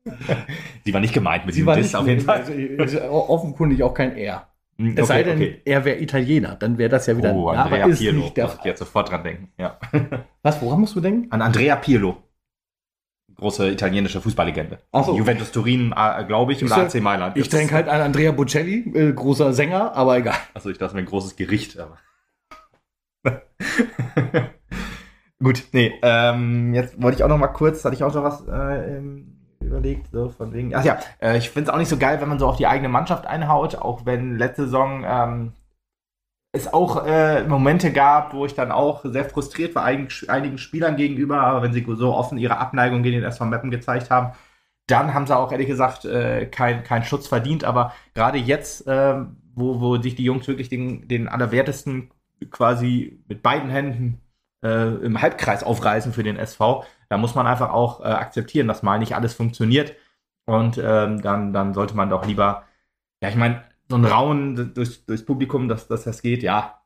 Sie 0.85 0.93
war 0.93 1.01
nicht 1.01 1.15
gemeint 1.15 1.47
mit 1.47 1.55
Sie 1.55 1.63
diesem 1.63 1.75
Diss 1.75 1.95
auf 1.95 2.07
jeden 2.07 2.21
Fall. 2.21 2.45
Also, 2.79 3.01
offenkundig 3.11 3.83
auch 3.83 3.95
kein 3.95 4.15
R. 4.15 4.47
Hm, 4.79 4.91
okay, 4.91 5.01
es 5.01 5.09
sei 5.09 5.23
denn, 5.23 5.39
okay. 5.39 5.63
er 5.65 5.85
wäre 5.87 5.99
Italiener, 6.01 6.55
dann 6.55 6.77
wäre 6.77 6.91
das 6.91 7.07
ja 7.07 7.17
wieder. 7.17 7.35
Oh, 7.35 7.49
Andrea 7.49 7.85
aber 7.85 7.95
Pirlo. 7.95 8.21
Nicht 8.21 8.37
der 8.37 8.45
ich 8.59 8.65
jetzt 8.65 8.81
sofort 8.81 9.11
dran 9.11 9.25
denken. 9.25 9.49
Ja. 9.59 9.79
Was, 10.43 10.61
woran 10.61 10.81
musst 10.81 10.95
du 10.95 11.01
denken? 11.01 11.33
An 11.33 11.41
Andrea 11.41 11.77
Pirlo. 11.77 12.19
Große 13.39 13.71
italienische 13.71 14.21
Fußballlegende. 14.21 14.79
So. 14.93 15.17
Juventus 15.17 15.53
Turin, 15.53 15.93
äh, 15.97 16.25
glaube 16.25 16.53
ich, 16.53 16.63
und 16.63 16.73
AC 16.73 17.01
Mailand. 17.01 17.37
Ich 17.37 17.51
denke 17.51 17.75
halt 17.75 17.89
an 17.89 18.01
Andrea 18.01 18.33
Bocelli, 18.33 18.91
äh, 18.95 19.13
großer 19.13 19.53
Sänger, 19.53 19.95
aber 19.95 20.17
egal. 20.17 20.37
Achso, 20.55 20.71
ich 20.71 20.79
dachte 20.79 20.95
mir 20.95 21.03
ein 21.03 21.07
großes 21.07 21.37
Gericht, 21.37 21.79
aber. 21.79 21.99
Gut, 25.43 25.65
nee, 25.73 25.93
ähm, 26.01 26.73
jetzt 26.73 27.01
wollte 27.01 27.19
ich 27.19 27.25
auch 27.25 27.29
noch 27.29 27.37
mal 27.37 27.49
kurz, 27.49 27.85
hatte 27.85 27.95
ich 27.95 28.03
auch 28.03 28.15
noch 28.15 28.23
was 28.23 28.47
äh, 28.49 29.01
überlegt, 29.61 30.11
so 30.11 30.31
von 30.31 30.55
wegen. 30.55 30.75
Ach 30.75 30.85
ja, 30.85 30.99
äh, 31.21 31.37
ich 31.37 31.51
finde 31.51 31.69
es 31.69 31.75
auch 31.75 31.79
nicht 31.79 31.91
so 31.91 31.99
geil, 31.99 32.21
wenn 32.23 32.29
man 32.31 32.39
so 32.39 32.47
auf 32.47 32.57
die 32.57 32.67
eigene 32.67 32.89
Mannschaft 32.89 33.27
einhaut, 33.27 33.75
auch 33.75 34.07
wenn 34.07 34.39
letzte 34.39 34.65
Saison 34.65 35.05
ähm, 35.07 35.53
es 36.57 36.73
auch 36.73 37.07
äh, 37.07 37.45
Momente 37.45 37.93
gab, 37.93 38.35
wo 38.35 38.47
ich 38.47 38.55
dann 38.55 38.73
auch 38.73 39.05
sehr 39.05 39.25
frustriert 39.25 39.75
war 39.75 39.85
einigen, 39.85 40.09
einigen 40.29 40.59
Spielern 40.59 40.97
gegenüber, 40.97 41.41
aber 41.41 41.63
wenn 41.63 41.73
sie 41.73 41.87
so 41.97 42.15
offen 42.15 42.39
ihre 42.39 42.59
Abneigung 42.59 43.03
gegen 43.03 43.21
den 43.21 43.25
SV 43.25 43.45
Meppen 43.47 43.71
gezeigt 43.71 44.11
haben, 44.11 44.33
dann 44.87 45.15
haben 45.15 45.27
sie 45.27 45.37
auch 45.37 45.53
ehrlich 45.53 45.67
gesagt 45.67 46.05
äh, 46.05 46.47
keinen 46.47 46.85
kein 46.85 47.05
Schutz 47.05 47.27
verdient. 47.27 47.65
Aber 47.65 47.93
gerade 48.15 48.39
jetzt, 48.39 48.87
äh, 48.87 49.17
wo, 49.55 49.81
wo 49.81 49.97
sich 50.01 50.15
die 50.15 50.25
Jungs 50.25 50.47
wirklich 50.49 50.69
den, 50.69 51.09
den 51.09 51.29
Allerwertesten 51.29 52.11
quasi 52.51 53.19
mit 53.29 53.43
beiden 53.43 53.71
Händen 53.71 54.21
äh, 54.63 54.95
im 55.05 55.21
Halbkreis 55.21 55.65
aufreißen 55.65 56.13
für 56.13 56.23
den 56.23 56.37
SV, 56.37 56.85
da 57.09 57.19
muss 57.19 57.35
man 57.35 57.47
einfach 57.47 57.71
auch 57.71 58.01
äh, 58.01 58.05
akzeptieren, 58.05 58.69
dass 58.69 58.83
mal 58.83 58.99
nicht 58.99 59.15
alles 59.17 59.35
funktioniert. 59.35 59.95
Und 60.47 60.79
ähm, 60.79 61.23
dann, 61.23 61.53
dann 61.53 61.75
sollte 61.75 61.97
man 61.97 62.11
doch 62.11 62.25
lieber, 62.27 62.65
ja, 63.21 63.29
ich 63.29 63.37
meine, 63.37 63.65
so 63.89 63.97
ein 63.97 64.05
Rauen 64.05 64.73
durch, 64.75 65.05
durchs 65.07 65.25
Publikum, 65.25 65.69
dass, 65.69 65.89
dass 65.89 66.05
das 66.05 66.23
geht, 66.23 66.43
ja. 66.43 66.81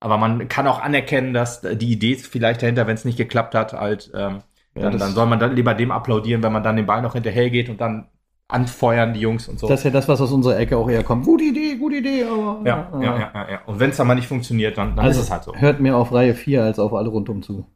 Aber 0.00 0.18
man 0.18 0.48
kann 0.48 0.66
auch 0.66 0.80
anerkennen, 0.80 1.32
dass 1.32 1.60
die 1.60 1.92
Idee 1.92 2.12
ist 2.12 2.26
vielleicht 2.26 2.62
dahinter, 2.62 2.86
wenn 2.86 2.94
es 2.94 3.04
nicht 3.04 3.16
geklappt 3.18 3.54
hat, 3.54 3.72
halt, 3.72 4.10
ähm, 4.14 4.42
ja, 4.74 4.82
dann, 4.82 4.98
dann 4.98 5.12
soll 5.12 5.26
man 5.26 5.38
dann 5.38 5.54
lieber 5.54 5.74
dem 5.74 5.90
applaudieren, 5.90 6.42
wenn 6.42 6.52
man 6.52 6.62
dann 6.62 6.76
den 6.76 6.86
Ball 6.86 7.02
noch 7.02 7.12
hinterher 7.12 7.50
geht 7.50 7.68
und 7.68 7.80
dann 7.80 8.08
anfeuern, 8.48 9.14
die 9.14 9.20
Jungs 9.20 9.48
und 9.48 9.58
so. 9.58 9.68
Das 9.68 9.80
ist 9.80 9.84
ja 9.84 9.90
das, 9.90 10.08
was 10.08 10.20
aus 10.20 10.32
unserer 10.32 10.58
Ecke 10.58 10.76
auch 10.76 10.88
eher 10.88 11.04
kommt. 11.04 11.24
Gute 11.24 11.44
Idee, 11.44 11.76
gute 11.76 11.96
Idee, 11.96 12.24
aber. 12.24 12.60
Ja, 12.64 12.90
ja, 12.94 13.02
ja, 13.02 13.30
ja, 13.34 13.50
ja. 13.50 13.60
Und 13.66 13.80
wenn 13.80 13.90
es 13.90 13.96
dann 13.96 14.06
mal 14.06 14.14
nicht 14.14 14.28
funktioniert, 14.28 14.76
dann, 14.76 14.96
dann 14.96 15.06
also 15.06 15.20
ist 15.20 15.26
es 15.26 15.32
halt 15.32 15.44
so. 15.44 15.54
Hört 15.54 15.80
mir 15.80 15.96
auf 15.96 16.12
Reihe 16.12 16.34
4 16.34 16.62
als 16.62 16.78
auf 16.78 16.92
alle 16.92 17.08
rundum 17.08 17.42
zu. 17.42 17.66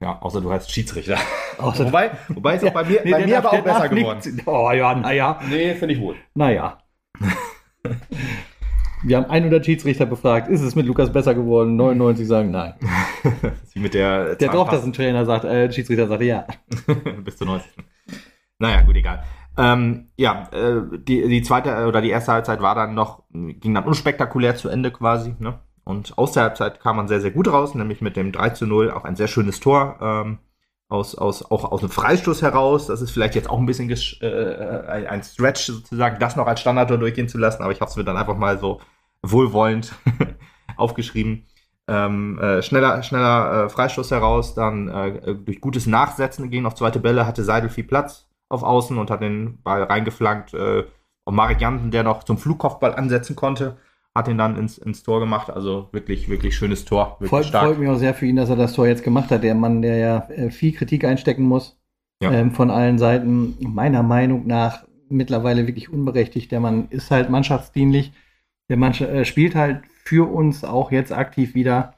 Ja, 0.00 0.20
außer 0.20 0.40
du 0.40 0.52
heißt 0.52 0.70
Schiedsrichter. 0.70 1.16
Wobei, 1.58 2.10
wobei 2.28 2.56
ist 2.56 2.64
auch 2.66 2.72
bei 2.72 2.84
mir, 2.84 3.00
nee, 3.02 3.12
bei 3.12 3.24
mir 3.24 3.38
aber 3.38 3.52
auch 3.52 3.62
besser 3.62 3.88
geworden. 3.88 4.42
Oh 4.44 4.70
ja, 4.70 4.94
naja. 4.94 5.40
Nee, 5.48 5.74
finde 5.74 5.94
ich 5.94 6.00
wohl. 6.00 6.16
Naja. 6.34 6.78
Wir 9.02 9.18
haben 9.18 9.26
100 9.26 9.64
Schiedsrichter 9.64 10.06
befragt, 10.06 10.48
ist 10.48 10.62
es 10.62 10.74
mit 10.74 10.86
Lukas 10.86 11.12
besser 11.12 11.34
geworden? 11.34 11.76
99 11.76 12.26
sagen 12.26 12.50
nein. 12.50 12.74
Wie 13.72 13.80
mit 13.80 13.94
der. 13.94 14.34
Der 14.36 14.50
doch, 14.50 14.68
dass 14.68 14.84
ein 14.84 14.92
Trainer 14.92 15.24
sagt, 15.24 15.44
äh, 15.44 15.70
Schiedsrichter 15.70 16.08
sagt 16.08 16.22
ja. 16.22 16.46
Bis 17.24 17.36
zur 17.36 17.46
90. 17.46 17.70
Naja, 18.58 18.80
gut, 18.82 18.96
egal. 18.96 19.22
Ähm, 19.58 20.08
ja, 20.16 20.48
äh, 20.52 20.82
die, 20.98 21.28
die 21.28 21.42
zweite 21.42 21.86
oder 21.86 22.00
die 22.00 22.10
erste 22.10 22.32
Halbzeit 22.32 22.60
war 22.60 22.74
dann 22.74 22.94
noch, 22.94 23.22
ging 23.32 23.74
dann 23.74 23.84
unspektakulär 23.84 24.56
zu 24.56 24.68
Ende 24.68 24.90
quasi, 24.90 25.34
ne? 25.38 25.60
Und 25.84 26.18
aus 26.18 26.32
der 26.32 26.42
Halbzeit 26.42 26.80
kam 26.80 26.96
man 26.96 27.06
sehr, 27.06 27.20
sehr 27.20 27.30
gut 27.30 27.46
raus, 27.46 27.74
nämlich 27.76 28.00
mit 28.00 28.16
dem 28.16 28.32
3 28.32 28.50
zu 28.50 28.66
0, 28.66 28.90
auch 28.90 29.04
ein 29.04 29.14
sehr 29.14 29.28
schönes 29.28 29.60
Tor, 29.60 29.98
ähm, 30.00 30.38
aus, 30.88 31.14
aus, 31.16 31.42
auch 31.50 31.64
aus 31.70 31.80
einem 31.80 31.90
Freistoß 31.90 32.42
heraus. 32.42 32.86
Das 32.86 33.00
ist 33.00 33.10
vielleicht 33.10 33.34
jetzt 33.34 33.50
auch 33.50 33.58
ein 33.58 33.66
bisschen 33.66 33.90
äh, 33.90 35.06
ein 35.08 35.22
Stretch 35.22 35.66
sozusagen, 35.66 36.18
das 36.18 36.36
noch 36.36 36.46
als 36.46 36.60
Standardtor 36.60 36.98
durchgehen 36.98 37.28
zu 37.28 37.38
lassen, 37.38 37.62
aber 37.62 37.72
ich 37.72 37.80
habe 37.80 37.90
es 37.90 37.96
mir 37.96 38.04
dann 38.04 38.16
einfach 38.16 38.36
mal 38.36 38.58
so 38.58 38.80
wohlwollend 39.22 39.92
aufgeschrieben. 40.76 41.46
Ähm, 41.88 42.38
äh, 42.40 42.62
schneller 42.62 43.02
schneller 43.02 43.64
äh, 43.64 43.68
Freistoß 43.68 44.10
heraus, 44.10 44.54
dann 44.54 44.88
äh, 44.88 45.34
durch 45.36 45.60
gutes 45.60 45.86
Nachsetzen 45.86 46.50
gegen 46.50 46.66
auf 46.66 46.74
zweite 46.74 46.98
Bälle 46.98 47.26
hatte 47.26 47.44
Seidel 47.44 47.70
viel 47.70 47.84
Platz 47.84 48.28
auf 48.48 48.62
Außen 48.62 48.98
und 48.98 49.10
hat 49.10 49.22
den 49.22 49.62
Ball 49.62 49.84
reingeflankt. 49.84 50.54
Äh, 50.54 50.84
und 51.24 51.34
Marek 51.34 51.60
Jansen, 51.60 51.90
der 51.90 52.04
noch 52.04 52.22
zum 52.22 52.38
Flugkopfball 52.38 52.94
ansetzen 52.94 53.34
konnte, 53.34 53.76
hat 54.16 54.28
ihn 54.28 54.38
dann 54.38 54.56
ins, 54.56 54.78
ins 54.78 55.02
Tor 55.02 55.20
gemacht. 55.20 55.50
Also 55.50 55.88
wirklich, 55.92 56.28
wirklich 56.28 56.56
schönes 56.56 56.84
Tor. 56.84 57.16
Wirklich 57.20 57.50
freut, 57.50 57.62
freut 57.62 57.78
mich 57.78 57.88
auch 57.88 57.98
sehr 57.98 58.14
für 58.14 58.26
ihn, 58.26 58.36
dass 58.36 58.48
er 58.48 58.56
das 58.56 58.72
Tor 58.72 58.86
jetzt 58.86 59.04
gemacht 59.04 59.30
hat. 59.30 59.42
Der 59.42 59.54
Mann, 59.54 59.82
der 59.82 59.96
ja 59.98 60.28
äh, 60.30 60.50
viel 60.50 60.72
Kritik 60.72 61.04
einstecken 61.04 61.44
muss 61.44 61.78
ja. 62.22 62.32
ähm, 62.32 62.52
von 62.52 62.70
allen 62.70 62.98
Seiten. 62.98 63.56
Meiner 63.60 64.02
Meinung 64.02 64.46
nach 64.46 64.84
mittlerweile 65.08 65.66
wirklich 65.66 65.90
unberechtigt. 65.90 66.50
Der 66.50 66.60
Mann 66.60 66.88
ist 66.88 67.10
halt 67.10 67.30
mannschaftsdienlich. 67.30 68.12
Der 68.68 68.76
Mann 68.76 68.92
äh, 68.94 69.24
spielt 69.24 69.54
halt 69.54 69.82
für 70.04 70.30
uns 70.30 70.64
auch 70.64 70.90
jetzt 70.90 71.12
aktiv 71.12 71.54
wieder. 71.54 71.94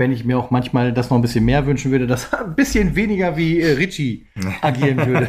Wenn 0.00 0.12
ich 0.12 0.24
mir 0.24 0.38
auch 0.38 0.50
manchmal 0.50 0.92
das 0.92 1.10
noch 1.10 1.18
ein 1.18 1.22
bisschen 1.22 1.44
mehr 1.44 1.66
wünschen 1.66 1.90
würde, 1.90 2.06
dass 2.06 2.32
er 2.32 2.46
ein 2.46 2.54
bisschen 2.54 2.94
weniger 2.94 3.36
wie 3.36 3.60
äh, 3.60 3.72
Richie 3.72 4.26
agieren 4.62 5.04
würde. 5.06 5.28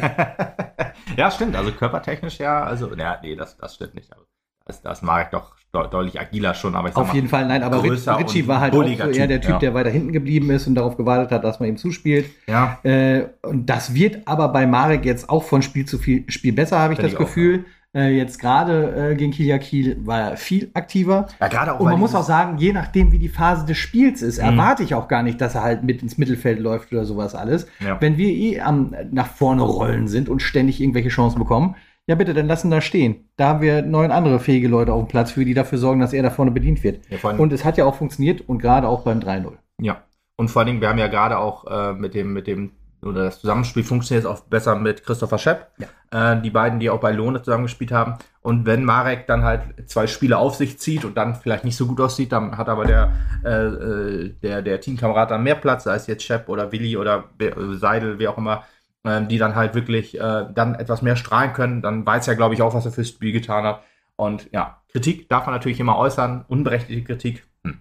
ja, 1.16 1.30
stimmt. 1.30 1.56
Also 1.56 1.72
körpertechnisch 1.72 2.38
ja. 2.38 2.62
Also, 2.62 2.94
ja, 2.94 3.18
nee, 3.22 3.36
das, 3.36 3.56
das 3.56 3.74
stimmt 3.74 3.94
nicht. 3.94 4.12
Also, 4.12 4.24
das, 4.64 4.82
das 4.82 5.02
Marek 5.02 5.32
doch 5.32 5.56
deutlich 5.72 6.20
agiler 6.20 6.54
schon, 6.54 6.74
aber 6.74 6.88
ich 6.88 6.94
sag 6.94 7.02
Auf 7.02 7.08
mal, 7.08 7.14
jeden 7.14 7.28
Fall, 7.28 7.46
nein, 7.46 7.62
aber 7.62 7.82
Richie 7.82 8.48
war 8.48 8.60
halt 8.60 8.74
auch 8.74 8.84
eher 8.84 9.26
der 9.26 9.40
Typ, 9.40 9.50
ja. 9.52 9.58
der 9.58 9.74
weiter 9.74 9.90
hinten 9.90 10.12
geblieben 10.12 10.50
ist 10.50 10.66
und 10.66 10.74
darauf 10.74 10.96
gewartet 10.96 11.30
hat, 11.30 11.44
dass 11.44 11.60
man 11.60 11.68
ihm 11.68 11.76
zuspielt. 11.76 12.26
Ja. 12.48 12.78
Äh, 12.82 13.28
und 13.42 13.66
das 13.66 13.94
wird 13.94 14.26
aber 14.26 14.48
bei 14.48 14.66
Marek 14.66 15.04
jetzt 15.04 15.30
auch 15.30 15.44
von 15.44 15.62
Spiel 15.62 15.84
zu 15.84 15.98
viel, 15.98 16.24
Spiel 16.28 16.52
besser, 16.52 16.78
habe 16.80 16.94
ich 16.94 16.98
Find 16.98 17.06
das 17.06 17.12
ich 17.12 17.18
Gefühl. 17.18 17.64
Auch, 17.92 17.98
ja. 18.00 18.06
äh, 18.06 18.16
jetzt 18.16 18.40
gerade 18.40 19.12
äh, 19.12 19.14
gegen 19.14 19.30
Kilia 19.30 19.58
Kiel 19.58 19.96
war 20.04 20.20
er 20.20 20.36
viel 20.36 20.70
aktiver. 20.74 21.28
Ja, 21.40 21.46
gerade 21.46 21.74
auch. 21.74 21.80
Und 21.80 21.88
man 21.88 22.00
muss 22.00 22.16
auch 22.16 22.24
sagen, 22.24 22.58
je 22.58 22.72
nachdem, 22.72 23.12
wie 23.12 23.20
die 23.20 23.28
Phase 23.28 23.64
des 23.64 23.78
Spiels 23.78 24.22
ist, 24.22 24.38
mhm. 24.38 24.48
erwarte 24.48 24.82
ich 24.82 24.96
auch 24.96 25.06
gar 25.06 25.22
nicht, 25.22 25.40
dass 25.40 25.54
er 25.54 25.62
halt 25.62 25.84
mit 25.84 26.02
ins 26.02 26.18
Mittelfeld 26.18 26.58
läuft 26.58 26.92
oder 26.92 27.04
sowas 27.04 27.36
alles. 27.36 27.68
Ja. 27.78 27.96
Wenn 28.00 28.16
wir 28.16 28.28
eh 28.28 28.60
am 28.60 28.92
nach 29.12 29.28
vorne 29.28 29.62
rollen 29.62 30.08
sind 30.08 30.28
und 30.28 30.42
ständig 30.42 30.80
irgendwelche 30.80 31.10
Chancen 31.10 31.38
bekommen, 31.38 31.76
ja, 32.10 32.16
bitte, 32.16 32.34
dann 32.34 32.48
lassen 32.48 32.72
da 32.72 32.80
stehen. 32.80 33.28
Da 33.36 33.46
haben 33.46 33.60
wir 33.60 33.82
neun 33.82 34.10
andere 34.10 34.40
fähige 34.40 34.66
Leute 34.66 34.92
auf 34.92 35.04
dem 35.04 35.06
Platz 35.06 35.30
für, 35.30 35.44
die 35.44 35.54
dafür 35.54 35.78
sorgen, 35.78 36.00
dass 36.00 36.12
er 36.12 36.24
da 36.24 36.30
vorne 36.30 36.50
bedient 36.50 36.82
wird. 36.82 37.04
Ja, 37.08 37.30
und 37.30 37.52
es 37.52 37.64
hat 37.64 37.76
ja 37.76 37.84
auch 37.84 37.94
funktioniert 37.94 38.48
und 38.48 38.58
gerade 38.58 38.88
auch 38.88 39.02
beim 39.04 39.20
3-0. 39.20 39.52
Ja. 39.80 40.02
Und 40.34 40.48
vor 40.48 40.58
allen 40.60 40.66
Dingen, 40.66 40.80
wir 40.80 40.88
haben 40.88 40.98
ja 40.98 41.06
gerade 41.06 41.38
auch 41.38 41.68
äh, 41.70 41.92
mit 41.92 42.14
dem, 42.14 42.32
mit 42.32 42.48
dem, 42.48 42.72
oder 43.00 43.26
das 43.26 43.40
Zusammenspiel 43.40 43.84
funktioniert 43.84 44.24
jetzt 44.24 44.32
auch 44.32 44.40
besser 44.40 44.74
mit 44.74 45.04
Christopher 45.04 45.38
Schepp. 45.38 45.68
Ja. 46.10 46.32
Äh, 46.32 46.42
die 46.42 46.50
beiden, 46.50 46.80
die 46.80 46.90
auch 46.90 46.98
bei 46.98 47.12
Lohne 47.12 47.42
zusammengespielt 47.42 47.92
haben. 47.92 48.16
Und 48.42 48.66
wenn 48.66 48.82
Marek 48.84 49.28
dann 49.28 49.44
halt 49.44 49.62
zwei 49.86 50.08
Spiele 50.08 50.36
auf 50.36 50.56
sich 50.56 50.80
zieht 50.80 51.04
und 51.04 51.16
dann 51.16 51.36
vielleicht 51.36 51.62
nicht 51.62 51.76
so 51.76 51.86
gut 51.86 52.00
aussieht, 52.00 52.32
dann 52.32 52.58
hat 52.58 52.68
aber 52.68 52.86
der, 52.86 53.12
äh, 53.44 53.66
äh 53.66 54.34
der, 54.42 54.62
der 54.62 54.80
Teamkamerad 54.80 55.30
dann 55.30 55.44
mehr 55.44 55.54
Platz, 55.54 55.84
sei 55.84 55.94
es 55.94 56.08
jetzt 56.08 56.24
Schepp 56.24 56.48
oder 56.48 56.72
Willi 56.72 56.96
oder 56.96 57.26
Seidel, 57.74 58.18
wie 58.18 58.26
auch 58.26 58.36
immer 58.36 58.64
ähm, 59.04 59.28
die 59.28 59.38
dann 59.38 59.54
halt 59.54 59.74
wirklich 59.74 60.18
äh, 60.18 60.46
dann 60.54 60.74
etwas 60.74 61.02
mehr 61.02 61.16
strahlen 61.16 61.52
können. 61.52 61.82
Dann 61.82 62.04
weiß 62.04 62.28
er, 62.28 62.36
glaube 62.36 62.54
ich, 62.54 62.62
auch, 62.62 62.74
was 62.74 62.84
er 62.84 62.92
fürs 62.92 63.08
Spiel 63.08 63.32
getan 63.32 63.64
hat. 63.64 63.82
Und 64.16 64.48
ja, 64.52 64.82
Kritik 64.92 65.28
darf 65.28 65.46
man 65.46 65.54
natürlich 65.54 65.80
immer 65.80 65.96
äußern, 65.96 66.44
unberechtigte 66.48 67.04
Kritik. 67.04 67.44
Hm. 67.64 67.78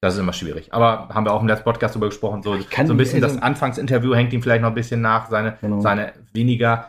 Das 0.00 0.14
ist 0.14 0.20
immer 0.20 0.32
schwierig. 0.32 0.72
Aber 0.72 1.08
haben 1.10 1.26
wir 1.26 1.32
auch 1.32 1.42
im 1.42 1.48
letzten 1.48 1.64
Podcast 1.64 1.94
darüber 1.94 2.08
gesprochen, 2.08 2.42
so, 2.42 2.56
so 2.56 2.92
ein 2.92 2.96
bisschen 2.96 3.22
also, 3.22 3.34
das 3.34 3.42
Anfangsinterview 3.42 4.14
hängt 4.14 4.32
ihm 4.32 4.42
vielleicht 4.42 4.62
noch 4.62 4.70
ein 4.70 4.74
bisschen 4.74 5.02
nach, 5.02 5.28
seine, 5.28 5.58
genau. 5.60 5.80
seine 5.80 6.14
weniger, 6.32 6.88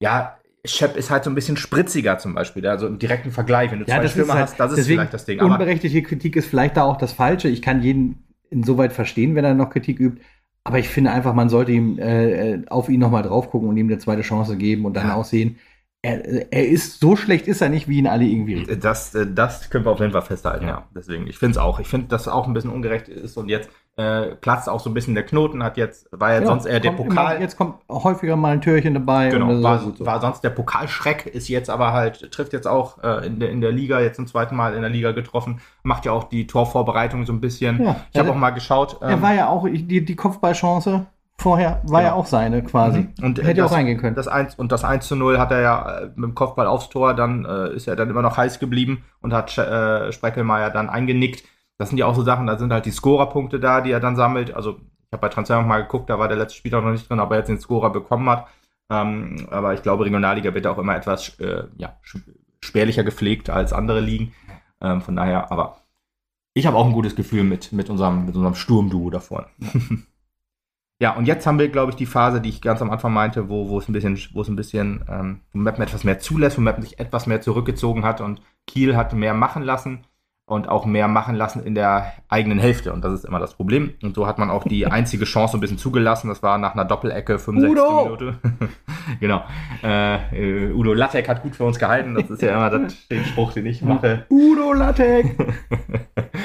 ja, 0.00 0.38
Shep 0.66 0.96
ist 0.96 1.10
halt 1.10 1.24
so 1.24 1.30
ein 1.30 1.34
bisschen 1.34 1.58
spritziger 1.58 2.16
zum 2.18 2.34
Beispiel, 2.34 2.66
also 2.66 2.86
im 2.86 2.98
direkten 2.98 3.32
Vergleich. 3.32 3.70
Wenn 3.70 3.80
du 3.80 3.84
ja, 3.84 3.96
zwei 3.96 4.08
Stürmer 4.08 4.34
halt, 4.34 4.44
hast, 4.44 4.58
das 4.58 4.72
ist 4.72 4.86
vielleicht 4.86 5.12
das 5.12 5.26
Ding. 5.26 5.40
unberechtigte 5.40 6.02
Kritik 6.02 6.36
ist 6.36 6.46
vielleicht 6.46 6.78
da 6.78 6.84
auch 6.84 6.96
das 6.96 7.12
Falsche. 7.12 7.48
Ich 7.48 7.60
kann 7.60 7.82
jeden 7.82 8.24
insoweit 8.48 8.92
verstehen, 8.92 9.34
wenn 9.34 9.44
er 9.44 9.52
noch 9.52 9.70
Kritik 9.70 10.00
übt. 10.00 10.22
Aber 10.64 10.78
ich 10.78 10.88
finde 10.88 11.10
einfach, 11.12 11.34
man 11.34 11.48
sollte 11.50 11.72
ihm 11.72 11.98
äh, 11.98 12.62
auf 12.68 12.88
ihn 12.88 13.00
nochmal 13.00 13.22
drauf 13.22 13.50
gucken 13.50 13.68
und 13.68 13.76
ihm 13.76 13.86
eine 13.88 13.98
zweite 13.98 14.22
Chance 14.22 14.56
geben 14.56 14.86
und 14.86 14.94
dann 14.94 15.08
Ja. 15.08 15.14
auch 15.16 15.24
sehen, 15.24 15.58
er, 16.04 16.52
er 16.52 16.68
ist 16.68 17.00
so 17.00 17.16
schlecht 17.16 17.48
ist 17.48 17.60
er 17.62 17.68
nicht, 17.68 17.88
wie 17.88 17.98
ihn 17.98 18.06
alle 18.06 18.24
irgendwie 18.24 18.54
reden. 18.54 18.80
Das, 18.80 19.14
äh, 19.14 19.26
das 19.26 19.70
können 19.70 19.84
wir 19.84 19.90
auf 19.92 20.00
jeden 20.00 20.12
Fall 20.12 20.22
festhalten, 20.22 20.66
Ja. 20.66 20.70
ja. 20.70 20.82
Deswegen, 20.94 21.26
ich 21.26 21.38
finde 21.38 21.52
es 21.52 21.58
auch. 21.58 21.80
Ich 21.80 21.88
finde, 21.88 22.08
dass 22.08 22.22
es 22.22 22.28
auch 22.28 22.46
ein 22.46 22.52
bisschen 22.54 22.70
ungerecht 22.70 23.08
ist 23.08 23.36
und 23.36 23.48
jetzt 23.48 23.70
äh, 23.96 24.34
platzt 24.34 24.68
auch 24.68 24.80
so 24.80 24.90
ein 24.90 24.94
bisschen 24.94 25.14
der 25.14 25.22
Knoten, 25.24 25.62
hat 25.62 25.76
jetzt, 25.76 26.08
war 26.10 26.32
ja 26.32 26.40
Ja, 26.40 26.46
sonst 26.46 26.66
eher 26.66 26.80
der 26.80 26.90
Pokal. 26.90 27.34
Immer, 27.36 27.40
jetzt 27.40 27.56
kommt 27.56 27.76
häufiger 27.88 28.34
mal 28.34 28.52
ein 28.52 28.60
Türchen 28.60 28.94
dabei. 28.94 29.28
Genau, 29.28 29.62
war, 29.62 29.78
so. 29.78 30.04
war 30.04 30.20
sonst 30.20 30.40
der 30.42 30.50
Pokalschreck, 30.50 31.26
ist 31.26 31.48
jetzt 31.48 31.70
aber 31.70 31.92
halt, 31.92 32.30
trifft 32.32 32.52
jetzt 32.52 32.66
auch 32.66 33.02
äh, 33.04 33.24
in, 33.26 33.38
der, 33.38 33.50
in 33.50 33.60
der 33.60 33.70
Liga, 33.70 34.00
jetzt 34.00 34.16
zum 34.16 34.26
zweiten 34.26 34.56
Mal 34.56 34.74
in 34.74 34.80
der 34.80 34.90
Liga 34.90 35.12
getroffen, 35.12 35.60
macht 35.84 36.06
ja 36.06 36.12
auch 36.12 36.24
die 36.24 36.46
Torvorbereitung 36.48 37.24
so 37.24 37.32
ein 37.32 37.40
bisschen. 37.40 37.80
Ja, 37.84 37.96
ich 38.12 38.18
habe 38.18 38.30
er- 38.30 38.34
auch 38.34 38.38
mal 38.38 38.50
geschaut. 38.50 38.98
er 39.00 39.10
ähm, 39.10 39.22
war 39.22 39.34
ja 39.34 39.48
auch, 39.48 39.64
die, 39.68 40.04
die 40.04 40.16
Kopfballchance 40.16 41.06
vorher 41.38 41.80
war 41.84 42.02
ja 42.02 42.08
Genau. 42.10 42.20
auch 42.20 42.26
seine 42.26 42.62
quasi. 42.62 43.00
Mhm. 43.18 43.24
Und, 43.24 43.38
äh, 43.38 43.44
Hätte 43.44 43.60
das- 43.62 43.70
auch 43.70 43.76
reingehen 43.76 43.98
können. 44.00 44.14
Das 44.16 44.28
1, 44.28 44.54
und 44.54 44.72
das 44.72 44.84
1 44.84 45.06
zu 45.06 45.16
0 45.16 45.38
hat 45.38 45.50
er 45.50 45.60
ja 45.60 45.98
äh, 45.98 46.06
mit 46.14 46.24
dem 46.30 46.34
Kopfball 46.34 46.66
aufs 46.66 46.88
Tor, 46.88 47.14
dann 47.14 47.44
äh, 47.44 47.72
ist 47.74 47.86
er 47.88 47.96
dann 47.96 48.10
immer 48.10 48.22
noch 48.22 48.36
heiß 48.36 48.58
geblieben 48.58 49.04
und 49.20 49.32
hat 49.32 49.56
äh, 49.58 50.12
Spreckelmeier 50.12 50.70
dann 50.70 50.88
eingenickt. 50.88 51.44
Das 51.78 51.88
sind 51.88 51.98
ja 51.98 52.06
auch 52.06 52.14
so 52.14 52.22
Sachen, 52.22 52.46
da 52.46 52.56
sind 52.56 52.72
halt 52.72 52.86
die 52.86 52.92
Scorerpunkte 52.92 53.58
da, 53.60 53.80
die 53.80 53.90
er 53.90 54.00
dann 54.00 54.16
sammelt. 54.16 54.54
Also 54.54 54.76
ich 55.06 55.12
habe 55.12 55.20
bei 55.22 55.28
Transfer 55.28 55.60
mal 55.62 55.82
geguckt, 55.82 56.08
da 56.08 56.18
war 56.18 56.28
der 56.28 56.36
letzte 56.36 56.56
Spieler 56.58 56.80
noch 56.80 56.90
nicht 56.92 57.08
drin, 57.10 57.20
aber 57.20 57.34
er 57.34 57.40
jetzt 57.40 57.48
den 57.48 57.60
Scorer 57.60 57.90
bekommen 57.90 58.28
hat. 58.30 58.46
Ähm, 58.90 59.46
aber 59.50 59.74
ich 59.74 59.82
glaube, 59.82 60.04
Regionalliga 60.04 60.54
wird 60.54 60.66
auch 60.66 60.78
immer 60.78 60.94
etwas 60.94 61.38
äh, 61.40 61.64
ja, 61.76 61.96
spärlicher 62.60 63.02
gepflegt 63.02 63.50
als 63.50 63.72
andere 63.72 64.00
Ligen. 64.00 64.32
Ähm, 64.80 65.00
von 65.00 65.16
daher, 65.16 65.50
aber 65.50 65.78
ich 66.52 66.66
habe 66.66 66.76
auch 66.76 66.86
ein 66.86 66.92
gutes 66.92 67.16
Gefühl 67.16 67.42
mit, 67.44 67.72
mit 67.72 67.90
unserem, 67.90 68.26
mit 68.26 68.36
unserem 68.36 68.54
Sturmduo 68.54 69.10
da 69.10 69.18
vorne. 69.20 69.46
Ja, 69.58 69.70
und 71.16 71.26
jetzt 71.26 71.46
haben 71.46 71.58
wir, 71.58 71.68
glaube 71.68 71.90
ich, 71.90 71.96
die 71.96 72.06
Phase, 72.06 72.40
die 72.40 72.48
ich 72.48 72.60
ganz 72.60 72.80
am 72.80 72.90
Anfang 72.90 73.12
meinte, 73.12 73.48
wo, 73.48 73.68
wo 73.68 73.78
es 73.78 73.88
ein 73.88 73.92
bisschen, 73.92 74.18
wo 74.32 74.42
es 74.42 74.48
ein 74.48 74.56
bisschen, 74.56 75.04
ähm, 75.08 75.40
wo 75.52 75.58
Mappen 75.58 75.82
etwas 75.82 76.04
mehr 76.04 76.20
zulässt, 76.20 76.56
wo 76.56 76.62
Mappen 76.62 76.82
sich 76.82 76.98
etwas 76.98 77.26
mehr 77.26 77.40
zurückgezogen 77.40 78.04
hat 78.04 78.20
und 78.20 78.40
Kiel 78.66 78.96
hat 78.96 79.12
mehr 79.12 79.34
machen 79.34 79.62
lassen 79.62 80.04
und 80.46 80.68
auch 80.68 80.84
mehr 80.84 81.08
machen 81.08 81.34
lassen 81.34 81.62
in 81.64 81.74
der 81.74 82.12
eigenen 82.28 82.58
Hälfte. 82.58 82.92
Und 82.92 83.02
das 83.02 83.14
ist 83.14 83.24
immer 83.24 83.40
das 83.40 83.54
Problem. 83.54 83.94
Und 84.02 84.14
so 84.14 84.26
hat 84.26 84.38
man 84.38 84.50
auch 84.50 84.64
die 84.64 84.86
einzige 84.90 85.24
Chance 85.24 85.56
ein 85.56 85.60
bisschen 85.60 85.78
zugelassen. 85.78 86.28
Das 86.28 86.42
war 86.42 86.58
nach 86.58 86.74
einer 86.74 86.84
Doppelecke 86.84 87.38
65. 87.38 87.70
Udo! 87.70 88.04
Minute. 88.04 88.38
genau. 89.20 89.42
Äh, 89.82 90.70
Udo 90.72 90.92
Lattek 90.92 91.28
hat 91.28 91.42
gut 91.42 91.56
für 91.56 91.64
uns 91.64 91.78
gehalten. 91.78 92.14
Das 92.14 92.30
ist 92.30 92.42
ja 92.42 92.54
immer 92.54 92.70
das, 92.70 93.08
den 93.08 93.24
Spruch, 93.24 93.52
den 93.52 93.66
ich 93.66 93.82
mache. 93.82 94.26
Udo 94.28 94.72
Lattek! 94.72 95.34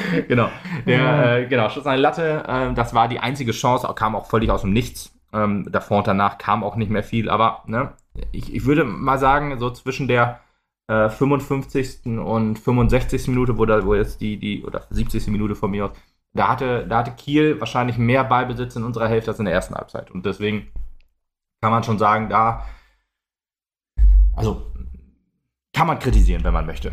genau. 0.27 0.49
Der, 0.85 1.37
äh, 1.37 1.45
genau, 1.47 1.69
Schuss 1.69 1.85
an 1.85 1.95
die 1.95 2.01
Latte, 2.01 2.43
ähm, 2.47 2.75
das 2.75 2.93
war 2.93 3.07
die 3.07 3.19
einzige 3.19 3.51
Chance, 3.51 3.91
kam 3.95 4.15
auch 4.15 4.25
völlig 4.25 4.51
aus 4.51 4.61
dem 4.61 4.73
Nichts. 4.73 5.15
Ähm, 5.31 5.67
davor 5.71 5.99
und 5.99 6.07
danach 6.07 6.39
kam 6.39 6.63
auch 6.63 6.75
nicht 6.75 6.89
mehr 6.89 7.03
viel, 7.03 7.29
aber 7.29 7.63
ne, 7.67 7.93
ich, 8.31 8.53
ich 8.53 8.65
würde 8.65 8.83
mal 8.83 9.19
sagen, 9.19 9.59
so 9.59 9.69
zwischen 9.69 10.07
der 10.07 10.39
äh, 10.87 11.09
55. 11.09 12.05
und 12.05 12.57
65. 12.57 13.27
Minute, 13.27 13.57
wo, 13.57 13.65
da, 13.65 13.85
wo 13.85 13.93
jetzt 13.93 14.21
die, 14.21 14.37
die, 14.37 14.63
oder 14.63 14.87
70. 14.89 15.27
Minute 15.27 15.55
von 15.55 15.69
mir 15.69 15.85
aus, 15.85 15.91
da 16.33 16.47
hatte, 16.47 16.85
da 16.87 16.99
hatte 16.99 17.11
Kiel 17.11 17.59
wahrscheinlich 17.59 17.97
mehr 17.97 18.23
Ballbesitz 18.23 18.75
in 18.75 18.83
unserer 18.83 19.07
Hälfte 19.07 19.31
als 19.31 19.39
in 19.39 19.45
der 19.45 19.53
ersten 19.53 19.75
Halbzeit. 19.75 20.09
Und 20.09 20.25
deswegen 20.25 20.67
kann 21.61 21.71
man 21.71 21.83
schon 21.83 21.99
sagen, 21.99 22.29
da, 22.29 22.65
also 24.35 24.71
kann 25.79 25.87
man 25.87 25.99
kritisieren, 25.99 26.43
wenn 26.43 26.51
man 26.51 26.65
möchte. 26.65 26.91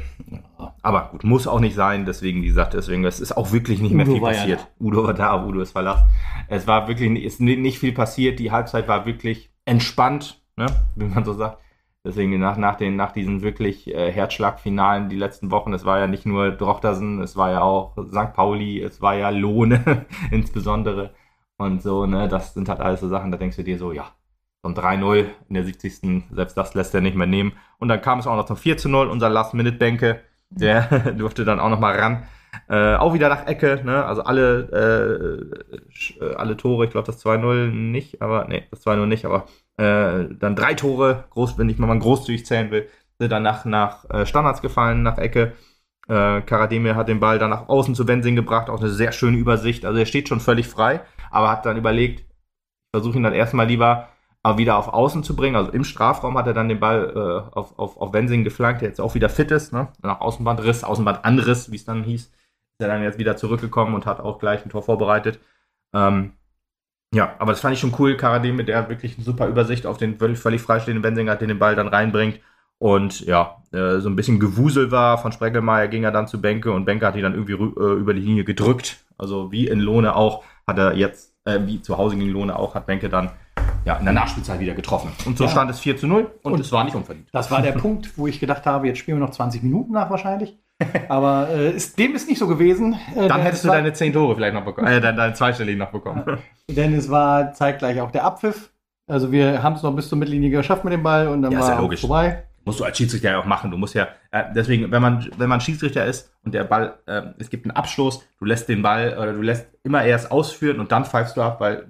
Aber 0.80 1.08
gut, 1.10 1.24
muss 1.24 1.48
auch 1.48 1.58
nicht 1.58 1.74
sein. 1.74 2.06
Deswegen, 2.06 2.42
wie 2.42 2.46
gesagt, 2.46 2.72
deswegen, 2.74 3.04
es 3.04 3.18
ist 3.18 3.36
auch 3.36 3.50
wirklich 3.50 3.80
nicht 3.80 3.92
mehr 3.92 4.06
Udo 4.06 4.14
viel 4.14 4.22
war 4.22 4.32
ja 4.32 4.38
passiert. 4.38 4.68
Udo 4.78 5.02
war 5.04 5.12
da, 5.12 5.44
Udo 5.44 5.60
ist 5.60 5.72
verlassen. 5.72 6.04
Es 6.46 6.68
war 6.68 6.86
wirklich 6.86 7.24
ist 7.24 7.40
ni- 7.40 7.56
nicht 7.56 7.80
viel 7.80 7.90
passiert. 7.92 8.38
Die 8.38 8.52
Halbzeit 8.52 8.86
war 8.86 9.04
wirklich 9.04 9.50
entspannt, 9.64 10.40
ne? 10.56 10.66
wie 10.94 11.06
man 11.06 11.24
so 11.24 11.32
sagt. 11.32 11.58
Deswegen 12.04 12.38
nach, 12.38 12.56
nach, 12.58 12.76
den, 12.76 12.94
nach 12.94 13.10
diesen 13.10 13.42
wirklich 13.42 13.92
äh, 13.92 14.12
Herzschlagfinalen 14.12 15.08
die 15.08 15.16
letzten 15.16 15.50
Wochen, 15.50 15.72
es 15.72 15.84
war 15.84 15.98
ja 15.98 16.06
nicht 16.06 16.24
nur 16.24 16.52
Drochtersen, 16.52 17.20
es 17.20 17.36
war 17.36 17.50
ja 17.50 17.62
auch 17.62 17.96
St. 18.06 18.34
Pauli, 18.34 18.80
es 18.80 19.02
war 19.02 19.16
ja 19.16 19.30
Lohne 19.30 20.06
insbesondere. 20.30 21.12
Und 21.56 21.82
so, 21.82 22.06
ne, 22.06 22.28
das 22.28 22.54
sind 22.54 22.68
halt 22.68 22.78
alles 22.78 23.00
so 23.00 23.08
Sachen, 23.08 23.32
da 23.32 23.36
denkst 23.36 23.56
du 23.56 23.64
dir 23.64 23.78
so, 23.78 23.90
ja, 23.90 24.12
ein 24.66 24.74
3-0 24.74 25.26
in 25.48 25.54
der 25.54 25.64
70. 25.64 26.24
Selbst 26.32 26.56
das 26.56 26.74
lässt 26.74 26.94
er 26.94 27.00
nicht 27.00 27.16
mehr 27.16 27.26
nehmen. 27.26 27.52
Und 27.78 27.88
dann 27.88 28.00
kam 28.00 28.18
es 28.18 28.26
auch 28.26 28.36
noch 28.36 28.46
zum 28.46 28.56
4 28.56 28.76
0, 28.84 29.08
unser 29.08 29.28
Last-Minute-Bänke, 29.28 30.20
der 30.50 31.12
durfte 31.18 31.44
dann 31.44 31.60
auch 31.60 31.70
noch 31.70 31.80
mal 31.80 31.98
ran. 31.98 32.26
Äh, 32.68 32.94
auch 32.96 33.14
wieder 33.14 33.28
nach 33.28 33.46
Ecke, 33.46 33.82
ne? 33.84 34.04
Also 34.04 34.22
alle, 34.22 35.50
äh, 36.20 36.24
äh, 36.24 36.34
alle 36.34 36.56
Tore, 36.56 36.86
ich 36.86 36.90
glaube 36.90 37.06
das 37.06 37.24
2-0 37.24 37.66
nicht, 37.70 38.22
aber 38.22 38.46
nee, 38.48 38.66
das 38.70 38.84
2-0 38.86 39.06
nicht, 39.06 39.24
aber 39.24 39.46
äh, 39.76 40.34
dann 40.34 40.56
drei 40.56 40.74
Tore, 40.74 41.24
groß, 41.30 41.58
wenn 41.58 41.68
ich 41.68 41.78
mal 41.78 41.98
großzügig 41.98 42.46
zählen 42.46 42.70
will, 42.70 42.88
sind 43.18 43.30
dann 43.30 43.42
nach, 43.42 44.08
äh, 44.10 44.26
Standards 44.26 44.62
gefallen, 44.62 45.02
nach 45.02 45.18
Ecke. 45.18 45.52
Äh, 46.08 46.42
Karademir 46.42 46.94
hat 46.96 47.08
den 47.08 47.20
Ball 47.20 47.38
dann 47.38 47.50
nach 47.50 47.68
außen 47.68 47.94
zu 47.94 48.06
Wensing 48.06 48.36
gebracht, 48.36 48.70
auch 48.70 48.80
eine 48.80 48.90
sehr 48.90 49.12
schöne 49.12 49.36
Übersicht. 49.36 49.84
Also 49.84 49.98
er 49.98 50.06
steht 50.06 50.28
schon 50.28 50.40
völlig 50.40 50.68
frei, 50.68 51.00
aber 51.30 51.50
hat 51.50 51.66
dann 51.66 51.76
überlegt, 51.76 52.24
versuche 52.94 53.16
ihn 53.16 53.22
dann 53.22 53.32
erstmal 53.32 53.66
lieber 53.66 54.08
wieder 54.58 54.76
auf 54.76 54.88
Außen 54.88 55.22
zu 55.22 55.34
bringen. 55.34 55.56
Also 55.56 55.72
im 55.72 55.84
Strafraum 55.84 56.36
hat 56.38 56.46
er 56.46 56.54
dann 56.54 56.68
den 56.68 56.80
Ball 56.80 57.12
äh, 57.14 57.56
auf, 57.56 57.78
auf, 57.78 58.00
auf 58.00 58.12
Wensing 58.12 58.44
geflankt, 58.44 58.80
der 58.80 58.88
jetzt 58.88 59.00
auch 59.00 59.14
wieder 59.14 59.28
fit 59.28 59.50
ist. 59.50 59.72
Ne? 59.72 59.88
Nach 60.02 60.20
Außenbandriss, 60.20 60.84
Außenbandanriss, 60.84 61.72
wie 61.72 61.76
es 61.76 61.84
dann 61.84 62.04
hieß, 62.04 62.22
ist 62.22 62.32
er 62.78 62.88
dann 62.88 63.02
jetzt 63.02 63.18
wieder 63.18 63.36
zurückgekommen 63.36 63.94
und 63.94 64.06
hat 64.06 64.20
auch 64.20 64.38
gleich 64.38 64.64
ein 64.64 64.70
Tor 64.70 64.82
vorbereitet. 64.82 65.40
Ähm, 65.94 66.32
ja, 67.14 67.34
aber 67.38 67.52
das 67.52 67.60
fand 67.60 67.74
ich 67.74 67.80
schon 67.80 67.94
cool. 67.98 68.16
Karadem 68.16 68.56
mit 68.56 68.68
der 68.68 68.88
wirklich 68.88 69.16
eine 69.16 69.24
super 69.24 69.48
Übersicht 69.48 69.86
auf 69.86 69.96
den 69.96 70.18
völlig, 70.18 70.60
freistehenden 70.60 71.02
Wensing 71.02 71.28
hat, 71.28 71.40
den 71.40 71.48
den 71.48 71.58
Ball 71.58 71.74
dann 71.74 71.88
reinbringt. 71.88 72.40
Und 72.78 73.20
ja, 73.20 73.62
äh, 73.72 74.00
so 74.00 74.08
ein 74.08 74.16
bisschen 74.16 74.38
Gewusel 74.38 74.90
war. 74.90 75.18
Von 75.18 75.32
Spreckelmeier 75.32 75.88
ging 75.88 76.04
er 76.04 76.12
dann 76.12 76.28
zu 76.28 76.40
Benke 76.40 76.72
und 76.72 76.84
Benke 76.84 77.06
hat 77.06 77.16
ihn 77.16 77.22
dann 77.22 77.34
irgendwie 77.34 77.54
äh, 77.54 77.94
über 77.94 78.12
die 78.12 78.20
Linie 78.20 78.44
gedrückt. 78.44 79.04
Also 79.16 79.50
wie 79.50 79.66
in 79.66 79.80
Lohne 79.80 80.14
auch, 80.14 80.44
hat 80.66 80.78
er 80.78 80.94
jetzt, 80.94 81.34
äh, 81.44 81.60
wie 81.64 81.80
zu 81.80 81.96
Hause 81.96 82.16
gegen 82.16 82.30
Lohne 82.30 82.58
auch, 82.58 82.74
hat 82.74 82.86
Benke 82.86 83.08
dann 83.08 83.30
ja, 83.86 83.96
in 83.96 84.04
der 84.04 84.12
Nachspielzeit 84.14 84.60
wieder 84.60 84.74
getroffen. 84.74 85.10
Und 85.24 85.38
so 85.38 85.44
Ja. 85.44 85.50
stand 85.50 85.70
es 85.70 85.78
4 85.80 85.96
zu 85.96 86.06
0 86.06 86.30
und, 86.42 86.52
Und- 86.52 86.60
es 86.60 86.70
war 86.72 86.84
nicht 86.84 86.94
unverdient. 86.96 87.28
Das 87.32 87.50
war 87.50 87.62
der 87.62 87.72
Punkt, 87.84 88.18
wo 88.18 88.26
ich 88.26 88.40
gedacht 88.40 88.66
habe, 88.66 88.86
jetzt 88.88 88.98
spielen 88.98 89.18
wir 89.18 89.24
noch 89.24 89.32
20 89.32 89.62
Minuten 89.62 89.92
nach 89.92 90.10
wahrscheinlich. 90.10 90.58
Aber 91.08 91.48
äh, 91.50 91.70
ist, 91.70 91.98
dem 91.98 92.14
ist 92.14 92.28
nicht 92.28 92.38
so 92.38 92.46
gewesen. 92.46 92.96
Äh, 93.16 93.28
Dann 93.28 93.40
hättest 93.40 93.64
es 93.64 93.70
du 93.70 93.74
deine 93.74 93.92
10 93.94 94.12
Tore 94.12 94.34
vielleicht 94.34 94.52
noch 94.54 94.64
bekommen. 94.64 94.86
Äh, 94.88 95.00
deine, 95.00 95.16
deine 95.16 95.32
zweistelligen 95.32 95.78
noch 95.78 95.90
bekommen. 95.90 96.22
Denn 96.68 96.92
es 96.94 97.08
war 97.08 97.52
zeitgleich 97.54 97.98
auch 98.02 98.10
der 98.10 98.24
Abpfiff. 98.24 98.70
Also 99.08 99.32
wir 99.32 99.62
haben 99.62 99.74
es 99.76 99.82
noch 99.82 99.92
bis 99.94 100.08
zur 100.08 100.18
Mittellinie 100.18 100.50
geschafft 100.50 100.84
mit 100.84 100.92
dem 100.92 101.02
Ball 101.02 101.28
und 101.28 101.40
dann 101.42 101.52
Ja, 101.52 101.60
ist 101.60 101.66
war 101.68 101.74
ja 101.76 101.80
logisch. 101.80 102.00
vorbei. 102.00 102.42
musst 102.66 102.80
du 102.80 102.84
als 102.84 102.98
Schiedsrichter 102.98 103.30
ja 103.30 103.38
auch 103.40 103.44
machen. 103.46 103.70
Du 103.70 103.76
musst 103.78 103.94
ja, 103.94 104.08
äh, 104.32 104.42
deswegen, 104.54 104.90
wenn 104.90 105.00
man, 105.00 105.26
wenn 105.38 105.48
man 105.48 105.60
Schiedsrichter 105.60 106.04
ist 106.04 106.30
und 106.44 106.52
der 106.52 106.64
Ball, 106.64 106.98
äh, 107.06 107.22
es 107.38 107.48
gibt 107.48 107.64
einen 107.64 107.70
Abstoß, 107.76 108.24
du 108.40 108.44
lässt 108.44 108.68
den 108.68 108.82
Ball 108.82 109.16
oder 109.16 109.32
du 109.32 109.40
lässt 109.42 109.68
immer 109.84 110.02
erst 110.04 110.30
ausführen 110.32 110.80
und 110.80 110.90
dann 110.90 111.04
pfeifst 111.04 111.36
du 111.36 111.42
ab, 111.42 111.60
weil 111.60 111.86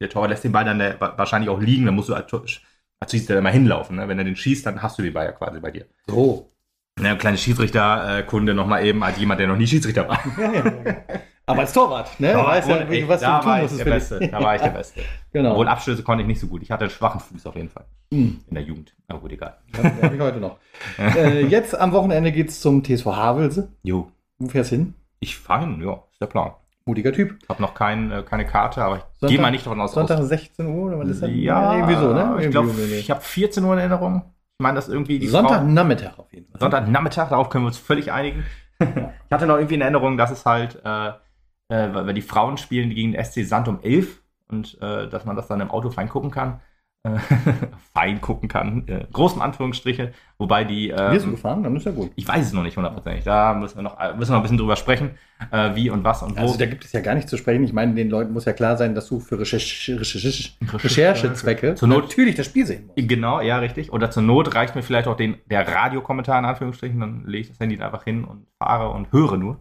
der 0.00 0.08
Torwart 0.10 0.30
lässt 0.30 0.44
den 0.44 0.52
Ball 0.52 0.64
dann 0.64 0.80
äh, 0.80 0.94
wa- 0.98 1.14
wahrscheinlich 1.16 1.50
auch 1.50 1.60
liegen, 1.60 1.86
dann 1.86 1.94
musst 1.94 2.08
du 2.08 2.14
als, 2.14 2.32
als 2.32 3.10
Schiedsrichter 3.10 3.38
immer 3.38 3.50
hinlaufen. 3.50 3.96
Ne? 3.96 4.08
Wenn 4.08 4.18
er 4.18 4.24
den 4.24 4.36
schießt, 4.36 4.64
dann 4.66 4.82
hast 4.82 4.98
du 4.98 5.02
den 5.02 5.12
Ball 5.12 5.26
ja 5.26 5.32
quasi 5.32 5.60
bei 5.60 5.70
dir. 5.70 5.86
So. 6.06 6.50
Ja, 7.00 7.14
kleine 7.14 7.38
Schiedsrichterkunde 7.38 8.54
nochmal 8.54 8.84
eben 8.84 9.02
als 9.04 9.18
jemand, 9.18 9.40
der 9.40 9.46
noch 9.48 9.56
nie 9.56 9.66
Schiedsrichter 9.66 10.08
war. 10.08 10.20
Ja, 10.38 10.52
ja, 10.52 10.64
ja. 10.64 10.96
Aber 11.46 11.60
als 11.60 11.72
Torwart, 11.72 12.18
ne? 12.20 12.32
Da 12.32 12.38
war- 12.44 12.56
ja, 12.56 13.08
was 13.08 13.20
du 13.20 13.26
da 13.26 13.44
war 13.44 13.62
ich 13.64 13.76
der 13.76 13.84
Beste. 13.84 14.28
Da 14.28 14.42
war 14.42 14.54
ich 14.56 14.62
der 14.62 14.70
Beste. 14.70 15.00
Genau. 15.32 15.52
Obwohl 15.52 15.68
Abstöße 15.68 16.02
konnte 16.02 16.22
ich 16.22 16.26
nicht 16.26 16.40
so 16.40 16.46
gut. 16.46 16.62
Ich 16.62 16.70
hatte 16.70 16.84
einen 16.84 16.90
schwachen 16.90 17.20
Fuß 17.20 17.44
auf 17.46 17.54
jeden 17.54 17.68
Fall. 17.68 17.84
Hm, 18.12 18.40
In 18.48 18.54
der 18.54 18.62
Jugend. 18.64 18.94
Aber 19.08 19.20
gut, 19.20 19.30
egal. 19.32 19.58
das 19.72 19.84
habe 20.02 20.14
ich 20.16 20.20
heute 20.20 20.38
noch. 20.40 20.56
äh, 20.98 21.44
jetzt 21.46 21.78
am 21.78 21.92
Wochenende 21.92 22.32
geht's 22.32 22.60
zum 22.60 22.82
TSV 22.82 23.06
Havelse. 23.06 23.68
Jo. 23.82 24.10
Wo 24.38 24.48
fährst 24.48 24.72
du 24.72 24.76
hin? 24.76 24.94
Ich 25.20 25.36
fahre 25.36 25.66
hin, 25.66 25.82
ja, 25.82 26.02
ist 26.12 26.20
der 26.20 26.26
Plan. 26.26 26.52
Mutiger 26.88 27.12
Typ. 27.12 27.36
Ich 27.42 27.48
habe 27.48 27.62
noch 27.62 27.74
kein, 27.74 28.10
äh, 28.10 28.22
keine 28.28 28.44
Karte, 28.46 28.82
aber 28.82 28.96
ich 28.96 29.02
Sonntag- 29.20 29.28
gehe 29.28 29.40
mal 29.40 29.50
nicht 29.50 29.64
davon 29.66 29.80
aus. 29.80 29.92
Sonntag 29.92 30.22
16 30.22 30.66
Uhr 30.66 30.86
oder 30.88 30.98
was 30.98 31.08
ist 31.08 31.22
das? 31.22 31.30
ja, 31.32 31.74
irgendwie 31.74 31.94
so, 31.94 32.12
ne? 32.12 32.20
Ich 32.20 32.26
Irgendwie 32.44 32.48
glaube, 32.50 32.68
so, 32.70 32.82
nee. 32.82 32.98
ich 32.98 33.10
habe 33.10 33.20
14 33.20 33.62
Uhr 33.64 33.74
in 33.74 33.78
Erinnerung. 33.78 34.22
Ich 34.58 34.62
meine, 34.64 34.74
das 34.74 34.88
irgendwie 34.88 35.18
die 35.20 35.28
Sonntagnachmittag 35.28 36.18
auf 36.18 36.32
jeden 36.32 36.50
Fall. 36.50 36.60
Sonntagnachmittag, 36.60 37.28
darauf 37.28 37.48
können 37.50 37.64
wir 37.64 37.68
uns 37.68 37.78
völlig 37.78 38.10
einigen. 38.10 38.44
ich 38.80 39.30
hatte 39.32 39.46
noch 39.46 39.56
irgendwie 39.56 39.74
in 39.76 39.80
Erinnerung, 39.82 40.16
dass 40.16 40.30
es 40.32 40.44
halt, 40.44 40.80
äh, 40.84 41.08
äh, 41.08 41.94
weil 41.94 42.06
weil 42.06 42.14
die 42.14 42.22
Frauen 42.22 42.56
spielen 42.56 42.90
gegen 42.90 43.12
den 43.12 43.24
SC 43.24 43.44
Sand 43.44 43.68
um 43.68 43.78
11 43.82 44.22
und 44.48 44.78
äh, 44.80 45.08
dass 45.08 45.24
man 45.24 45.36
das 45.36 45.46
dann 45.46 45.60
im 45.60 45.70
Auto 45.70 45.90
fein 45.90 46.08
gucken 46.08 46.30
kann. 46.30 46.60
Äh, 47.16 47.18
fein 47.94 48.20
gucken 48.20 48.48
kann, 48.48 48.86
äh, 48.86 49.04
großen 49.12 49.40
Anführungsstriche, 49.42 50.12
wobei 50.38 50.64
die. 50.64 50.90
ähm, 50.90 51.12
Wirst 51.12 51.26
du 51.26 51.30
gefahren? 51.32 51.62
Dann 51.62 51.74
ist 51.76 51.86
ja 51.86 51.92
gut. 51.92 52.10
ich 52.16 52.26
weiß 52.28 52.46
es 52.46 52.52
noch 52.52 52.62
nicht 52.62 52.76
hundertprozentig. 52.76 53.24
Da 53.24 53.54
müssen 53.54 53.76
wir 53.76 53.82
noch, 53.82 53.98
äh, 53.98 54.14
müssen 54.14 54.30
wir 54.30 54.34
noch 54.34 54.40
ein 54.40 54.42
bisschen 54.42 54.58
drüber 54.58 54.76
sprechen, 54.76 55.10
äh, 55.50 55.74
wie 55.74 55.90
und 55.90 56.04
was 56.04 56.22
und 56.22 56.36
wo. 56.36 56.40
Also 56.42 56.58
da 56.58 56.66
gibt 56.66 56.84
es 56.84 56.92
ja 56.92 57.00
gar 57.00 57.14
nicht 57.14 57.28
zu 57.28 57.36
sprechen. 57.36 57.64
Ich 57.64 57.72
meine, 57.72 57.94
den 57.94 58.10
Leuten 58.10 58.32
muss 58.32 58.44
ja 58.44 58.52
klar 58.52 58.76
sein, 58.76 58.94
dass 58.94 59.08
du 59.08 59.20
für 59.20 59.38
Recherche, 59.38 59.98
Recherche, 60.00 60.50
Recherchezwecke 60.72 61.74
Zur 61.74 61.88
Not- 61.88 62.04
natürlich 62.08 62.34
das 62.34 62.46
Spiel 62.46 62.66
sehen 62.66 62.86
musst. 62.86 63.08
Genau, 63.08 63.40
ja, 63.40 63.58
richtig. 63.58 63.92
Oder 63.92 64.10
zur 64.10 64.22
Not 64.22 64.54
reicht 64.54 64.74
mir 64.74 64.82
vielleicht 64.82 65.08
auch 65.08 65.16
den, 65.16 65.36
der 65.46 65.66
Radiokommentar 65.66 66.38
in 66.38 66.44
Anführungsstrichen, 66.44 66.98
dann 67.00 67.24
lege 67.26 67.42
ich 67.42 67.48
das 67.48 67.60
Handy 67.60 67.80
einfach 67.80 68.04
hin 68.04 68.24
und 68.24 68.46
fahre 68.58 68.90
und 68.90 69.12
höre 69.12 69.36
nur. 69.36 69.58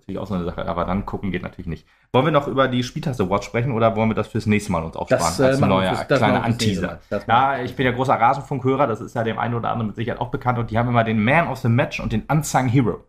Natürlich 0.00 0.18
auch 0.18 0.26
so 0.26 0.34
eine 0.34 0.44
Sache, 0.44 0.66
aber 0.66 0.84
dann 0.84 1.06
gucken 1.06 1.30
geht 1.30 1.42
natürlich 1.42 1.66
nicht. 1.66 1.86
Wollen 2.12 2.24
wir 2.26 2.32
noch 2.32 2.48
über 2.48 2.68
die 2.68 2.82
Spieltaste 2.82 3.30
Watch 3.30 3.46
sprechen 3.46 3.72
oder 3.72 3.94
wollen 3.96 4.10
wir 4.10 4.14
das 4.14 4.28
fürs 4.28 4.46
nächste 4.46 4.72
Mal 4.72 4.82
uns 4.82 4.96
aufsparen? 4.96 5.24
Das, 5.24 5.40
äh, 5.40 5.44
als 5.44 5.60
neuer 5.60 6.04
das 6.08 6.18
kleiner 6.18 6.42
Anteaser. 6.42 6.98
Ja, 7.26 7.58
ich 7.62 7.76
bin 7.76 7.86
ja 7.86 7.92
großer 7.92 8.14
Rasenfunkhörer, 8.14 8.86
das 8.86 9.00
ist 9.00 9.14
ja 9.14 9.22
dem 9.24 9.38
einen 9.38 9.54
oder 9.54 9.70
anderen 9.70 9.88
mit 9.88 9.96
Sicherheit 9.96 10.20
auch 10.20 10.30
bekannt 10.30 10.58
und 10.58 10.70
die 10.70 10.78
haben 10.78 10.88
immer 10.88 11.04
den 11.04 11.22
Man 11.22 11.48
of 11.48 11.58
the 11.58 11.68
Match 11.68 12.00
und 12.00 12.12
den 12.12 12.22
Unsung 12.28 12.66
Hero. 12.68 13.04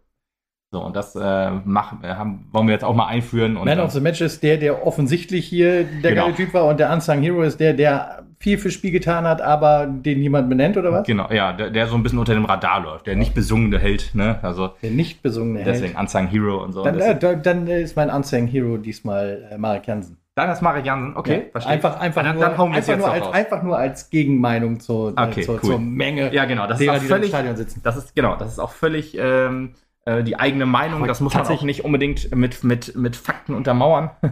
So, 0.73 0.81
und 0.81 0.95
das 0.95 1.15
äh, 1.15 1.51
machen, 1.51 1.99
äh, 2.03 2.13
haben, 2.13 2.47
wollen 2.51 2.67
wir 2.67 2.73
jetzt 2.73 2.85
auch 2.85 2.95
mal 2.95 3.07
einführen. 3.07 3.57
Und 3.57 3.65
Man 3.65 3.79
of 3.81 3.91
the 3.91 3.99
Match 3.99 4.21
ist 4.21 4.41
der, 4.41 4.57
der 4.57 4.87
offensichtlich 4.87 5.45
hier 5.45 5.83
der 5.83 6.11
Genau. 6.11 6.23
geile 6.23 6.35
Typ 6.35 6.53
war 6.53 6.65
und 6.65 6.79
der 6.79 6.91
Unsung 6.93 7.19
Hero 7.21 7.41
ist 7.41 7.59
der, 7.59 7.73
der 7.73 8.23
viel 8.41 8.57
fürs 8.57 8.73
Spiel 8.73 8.91
getan 8.91 9.25
hat, 9.25 9.41
aber 9.41 9.85
den 9.87 10.19
niemand 10.19 10.49
benennt 10.49 10.75
oder 10.75 10.91
was? 10.91 11.05
Genau, 11.07 11.29
ja, 11.31 11.53
der, 11.53 11.69
der 11.69 11.87
so 11.87 11.95
ein 11.95 12.03
bisschen 12.03 12.19
unter 12.19 12.33
dem 12.33 12.45
Radar 12.45 12.81
läuft, 12.81 13.07
der 13.07 13.15
nicht 13.15 13.33
besungene 13.33 13.79
Held, 13.79 14.15
ne? 14.15 14.39
Also 14.41 14.71
Der 14.81 14.91
nicht 14.91 15.21
besungene 15.21 15.63
deswegen 15.63 15.93
Held. 15.93 15.99
Unsung 15.99 16.27
Hero 16.27 16.63
und 16.63 16.73
so. 16.73 16.83
Dann, 16.83 16.97
Das- 16.97 17.07
äh, 17.07 17.15
da- 17.17 17.35
dann 17.35 17.67
ist 17.67 17.95
mein 17.95 18.09
Unsung 18.09 18.47
Hero 18.47 18.77
diesmal 18.77 19.47
äh, 19.51 19.57
Marek 19.57 19.85
Jansen. 19.87 20.17
dann 20.35 20.49
ist 20.49 20.61
Marek 20.61 20.85
Jansen, 20.85 21.15
okay, 21.15 21.51
Ja, 21.53 21.65
einfach, 21.67 21.99
einfach, 21.99 22.23
dann, 22.23 22.35
nur, 22.35 22.45
dann 22.45 22.57
hauen 22.57 22.71
wir 22.71 22.77
einfach, 22.77 22.97
nur 22.97 23.11
als, 23.11 23.25
raus. 23.25 23.33
einfach 23.33 23.63
nur 23.63 23.77
als 23.77 24.09
Gegenmeinung 24.09 24.79
zur, 24.79 25.09
äh, 25.17 25.21
Okay, 25.27 25.41
zur, 25.41 25.55
cool. 25.55 25.61
zur 25.61 25.79
Menge 25.79 26.33
Ja, 26.33 26.45
genau, 26.45 26.67
das 26.67 26.79
ist 26.79 26.85
derer, 26.87 26.97
auch 26.97 27.01
die 27.01 27.07
da 27.07 27.15
im 27.15 27.19
völlig, 27.19 27.29
Stadion 27.29 27.55
sitzen. 27.55 27.81
das 27.83 27.97
ist, 27.97 28.15
genau, 28.15 28.35
das 28.37 28.49
ist 28.53 28.59
auch 28.59 28.71
völlig 28.71 29.15
ähm, 29.19 29.73
äh, 30.05 30.23
die 30.23 30.39
eigene 30.39 30.65
Meinung, 30.65 30.99
Aber 30.99 31.07
das 31.07 31.21
muss 31.21 31.33
man 31.33 31.43
auch 31.43 31.47
tatsächlich- 31.47 31.77
nicht 31.77 31.85
unbedingt 31.85 32.35
mit, 32.35 32.63
mit, 32.63 32.95
mit 32.95 33.15
Fakten 33.15 33.53
untermauern. 33.53 34.09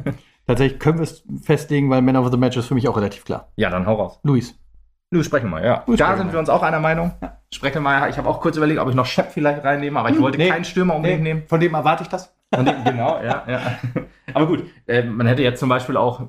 Tatsächlich 0.50 0.80
können 0.80 0.98
wir 0.98 1.04
es 1.04 1.24
festlegen, 1.44 1.92
weil 1.92 2.02
Man 2.02 2.16
of 2.18 2.32
the 2.32 2.38
Match 2.38 2.58
ist 2.58 2.66
für 2.66 2.74
mich 2.74 2.88
auch 2.90 2.98
relativ 2.98 3.24
klar. 3.24 3.52
ja, 3.56 3.70
dann 3.70 3.86
hau 3.86 3.94
raus. 3.94 4.20
Luis. 4.24 4.58
Nu, 5.12 5.22
sprechen 5.22 5.46
wir 5.46 5.52
mal, 5.60 5.64
ja. 5.64 5.84
Nu, 5.86 5.96
da 5.96 6.06
sprechen 6.08 6.18
sind 6.24 6.34
wir. 6.34 6.40
uns 6.40 6.50
auch 6.50 6.64
einer 6.64 6.80
Meinung. 6.80 7.12
Sprechen 7.54 7.76
wir 7.76 7.82
mal, 7.82 8.10
ich 8.10 8.18
habe 8.18 8.28
auch 8.28 8.42
kurz 8.42 8.58
überlegt, 8.58 8.80
ob 8.80 8.90
ich 8.90 8.96
noch 8.96 9.06
Shep 9.06 9.32
vielleicht 9.32 9.64
reinnehme, 9.64 10.00
aber 10.00 10.10
ich 10.10 10.16
Hm, 10.16 10.24
wollte 10.24 10.40
nee. 10.40 10.50
keinen 10.50 10.66
Stürmer 10.66 10.96
unbedingt 10.96 11.22
nehmen. 11.22 11.44
Von 11.48 11.60
dem 11.60 11.76
erwarte 11.76 12.02
ich 12.02 12.10
das. 12.10 12.36
Von 12.52 12.66
dem, 12.66 12.84
genau, 12.84 13.20
ja, 13.24 13.44
ja. 13.48 13.60
Aber 14.34 14.48
gut, 14.48 14.64
äh, 14.88 15.04
man 15.04 15.28
hätte 15.28 15.44
jetzt 15.44 15.60
zum 15.60 15.70
Beispiel 15.70 15.98
auch, 15.98 16.22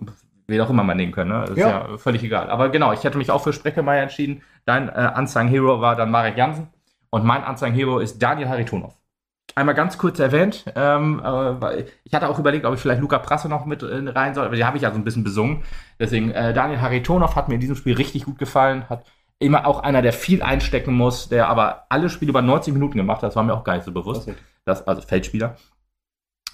wen 0.49 0.61
auch 0.61 0.69
immer 0.69 0.83
man 0.85 0.99
nehmen 0.99 1.13
können, 1.13 1.31
ne? 1.31 1.41
Das 1.47 1.51
ist 1.53 1.57
Ja. 1.59 1.89
ja. 1.89 1.97
völlig 1.97 2.23
egal. 2.23 2.51
Aber 2.51 2.69
genau, 2.69 2.93
ich 2.93 3.03
hätte 3.05 3.17
mich 3.17 3.31
auch 3.31 3.43
für 3.43 3.55
Spreckelmeier 3.55 4.03
entschieden. 4.03 4.43
Dein 4.67 4.91
äh, 4.91 5.13
Unsung 5.17 5.49
Hero 5.49 5.81
war 5.81 5.97
dann 5.97 6.11
Marek 6.11 6.37
Jansen 6.37 6.69
und 7.09 7.25
mein 7.25 7.43
Unsung 7.45 7.73
Hero 7.73 8.01
ist 8.01 8.23
Daniel 8.23 8.51
Haritonov. 8.51 8.95
Einmal 9.55 9.75
ganz 9.75 9.99
kurz 9.99 10.19
erwähnt, 10.19 10.65
ähm, 10.77 11.21
äh, 11.25 11.85
ich 12.05 12.15
hatte 12.15 12.29
auch 12.29 12.39
überlegt, 12.39 12.65
ob 12.65 12.75
ich 12.75 12.81
vielleicht 12.81 13.01
Luca 13.01 13.19
Prasse 13.19 13.49
noch 13.49 13.65
mit 13.65 13.83
äh, 13.83 14.09
rein 14.09 14.35
soll, 14.35 14.47
aber 14.47 14.57
die 14.57 14.65
habe 14.65 14.77
ich 14.77 14.85
ja 14.85 14.91
so 14.91 14.97
ein 14.97 15.05
bisschen 15.05 15.25
besungen. 15.25 15.65
Deswegen, 15.99 16.31
äh, 16.31 16.55
Daniel 16.55 16.81
Haritonov 16.81 17.35
hat 17.37 17.49
mir 17.49 17.55
in 17.55 17.61
diesem 17.61 17.77
Spiel 17.77 17.97
richtig 17.97 18.25
gut 18.25 18.39
gefallen, 18.39 18.89
hat 18.89 19.05
immer 19.39 19.67
auch 19.67 19.81
einer, 19.81 20.03
der 20.03 20.13
viel 20.13 20.43
einstecken 20.43 20.95
muss, 20.95 21.29
der 21.29 21.49
aber 21.49 21.87
alle 21.89 22.11
Spiele 22.11 22.31
über 22.31 22.43
90 22.43 22.75
Minuten 22.75 22.97
gemacht 22.97 23.23
hat, 23.23 23.31
das 23.31 23.37
war 23.37 23.43
mir 23.43 23.55
auch 23.55 23.65
gar 23.65 23.75
nicht 23.75 23.85
so 23.85 23.93
bewusst 23.93 24.31
das, 24.65 24.87
also 24.87 25.03
Feldspieler. 25.03 25.57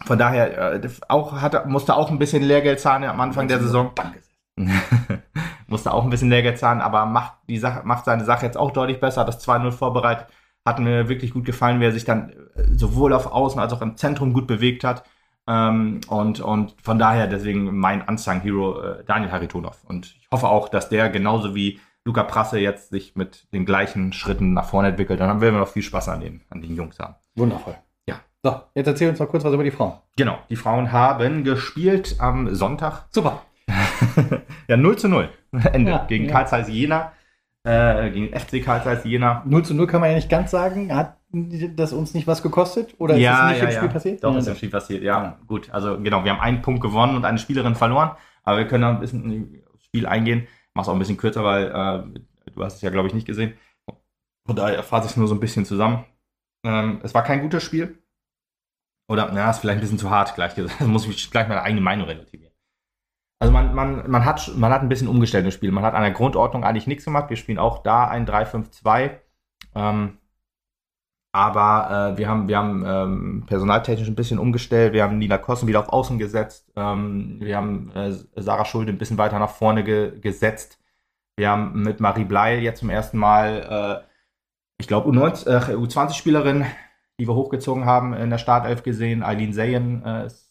Von 0.04 0.18
daher 0.18 0.74
äh, 0.74 0.88
auch 1.08 1.40
hatte, 1.40 1.64
musste 1.66 1.94
auch 1.94 2.10
ein 2.10 2.18
bisschen 2.18 2.42
Lehrgeld 2.42 2.80
zahlen 2.80 3.04
am 3.04 3.20
Anfang 3.20 3.48
der 3.48 3.60
Saison. 3.60 3.92
Danke. 3.94 4.20
musste 5.66 5.92
auch 5.92 6.04
ein 6.04 6.10
bisschen 6.10 6.30
Lehrgeld 6.30 6.58
zahlen, 6.58 6.80
aber 6.80 7.06
macht 7.06 7.34
die 7.48 7.58
Sache, 7.58 7.82
macht 7.84 8.04
seine 8.04 8.24
Sache 8.24 8.46
jetzt 8.46 8.56
auch 8.56 8.70
deutlich 8.70 9.00
besser. 9.00 9.22
Hat 9.22 9.28
das 9.28 9.46
2-0 9.46 9.72
vorbereitet. 9.72 10.26
Hat 10.64 10.78
mir 10.80 11.08
wirklich 11.08 11.32
gut 11.32 11.44
gefallen, 11.44 11.80
wie 11.80 11.86
er 11.86 11.92
sich 11.92 12.04
dann 12.04 12.32
sowohl 12.76 13.12
auf 13.12 13.26
Außen 13.26 13.60
als 13.60 13.72
auch 13.72 13.82
im 13.82 13.96
Zentrum 13.96 14.32
gut 14.32 14.46
bewegt 14.46 14.84
hat. 14.84 15.04
Ähm, 15.48 16.00
und, 16.08 16.40
und 16.40 16.74
von 16.82 16.98
daher 16.98 17.26
deswegen 17.26 17.76
mein 17.76 18.02
Unsung 18.02 18.40
Hero 18.40 18.82
äh, 18.82 19.04
Daniel 19.04 19.30
Haritonov. 19.30 19.84
Und 19.84 20.16
ich 20.20 20.28
hoffe 20.32 20.48
auch, 20.48 20.68
dass 20.68 20.88
der 20.88 21.08
genauso 21.08 21.54
wie 21.54 21.80
Luca 22.04 22.22
Prasse 22.22 22.58
jetzt 22.58 22.90
sich 22.90 23.16
mit 23.16 23.52
den 23.52 23.66
gleichen 23.66 24.12
Schritten 24.12 24.52
nach 24.52 24.68
vorne 24.68 24.88
entwickelt. 24.88 25.20
Dann 25.20 25.40
werden 25.40 25.54
wir 25.54 25.60
noch 25.60 25.68
viel 25.68 25.82
Spaß 25.82 26.08
an 26.08 26.20
den, 26.20 26.42
an 26.50 26.62
den 26.62 26.74
Jungs 26.74 26.98
haben. 26.98 27.14
Wundervoll. 27.34 27.76
Ja. 28.08 28.20
So, 28.42 28.60
jetzt 28.74 28.86
erzähl 28.86 29.08
uns 29.08 29.18
mal 29.18 29.26
kurz 29.26 29.44
was 29.44 29.52
über 29.52 29.64
die 29.64 29.70
Frauen. 29.72 29.94
Genau, 30.16 30.38
die 30.48 30.56
Frauen 30.56 30.92
haben 30.92 31.44
gespielt 31.44 32.16
am 32.18 32.54
Sonntag. 32.54 33.06
Super. 33.10 33.42
ja, 34.68 34.76
0 34.76 34.96
zu 34.96 35.08
0. 35.08 35.28
Ende. 35.72 35.90
Ja, 35.90 36.04
gegen 36.06 36.26
ja. 36.26 36.32
Karl 36.32 36.46
Zeiss 36.46 36.68
Jena. 36.68 37.12
Äh, 37.66 38.10
gegen 38.10 38.28
FC 38.38 38.64
Karl 38.64 38.84
Zeiss 38.84 39.02
Jena. 39.02 39.42
0 39.44 39.64
zu 39.64 39.74
0 39.74 39.88
kann 39.88 40.00
man 40.00 40.10
ja 40.10 40.16
nicht 40.16 40.30
ganz 40.30 40.52
sagen. 40.52 40.94
Hat 40.94 41.16
das 41.32 41.92
uns 41.92 42.14
nicht 42.14 42.28
was 42.28 42.40
gekostet? 42.42 42.94
Oder 42.98 43.16
ist 43.16 43.24
das 43.24 43.50
nicht 43.50 43.62
im 43.62 43.70
Spiel 43.72 43.88
passiert? 43.88 44.24
Doch, 44.24 44.32
Ja, 44.32 44.38
ist 44.38 44.46
im 44.46 44.54
Spiel 44.54 44.70
passiert. 44.70 45.02
Ja, 45.02 45.38
gut. 45.48 45.68
Also 45.72 46.00
genau, 46.00 46.22
wir 46.24 46.30
haben 46.30 46.40
einen 46.40 46.62
Punkt 46.62 46.80
gewonnen 46.80 47.16
und 47.16 47.24
eine 47.24 47.38
Spielerin 47.38 47.74
verloren. 47.74 48.12
Aber 48.44 48.58
wir 48.58 48.68
können 48.68 48.82
da 48.82 48.90
ein 48.90 49.00
bisschen 49.00 49.64
aufs 49.74 49.84
Spiel 49.84 50.06
eingehen. 50.06 50.46
Mach's 50.74 50.88
auch 50.88 50.92
ein 50.92 51.00
bisschen 51.00 51.16
kürzer, 51.16 51.42
weil 51.42 51.66
äh, 51.66 52.50
du 52.52 52.64
hast 52.64 52.76
es 52.76 52.82
ja, 52.82 52.90
glaube 52.90 53.08
ich, 53.08 53.14
nicht 53.14 53.26
gesehen. 53.26 53.54
Von 54.46 54.54
daher 54.54 54.84
fasse 54.84 55.06
ich 55.06 55.12
es 55.12 55.16
nur 55.16 55.26
so 55.26 55.34
ein 55.34 55.40
bisschen 55.40 55.64
zusammen. 55.64 56.04
Ähm, 56.64 57.00
es 57.02 57.14
war 57.14 57.24
kein 57.24 57.40
gutes 57.40 57.64
Spiel. 57.64 57.98
Oder, 59.08 59.30
na, 59.32 59.50
ist 59.50 59.58
vielleicht 59.58 59.78
ein 59.78 59.80
bisschen 59.80 59.98
zu 59.98 60.10
hart 60.10 60.36
gleich 60.36 60.54
gesagt. 60.54 60.80
Da 60.80 60.84
muss 60.86 61.06
ich 61.08 61.30
gleich 61.32 61.48
meine 61.48 61.62
eigene 61.62 61.80
Meinung 61.80 62.06
relativieren. 62.06 62.45
Also 63.38 63.52
man, 63.52 63.74
man, 63.74 64.10
man, 64.10 64.24
hat, 64.24 64.50
man 64.56 64.72
hat 64.72 64.82
ein 64.82 64.88
bisschen 64.88 65.08
umgestellt 65.08 65.44
im 65.44 65.50
Spiel. 65.50 65.70
Man 65.70 65.84
hat 65.84 65.94
an 65.94 66.02
der 66.02 66.12
Grundordnung 66.12 66.64
eigentlich 66.64 66.86
nichts 66.86 67.04
gemacht. 67.04 67.28
Wir 67.30 67.36
spielen 67.36 67.58
auch 67.58 67.82
da 67.82 68.08
ein 68.08 68.26
3-5-2. 68.26 69.10
Ähm, 69.74 70.18
aber 71.32 72.14
äh, 72.14 72.18
wir 72.18 72.28
haben, 72.30 72.48
wir 72.48 72.56
haben 72.56 72.84
ähm, 72.86 73.44
personaltechnisch 73.46 74.08
ein 74.08 74.14
bisschen 74.14 74.38
umgestellt. 74.38 74.94
Wir 74.94 75.02
haben 75.02 75.18
Nina 75.18 75.36
Kossen 75.36 75.68
wieder 75.68 75.80
auf 75.80 75.90
Außen 75.90 76.18
gesetzt. 76.18 76.72
Ähm, 76.76 77.36
wir 77.40 77.58
haben 77.58 77.92
äh, 77.94 78.12
Sarah 78.36 78.64
Schulde 78.64 78.90
ein 78.92 78.96
bisschen 78.96 79.18
weiter 79.18 79.38
nach 79.38 79.50
vorne 79.50 79.84
ge 79.84 80.18
gesetzt. 80.18 80.80
Wir 81.36 81.50
haben 81.50 81.82
mit 81.82 82.00
Marie 82.00 82.24
Bleil 82.24 82.60
jetzt 82.60 82.80
zum 82.80 82.88
ersten 82.88 83.18
Mal, 83.18 84.02
äh, 84.02 84.08
ich 84.78 84.88
glaube, 84.88 85.10
äh, 85.10 85.74
U20-Spielerin, 85.74 86.64
die 87.20 87.28
wir 87.28 87.34
hochgezogen 87.34 87.84
haben, 87.84 88.14
in 88.14 88.30
der 88.30 88.38
Startelf 88.38 88.82
gesehen. 88.82 89.22
Eileen 89.22 89.52
Zayen 89.52 90.02
äh, 90.06 90.24
ist, 90.24 90.45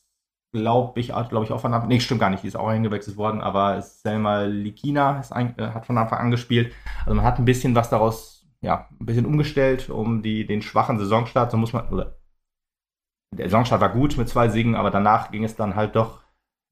glaube 0.56 1.00
ich, 1.00 1.08
glaube 1.08 1.44
ich, 1.44 1.52
auch 1.52 1.60
von 1.60 1.74
Anfang 1.74 1.90
Nee, 1.90 2.00
stimmt 2.00 2.22
gar 2.22 2.30
nicht, 2.30 2.44
die 2.44 2.48
ist 2.48 2.56
auch 2.56 2.68
eingewechselt 2.68 3.18
worden, 3.18 3.42
aber 3.42 3.82
Selma 3.82 4.44
Likina 4.44 5.22
ein, 5.32 5.58
äh, 5.60 5.68
hat 5.70 5.86
von 5.86 5.98
Anfang 5.98 6.20
an 6.20 6.32
gespielt. 6.32 6.74
Also 7.06 7.16
man 7.16 7.26
hat 7.26 7.40
ein 7.40 7.46
bisschen 7.46 7.76
was 7.76 7.90
daraus 7.90 8.36
ja, 8.62 8.88
ein 9.00 9.06
bisschen 9.06 9.26
umgestellt, 9.26 9.90
um 9.90 10.22
die, 10.24 10.46
den 10.46 10.62
schwachen 10.62 10.98
Saisonstart, 10.98 11.52
so 11.52 11.58
muss 11.58 11.74
man, 11.74 11.88
oder 11.90 12.18
der 13.34 13.48
Saisonstart 13.48 13.82
war 13.82 13.90
gut 13.90 14.18
mit 14.18 14.30
zwei 14.30 14.50
Siegen, 14.50 14.76
aber 14.76 14.92
danach 14.92 15.32
ging 15.32 15.44
es 15.44 15.56
dann 15.56 15.76
halt 15.76 15.96
doch 15.96 16.24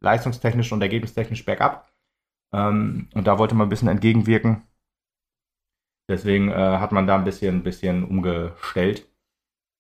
leistungstechnisch 0.02 0.72
und 0.72 0.82
ergebnistechnisch 0.82 1.46
bergab. 1.46 1.92
Ähm, 2.54 3.10
und 3.14 3.28
da 3.28 3.38
wollte 3.38 3.56
man 3.56 3.68
ein 3.68 3.70
bisschen 3.70 3.88
entgegenwirken. 3.88 4.64
Deswegen 6.10 6.50
äh, 6.50 6.78
hat 6.78 6.92
man 6.92 7.08
da 7.08 7.16
ein 7.16 7.24
bisschen, 7.24 7.58
ein 7.58 7.64
bisschen 7.64 8.04
umgestellt. 8.04 9.10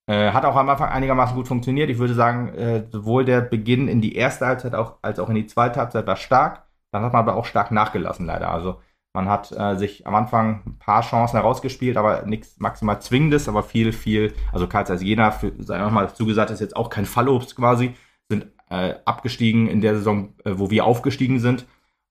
Äh, 0.08 0.32
hat 0.32 0.46
auch 0.46 0.56
am 0.56 0.70
Anfang 0.70 0.90
einigermaßen 0.90 1.36
gut 1.36 1.48
funktioniert. 1.48 1.90
Ich 1.90 1.98
würde 1.98 2.14
sagen, 2.14 2.50
äh, 2.56 2.86
sowohl 2.92 3.24
der 3.24 3.42
Beginn 3.42 3.88
in 3.88 4.02
die 4.02 4.16
erste 4.16 4.46
Halbzeit 4.46 4.76
auch, 4.76 4.98
als 5.02 5.20
auch 5.20 5.30
in 5.30 5.36
die 5.36 5.48
zweite 5.48 5.80
Halbzeit 5.80 6.06
war 6.08 6.18
stark. 6.18 6.66
Dann 6.92 7.04
hat 7.04 7.14
man 7.14 7.22
aber 7.22 7.36
auch 7.36 7.46
stark 7.46 7.72
nachgelassen, 7.72 8.26
leider. 8.26 8.52
Also 8.52 8.80
man 9.16 9.30
hat 9.30 9.52
äh, 9.52 9.76
sich 9.78 10.06
am 10.08 10.16
Anfang 10.16 10.64
ein 10.66 10.80
paar 10.80 11.02
Chancen 11.02 11.38
herausgespielt, 11.38 11.98
aber 11.98 12.24
nichts 12.26 12.60
maximal 12.60 13.00
Zwingendes, 13.02 13.48
aber 13.48 13.64
viel, 13.64 13.94
viel, 13.94 14.34
also 14.52 14.68
Karls 14.68 14.90
als 14.90 15.04
Jena, 15.04 15.32
für, 15.32 15.54
sagen 15.60 15.86
wir 15.86 15.92
mal 15.92 16.08
dazu 16.08 16.26
gesagt, 16.26 16.52
ist 16.52 16.60
jetzt 16.60 16.76
auch 16.76 16.90
kein 16.90 17.06
Fallobst 17.06 17.56
quasi, 17.56 17.94
sind 18.30 18.48
äh, 18.70 18.96
abgestiegen 19.06 19.68
in 19.68 19.82
der 19.82 19.96
Saison, 19.96 20.34
äh, 20.44 20.54
wo 20.56 20.70
wir 20.72 20.86
aufgestiegen 20.86 21.40
sind. 21.40 21.66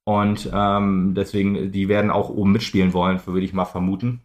Und 0.04 0.50
ähm, 0.52 1.14
deswegen, 1.14 1.72
die 1.72 1.88
werden 1.88 2.10
auch 2.10 2.28
oben 2.30 2.52
mitspielen 2.52 2.92
wollen, 2.92 3.24
würde 3.26 3.44
ich 3.44 3.52
mal 3.52 3.64
vermuten. 3.64 4.22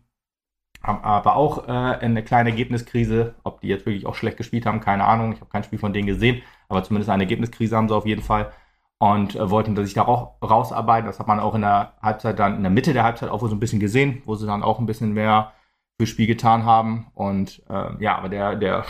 Haben 0.83 1.03
aber 1.03 1.35
auch 1.35 1.67
äh, 1.67 1.71
eine 1.71 2.23
kleine 2.23 2.49
Ergebniskrise. 2.49 3.35
Ob 3.43 3.61
die 3.61 3.67
jetzt 3.67 3.85
wirklich 3.85 4.05
auch 4.05 4.15
schlecht 4.15 4.37
gespielt 4.37 4.65
haben, 4.65 4.79
keine 4.79 5.05
Ahnung. 5.05 5.33
Ich 5.33 5.41
habe 5.41 5.49
kein 5.49 5.63
Spiel 5.63 5.79
von 5.79 5.93
denen 5.93 6.07
gesehen, 6.07 6.41
aber 6.69 6.83
zumindest 6.83 7.09
eine 7.09 7.23
Ergebniskrise 7.23 7.75
haben 7.75 7.87
sie 7.87 7.95
auf 7.95 8.05
jeden 8.05 8.23
Fall 8.23 8.51
und 8.99 9.35
äh, 9.35 9.49
wollten 9.49 9.75
sich 9.75 9.93
da 9.93 10.03
auch 10.03 10.41
rausarbeiten. 10.41 11.07
Das 11.07 11.19
hat 11.19 11.27
man 11.27 11.39
auch 11.39 11.55
in 11.55 11.61
der 11.61 11.93
Halbzeit 12.01 12.39
dann, 12.39 12.55
in 12.55 12.63
der 12.63 12.71
Mitte 12.71 12.93
der 12.93 13.03
Halbzeit 13.03 13.29
auch 13.29 13.39
so 13.39 13.47
ein 13.47 13.59
bisschen 13.59 13.79
gesehen, 13.79 14.21
wo 14.25 14.35
sie 14.35 14.47
dann 14.47 14.63
auch 14.63 14.79
ein 14.79 14.85
bisschen 14.85 15.13
mehr 15.13 15.53
fürs 15.97 16.09
Spiel 16.09 16.27
getan 16.27 16.65
haben. 16.65 17.07
Und 17.13 17.63
äh, 17.69 18.03
ja, 18.03 18.17
aber 18.17 18.29
der, 18.29 18.55
der 18.55 18.85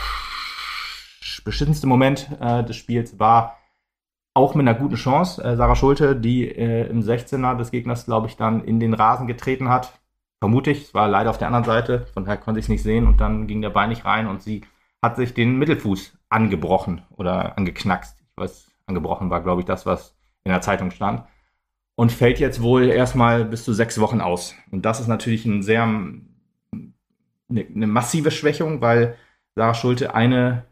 beschissenste 1.44 1.86
Moment 1.86 2.28
äh, 2.40 2.64
des 2.64 2.76
Spiels 2.76 3.18
war 3.18 3.58
auch 4.34 4.54
mit 4.54 4.66
einer 4.66 4.78
guten 4.78 4.94
Chance. 4.94 5.42
Äh, 5.42 5.56
Sarah 5.56 5.76
Schulte, 5.76 6.16
die 6.16 6.48
äh, 6.48 6.88
im 6.88 7.00
16er 7.00 7.56
des 7.56 7.70
Gegners, 7.70 8.06
glaube 8.06 8.28
ich, 8.28 8.36
dann 8.36 8.64
in 8.64 8.80
den 8.80 8.94
Rasen 8.94 9.26
getreten 9.26 9.68
hat. 9.68 9.97
Vermute 10.40 10.70
ich, 10.70 10.82
es 10.84 10.94
war 10.94 11.08
leider 11.08 11.30
auf 11.30 11.38
der 11.38 11.48
anderen 11.48 11.64
Seite, 11.64 12.06
von 12.14 12.24
daher 12.24 12.36
konnte 12.36 12.60
ich 12.60 12.66
es 12.66 12.68
nicht 12.68 12.82
sehen 12.82 13.06
und 13.06 13.20
dann 13.20 13.46
ging 13.46 13.60
der 13.60 13.70
Bein 13.70 13.88
nicht 13.88 14.04
rein 14.04 14.28
und 14.28 14.42
sie 14.42 14.62
hat 15.02 15.16
sich 15.16 15.34
den 15.34 15.58
Mittelfuß 15.58 16.16
angebrochen 16.28 17.02
oder 17.16 17.56
angeknackst. 17.56 18.20
Ich 18.20 18.36
weiß, 18.36 18.70
angebrochen 18.86 19.30
war, 19.30 19.42
glaube 19.42 19.60
ich, 19.60 19.66
das, 19.66 19.86
was 19.86 20.14
in 20.44 20.50
der 20.50 20.60
Zeitung 20.60 20.90
stand. 20.90 21.22
Und 21.94 22.12
fällt 22.12 22.38
jetzt 22.38 22.62
wohl 22.62 22.88
erstmal 22.88 23.44
bis 23.44 23.64
zu 23.64 23.72
sechs 23.72 24.00
Wochen 24.00 24.20
aus. 24.20 24.54
Und 24.70 24.84
das 24.84 25.00
ist 25.00 25.08
natürlich 25.08 25.44
ein 25.44 25.62
sehr, 25.62 25.82
eine, 25.82 26.14
eine 27.50 27.86
massive 27.86 28.30
Schwächung, 28.30 28.80
weil 28.80 29.16
Sarah 29.56 29.74
Schulte 29.74 30.14
eine 30.14 30.64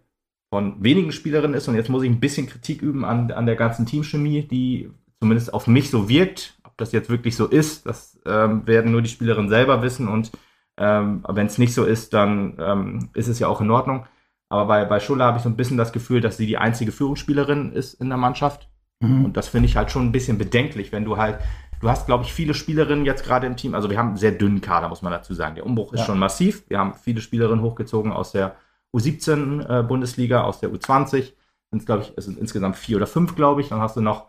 von 0.50 0.82
wenigen 0.82 1.10
Spielerinnen 1.10 1.56
ist. 1.56 1.66
Und 1.66 1.74
jetzt 1.74 1.88
muss 1.88 2.04
ich 2.04 2.10
ein 2.10 2.20
bisschen 2.20 2.46
Kritik 2.46 2.80
üben 2.80 3.04
an, 3.04 3.32
an 3.32 3.46
der 3.46 3.56
ganzen 3.56 3.86
Teamchemie, 3.86 4.42
die 4.42 4.90
zumindest 5.18 5.52
auf 5.52 5.66
mich 5.66 5.90
so 5.90 6.08
wirkt. 6.08 6.55
Ob 6.76 6.80
das 6.80 6.92
jetzt 6.92 7.08
wirklich 7.08 7.36
so 7.36 7.46
ist, 7.46 7.86
das 7.86 8.20
ähm, 8.26 8.66
werden 8.66 8.92
nur 8.92 9.00
die 9.00 9.08
Spielerinnen 9.08 9.48
selber 9.48 9.80
wissen. 9.80 10.08
Und 10.08 10.30
ähm, 10.76 11.24
wenn 11.26 11.46
es 11.46 11.56
nicht 11.56 11.72
so 11.72 11.84
ist, 11.86 12.12
dann 12.12 12.58
ähm, 12.60 13.08
ist 13.14 13.28
es 13.28 13.38
ja 13.38 13.48
auch 13.48 13.62
in 13.62 13.70
Ordnung. 13.70 14.04
Aber 14.50 14.66
bei, 14.66 14.84
bei 14.84 15.00
Schuller 15.00 15.24
habe 15.24 15.38
ich 15.38 15.42
so 15.42 15.48
ein 15.48 15.56
bisschen 15.56 15.78
das 15.78 15.90
Gefühl, 15.94 16.20
dass 16.20 16.36
sie 16.36 16.46
die 16.46 16.58
einzige 16.58 16.92
Führungsspielerin 16.92 17.72
ist 17.72 17.94
in 17.94 18.08
der 18.10 18.18
Mannschaft. 18.18 18.68
Mhm. 19.00 19.24
Und 19.24 19.36
das 19.38 19.48
finde 19.48 19.68
ich 19.68 19.76
halt 19.76 19.90
schon 19.90 20.04
ein 20.04 20.12
bisschen 20.12 20.36
bedenklich, 20.36 20.92
wenn 20.92 21.06
du 21.06 21.16
halt, 21.16 21.38
du 21.80 21.88
hast, 21.88 22.04
glaube 22.04 22.24
ich, 22.24 22.34
viele 22.34 22.52
Spielerinnen 22.52 23.06
jetzt 23.06 23.24
gerade 23.24 23.46
im 23.46 23.56
Team. 23.56 23.74
Also 23.74 23.88
wir 23.88 23.96
haben 23.96 24.08
einen 24.08 24.16
sehr 24.18 24.32
dünnen 24.32 24.60
Kader, 24.60 24.90
muss 24.90 25.00
man 25.00 25.12
dazu 25.12 25.32
sagen. 25.32 25.54
Der 25.54 25.64
Umbruch 25.64 25.94
ist 25.94 26.00
Ja. 26.00 26.06
schon 26.06 26.18
massiv. 26.18 26.64
Wir 26.68 26.78
haben 26.78 26.92
viele 26.92 27.22
Spielerinnen 27.22 27.64
hochgezogen 27.64 28.12
aus 28.12 28.32
der 28.32 28.54
U17 28.94 29.80
äh, 29.80 29.82
Bundesliga, 29.82 30.42
aus 30.42 30.60
der 30.60 30.68
U20. 30.68 31.32
Sind 31.70 31.86
glaube 31.86 32.02
ich, 32.02 32.12
es 32.16 32.26
sind 32.26 32.38
insgesamt 32.38 32.76
vier 32.76 32.98
oder 32.98 33.06
fünf, 33.06 33.34
glaube 33.34 33.62
ich. 33.62 33.70
Dann 33.70 33.80
hast 33.80 33.96
du 33.96 34.02
noch 34.02 34.26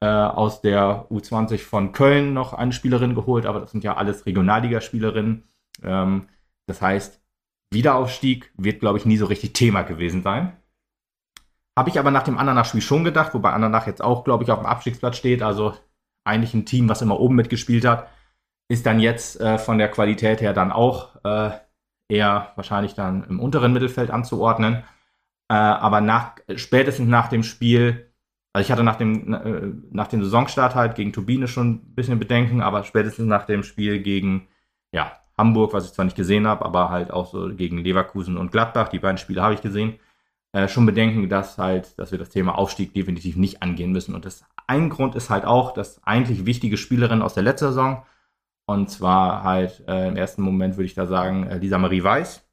äh, 0.00 0.06
aus 0.06 0.62
der 0.62 1.06
U20 1.10 1.58
von 1.58 1.92
Köln 1.92 2.32
noch 2.32 2.54
eine 2.54 2.72
Spielerin 2.72 3.14
geholt, 3.14 3.46
aber 3.46 3.60
das 3.60 3.70
sind 3.70 3.84
ja 3.84 3.96
alles 3.96 4.26
Regionalligaspielerinnen. 4.26 5.44
Ähm, 5.82 6.28
das 6.66 6.80
heißt, 6.80 7.20
Wiederaufstieg 7.72 8.50
wird, 8.56 8.80
glaube 8.80 8.98
ich, 8.98 9.06
nie 9.06 9.16
so 9.16 9.26
richtig 9.26 9.52
Thema 9.52 9.82
gewesen 9.82 10.22
sein. 10.22 10.56
Habe 11.78 11.90
ich 11.90 11.98
aber 11.98 12.10
nach 12.10 12.24
dem 12.24 12.38
Andernach-Spiel 12.38 12.80
schon 12.80 13.04
gedacht, 13.04 13.32
wobei 13.34 13.52
Andernach 13.52 13.86
jetzt 13.86 14.02
auch, 14.02 14.24
glaube 14.24 14.44
ich, 14.44 14.50
auf 14.50 14.58
dem 14.58 14.66
Abstiegsplatz 14.66 15.16
steht. 15.16 15.42
Also 15.42 15.74
eigentlich 16.24 16.54
ein 16.54 16.66
Team, 16.66 16.88
was 16.88 17.02
immer 17.02 17.20
oben 17.20 17.36
mitgespielt 17.36 17.84
hat, 17.84 18.08
ist 18.68 18.86
dann 18.86 19.00
jetzt 19.00 19.40
äh, 19.40 19.58
von 19.58 19.78
der 19.78 19.90
Qualität 19.90 20.40
her 20.40 20.52
dann 20.52 20.72
auch 20.72 21.16
äh, 21.24 21.50
eher 22.08 22.52
wahrscheinlich 22.56 22.94
dann 22.94 23.24
im 23.24 23.40
unteren 23.40 23.72
Mittelfeld 23.72 24.10
anzuordnen. 24.10 24.82
Äh, 25.48 25.54
aber 25.54 26.00
nach, 26.00 26.36
spätestens 26.56 27.08
nach 27.08 27.28
dem 27.28 27.42
Spiel, 27.42 28.09
also 28.52 28.66
ich 28.66 28.72
hatte 28.72 28.82
nach 28.82 28.96
dem, 28.96 29.32
äh, 29.32 29.72
nach 29.90 30.08
dem 30.08 30.22
Saisonstart 30.22 30.74
halt 30.74 30.94
gegen 30.96 31.12
Turbine 31.12 31.48
schon 31.48 31.70
ein 31.70 31.94
bisschen 31.94 32.18
Bedenken, 32.18 32.60
aber 32.60 32.82
spätestens 32.84 33.26
nach 33.26 33.46
dem 33.46 33.62
Spiel 33.62 34.00
gegen 34.00 34.48
ja, 34.92 35.12
Hamburg, 35.38 35.72
was 35.72 35.86
ich 35.86 35.92
zwar 35.92 36.04
nicht 36.04 36.16
gesehen 36.16 36.46
habe, 36.46 36.64
aber 36.64 36.90
halt 36.90 37.12
auch 37.12 37.26
so 37.26 37.54
gegen 37.54 37.78
Leverkusen 37.78 38.36
und 38.36 38.52
Gladbach, 38.52 38.88
die 38.88 38.98
beiden 38.98 39.18
Spiele 39.18 39.42
habe 39.42 39.54
ich 39.54 39.62
gesehen, 39.62 39.98
äh, 40.52 40.66
schon 40.68 40.84
bedenken, 40.84 41.28
dass 41.28 41.58
halt, 41.58 41.98
dass 41.98 42.10
wir 42.10 42.18
das 42.18 42.30
Thema 42.30 42.58
Aufstieg 42.58 42.92
definitiv 42.92 43.36
nicht 43.36 43.62
angehen 43.62 43.92
müssen. 43.92 44.14
Und 44.16 44.24
das 44.24 44.44
ein 44.66 44.90
Grund 44.90 45.14
ist 45.14 45.30
halt 45.30 45.44
auch, 45.44 45.72
dass 45.72 46.02
eigentlich 46.04 46.44
wichtige 46.44 46.76
Spielerin 46.76 47.22
aus 47.22 47.34
der 47.34 47.44
letzten 47.44 47.66
Saison, 47.68 48.04
und 48.66 48.90
zwar 48.90 49.44
halt 49.44 49.84
äh, 49.88 50.08
im 50.08 50.16
ersten 50.16 50.42
Moment 50.42 50.76
würde 50.76 50.86
ich 50.86 50.94
da 50.94 51.06
sagen, 51.06 51.46
äh, 51.46 51.58
Lisa 51.58 51.78
Marie 51.78 52.02
Weiß, 52.02 52.48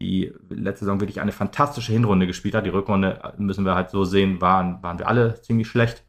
die 0.00 0.32
letzte 0.50 0.84
Saison 0.84 1.00
wirklich 1.00 1.20
eine 1.20 1.32
fantastische 1.32 1.92
Hinrunde 1.92 2.26
gespielt 2.26 2.54
hat. 2.54 2.66
Die 2.66 2.70
Rückrunde 2.70 3.20
äh, 3.22 3.32
müssen 3.40 3.64
wir 3.64 3.74
halt 3.74 3.90
so 3.90 4.04
sehen, 4.04 4.40
waren, 4.40 4.82
waren 4.82 4.98
wir 4.98 5.08
alle 5.08 5.40
ziemlich 5.40 5.68
schlecht. 5.68 6.04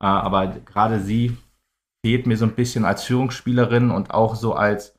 Äh, 0.00 0.06
aber 0.06 0.48
gerade 0.48 1.00
sie 1.00 1.36
fehlt 2.04 2.26
mir 2.26 2.36
so 2.36 2.46
ein 2.46 2.54
bisschen 2.54 2.84
als 2.84 3.04
Führungsspielerin 3.04 3.90
und 3.90 4.12
auch 4.12 4.36
so 4.36 4.54
als, 4.54 4.98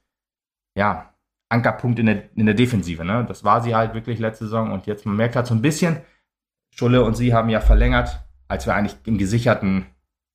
ja, 0.77 1.13
Ankerpunkt 1.49 1.97
in 1.99 2.07
der, 2.07 2.35
in 2.35 2.45
der 2.45 2.55
Defensive. 2.55 3.05
Ne? 3.05 3.25
Das 3.27 3.43
war 3.43 3.61
sie 3.61 3.73
halt 3.73 3.93
wirklich 3.93 4.19
letzte 4.19 4.45
Saison 4.45 4.71
und 4.71 4.85
jetzt, 4.85 5.05
man 5.05 5.15
merkt 5.15 5.35
halt 5.35 5.47
so 5.47 5.55
ein 5.55 5.61
bisschen, 5.61 6.01
Schulle 6.69 7.03
und 7.03 7.15
sie 7.15 7.33
haben 7.33 7.49
ja 7.49 7.61
verlängert, 7.61 8.19
als 8.47 8.65
wir 8.65 8.75
eigentlich 8.75 8.95
im 9.05 9.17
gesicherten, 9.17 9.85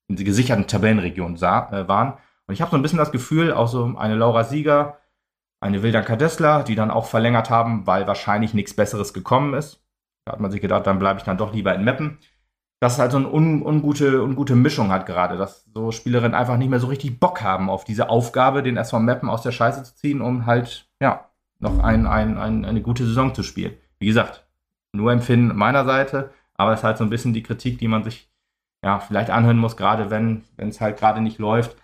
in 0.09 0.17
der 0.17 0.25
gesicherten 0.25 0.67
Tabellenregion 0.67 1.37
sah, 1.37 1.71
äh, 1.71 1.87
waren. 1.87 2.15
Und 2.47 2.55
ich 2.55 2.61
habe 2.61 2.71
so 2.71 2.77
ein 2.77 2.83
bisschen 2.83 2.99
das 2.99 3.13
Gefühl, 3.13 3.53
auch 3.53 3.69
so 3.69 3.97
eine 3.97 4.17
Laura 4.17 4.45
Sieger, 4.45 4.99
eine 5.63 5.83
Wildan 5.83 6.05
Kadessler, 6.05 6.65
die 6.65 6.75
dann 6.75 6.91
auch 6.91 7.07
verlängert 7.07 7.49
haben, 7.49 7.87
weil 7.87 8.07
wahrscheinlich 8.07 8.53
nichts 8.53 8.75
Besseres 8.75 9.15
gekommen 9.15 9.55
ist. 9.55 9.81
Da 10.25 10.33
hat 10.33 10.41
man 10.41 10.51
sich 10.51 10.61
gedacht, 10.61 10.87
dann 10.87 10.99
bleibe 10.99 11.19
ich 11.19 11.25
dann 11.25 11.39
doch 11.39 11.55
lieber 11.55 11.75
in 11.75 11.85
Meppen. 11.85 12.19
Dass 12.81 12.95
es 12.95 12.99
halt 12.99 13.13
so 13.13 13.19
eine 13.19 13.33
un, 13.33 13.63
ungute, 13.63 14.23
ungute 14.25 14.57
Mischung 14.57 14.91
hat 14.91 15.07
gerade, 15.07 15.37
dass 15.37 15.65
so 15.73 15.93
Spielerinnen 15.93 16.35
einfach 16.35 16.57
nicht 16.57 16.69
mehr 16.69 16.81
so 16.81 16.89
richtig 16.89 17.21
Bock 17.21 17.43
haben 17.43 17.71
auf 17.71 17.85
diese 17.85 18.11
Aufgabe, 18.11 18.65
den 18.65 18.77
SV 18.77 18.99
Meppen 18.99 19.31
aus 19.31 19.43
der 19.43 19.53
Scheiße 19.53 19.85
zu 19.85 19.95
ziehen, 19.95 20.21
um 20.21 20.47
halt, 20.47 20.91
ja, 21.01 21.29
noch 21.61 21.79
ein, 21.79 22.09
ein, 22.09 22.39
ein, 22.39 22.65
eine 22.65 22.83
gute 22.83 23.07
Saison 23.07 23.33
zu 23.33 23.45
spielen. 23.45 23.75
Wie 24.01 24.07
gesagt, 24.07 24.45
nur 24.93 25.13
Empfinden 25.13 25.57
meiner 25.57 25.85
Seite, 25.85 26.33
aber 26.55 26.73
es 26.73 26.81
ist 26.81 26.85
halt 26.85 26.99
so 26.99 27.05
ein 27.05 27.11
bisschen 27.11 27.35
die 27.35 27.45
Kritik, 27.45 27.79
die 27.79 27.87
man 27.87 28.03
sich 28.03 28.29
ja 28.85 28.99
vielleicht 28.99 29.31
anhören 29.31 29.59
muss, 29.59 29.77
gerade 29.77 30.11
wenn 30.11 30.43
wenn 30.57 30.71
es 30.71 30.81
halt 30.81 30.99
gerade 30.99 31.21
nicht 31.21 31.39
läuft. 31.39 31.77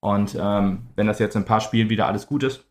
Und 0.00 0.36
ähm, 0.40 0.86
wenn 0.94 1.08
das 1.08 1.18
jetzt 1.18 1.34
in 1.34 1.42
ein 1.42 1.46
paar 1.46 1.60
Spielen 1.60 1.88
wieder 1.88 2.06
alles 2.06 2.28
gut 2.28 2.44
ist, 2.44 2.64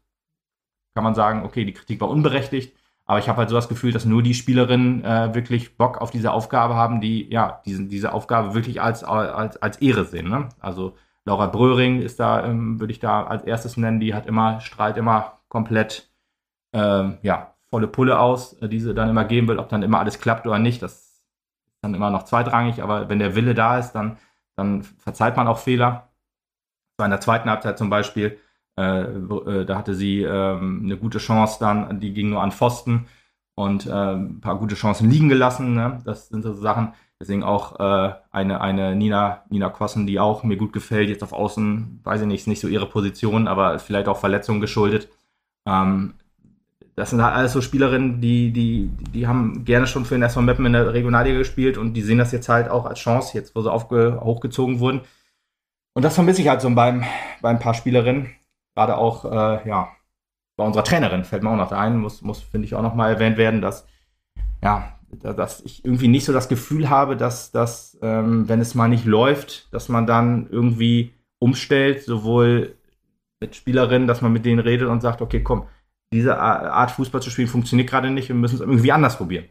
kann 0.93 1.03
man 1.03 1.15
sagen, 1.15 1.43
okay, 1.43 1.65
die 1.65 1.73
Kritik 1.73 2.01
war 2.01 2.09
unberechtigt. 2.09 2.75
Aber 3.05 3.19
ich 3.19 3.27
habe 3.27 3.39
halt 3.39 3.49
so 3.49 3.55
das 3.55 3.67
Gefühl, 3.67 3.91
dass 3.91 4.05
nur 4.05 4.23
die 4.23 4.33
Spielerinnen 4.33 5.03
äh, 5.03 5.35
wirklich 5.35 5.77
Bock 5.77 5.99
auf 5.99 6.11
diese 6.11 6.31
Aufgabe 6.31 6.75
haben, 6.75 7.01
die 7.01 7.29
ja 7.29 7.61
diesen, 7.65 7.89
diese 7.89 8.13
Aufgabe 8.13 8.53
wirklich 8.53 8.81
als, 8.81 9.03
als, 9.03 9.61
als 9.61 9.77
Ehre 9.77 10.05
sehen. 10.05 10.29
Ne? 10.29 10.49
Also 10.59 10.95
Laura 11.25 11.47
Bröhring 11.47 12.01
ist 12.01 12.19
da, 12.19 12.45
ähm, 12.45 12.79
würde 12.79 12.93
ich 12.93 12.99
da 12.99 13.23
als 13.23 13.43
erstes 13.43 13.75
nennen, 13.75 13.99
die 13.99 14.13
hat 14.13 14.25
immer, 14.25 14.61
strahlt 14.61 14.97
immer 14.97 15.39
komplett 15.49 16.09
ähm, 16.73 17.17
ja, 17.21 17.53
volle 17.69 17.87
Pulle 17.87 18.19
aus, 18.19 18.53
äh, 18.61 18.69
die 18.69 18.79
sie 18.79 18.93
dann 18.93 19.09
immer 19.09 19.25
geben 19.25 19.47
will, 19.47 19.59
ob 19.59 19.69
dann 19.69 19.83
immer 19.83 19.99
alles 19.99 20.19
klappt 20.19 20.47
oder 20.47 20.59
nicht. 20.59 20.81
Das 20.81 20.93
ist 20.93 21.23
dann 21.81 21.93
immer 21.93 22.09
noch 22.09 22.23
zweitrangig, 22.23 22.81
aber 22.81 23.09
wenn 23.09 23.19
der 23.19 23.35
Wille 23.35 23.53
da 23.53 23.77
ist, 23.79 23.91
dann, 23.93 24.17
dann 24.55 24.83
verzeiht 24.83 25.35
man 25.35 25.47
auch 25.47 25.59
Fehler. 25.59 26.09
Bei 26.97 27.07
der 27.07 27.19
zweiten 27.19 27.49
Halbzeit 27.49 27.77
zum 27.77 27.89
Beispiel, 27.89 28.39
da 28.75 29.77
hatte 29.77 29.93
sie 29.93 30.23
ähm, 30.23 30.81
eine 30.83 30.97
gute 30.97 31.19
Chance 31.19 31.57
dann, 31.59 31.99
die 31.99 32.13
ging 32.13 32.29
nur 32.29 32.41
an 32.41 32.51
Pfosten 32.51 33.05
und 33.55 33.85
äh, 33.85 33.91
ein 33.91 34.41
paar 34.41 34.57
gute 34.57 34.75
Chancen 34.75 35.09
liegen 35.09 35.29
gelassen. 35.29 35.73
Ne? 35.73 35.99
Das 36.05 36.29
sind 36.29 36.43
so 36.43 36.53
Sachen. 36.53 36.93
Deswegen 37.19 37.43
auch 37.43 37.79
äh, 37.79 38.13
eine, 38.31 38.59
eine 38.59 38.95
Nina, 38.95 39.43
Nina 39.49 39.69
Kossen, 39.69 40.07
die 40.07 40.19
auch 40.19 40.43
mir 40.43 40.57
gut 40.57 40.73
gefällt, 40.73 41.09
jetzt 41.09 41.23
auf 41.23 41.31
Außen, 41.31 42.01
weiß 42.03 42.21
ich 42.21 42.27
nicht, 42.27 42.41
ist 42.41 42.47
nicht 42.47 42.59
so 42.59 42.67
ihre 42.67 42.87
Position, 42.87 43.47
aber 43.47 43.79
vielleicht 43.79 44.07
auch 44.07 44.17
Verletzungen 44.17 44.59
geschuldet. 44.59 45.07
Ähm, 45.65 46.15
das 46.95 47.11
sind 47.11 47.23
halt 47.23 47.35
alles 47.35 47.53
so 47.53 47.61
Spielerinnen, 47.61 48.21
die, 48.21 48.51
die, 48.51 48.89
die 49.13 49.25
haben 49.25 49.65
gerne 49.65 49.87
schon 49.87 50.05
für 50.05 50.15
den 50.15 50.23
SV 50.23 50.41
Meppen 50.41 50.65
in 50.65 50.73
der 50.73 50.93
Regionalliga 50.93 51.37
gespielt 51.37 51.77
und 51.77 51.93
die 51.93 52.01
sehen 52.01 52.17
das 52.19 52.31
jetzt 52.31 52.49
halt 52.49 52.69
auch 52.69 52.85
als 52.85 52.99
Chance, 52.99 53.37
jetzt 53.37 53.55
wo 53.55 53.61
sie 53.61 53.71
aufge, 53.71 54.19
hochgezogen 54.21 54.79
wurden. 54.79 55.01
Und 55.93 56.03
das 56.03 56.15
vermisse 56.15 56.41
ich 56.41 56.49
halt 56.49 56.61
so 56.61 56.69
beim, 56.69 57.03
bei 57.41 57.49
ein 57.49 57.59
paar 57.59 57.73
Spielerinnen. 57.73 58.31
Gerade 58.75 58.97
auch, 58.97 59.25
äh, 59.25 59.67
ja, 59.67 59.89
bei 60.55 60.65
unserer 60.65 60.83
Trainerin 60.83 61.23
fällt 61.23 61.43
mir 61.43 61.49
auch 61.49 61.57
noch 61.57 61.69
da 61.69 61.79
ein, 61.79 61.97
muss, 61.97 62.21
muss 62.21 62.41
finde 62.41 62.65
ich, 62.65 62.75
auch 62.75 62.81
noch 62.81 62.95
mal 62.95 63.09
erwähnt 63.09 63.37
werden, 63.37 63.61
dass, 63.61 63.87
ja, 64.63 64.99
dass 65.11 65.61
ich 65.61 65.85
irgendwie 65.85 66.07
nicht 66.07 66.25
so 66.25 66.33
das 66.33 66.49
Gefühl 66.49 66.89
habe, 66.89 67.15
dass, 67.17 67.51
dass 67.51 67.97
ähm, 68.01 68.47
wenn 68.49 68.61
es 68.61 68.75
mal 68.75 68.87
nicht 68.87 69.05
läuft, 69.05 69.73
dass 69.73 69.89
man 69.89 70.07
dann 70.07 70.47
irgendwie 70.49 71.13
umstellt, 71.39 72.03
sowohl 72.03 72.75
mit 73.39 73.55
Spielerinnen, 73.55 74.07
dass 74.07 74.21
man 74.21 74.33
mit 74.33 74.45
denen 74.45 74.59
redet 74.59 74.87
und 74.87 75.01
sagt, 75.01 75.21
okay, 75.21 75.43
komm, 75.43 75.67
diese 76.13 76.39
Art 76.39 76.91
Fußball 76.91 77.21
zu 77.21 77.29
spielen 77.29 77.47
funktioniert 77.47 77.89
gerade 77.89 78.09
nicht, 78.09 78.29
wir 78.29 78.35
müssen 78.35 78.55
es 78.55 78.61
irgendwie 78.61 78.91
anders 78.91 79.17
probieren. 79.17 79.45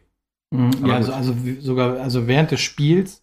Mhm, 0.53 0.71
ja, 0.85 0.95
also, 0.95 1.13
also 1.13 1.35
sogar 1.59 1.99
also 1.99 2.27
während 2.27 2.51
des 2.51 2.61
Spiels, 2.61 3.22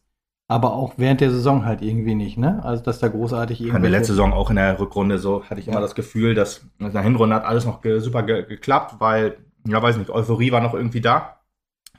aber 0.51 0.73
auch 0.73 0.95
während 0.97 1.21
der 1.21 1.31
Saison 1.31 1.65
halt 1.65 1.81
irgendwie 1.81 2.17
nicht, 2.17 2.37
ne? 2.37 2.61
Also 2.65 2.83
dass 2.83 2.99
da 2.99 3.07
großartig 3.07 3.73
Hatten 3.73 3.85
wir 3.85 3.91
letzte 3.91 4.15
Saison 4.15 4.33
auch 4.33 4.51
in 4.51 4.57
der 4.57 4.81
Rückrunde 4.81 5.19
so, 5.19 5.45
hatte 5.45 5.61
ich 5.61 5.69
immer 5.69 5.77
Ja. 5.77 5.81
das 5.81 5.95
Gefühl, 5.95 6.35
dass 6.35 6.67
in 6.81 6.93
der 6.93 7.03
Hinrunde 7.03 7.37
hat 7.37 7.45
alles 7.45 7.65
noch 7.65 7.81
ge 7.83 8.01
super 8.01 8.25
ge 8.25 8.45
geklappt, 8.45 8.97
weil, 8.99 9.39
ja, 9.69 9.81
weiß 9.81 9.97
nicht, 9.97 10.11
Euphorie 10.11 10.51
war 10.51 10.61
noch 10.61 10.75
irgendwie 10.75 11.01
da. 11.01 11.37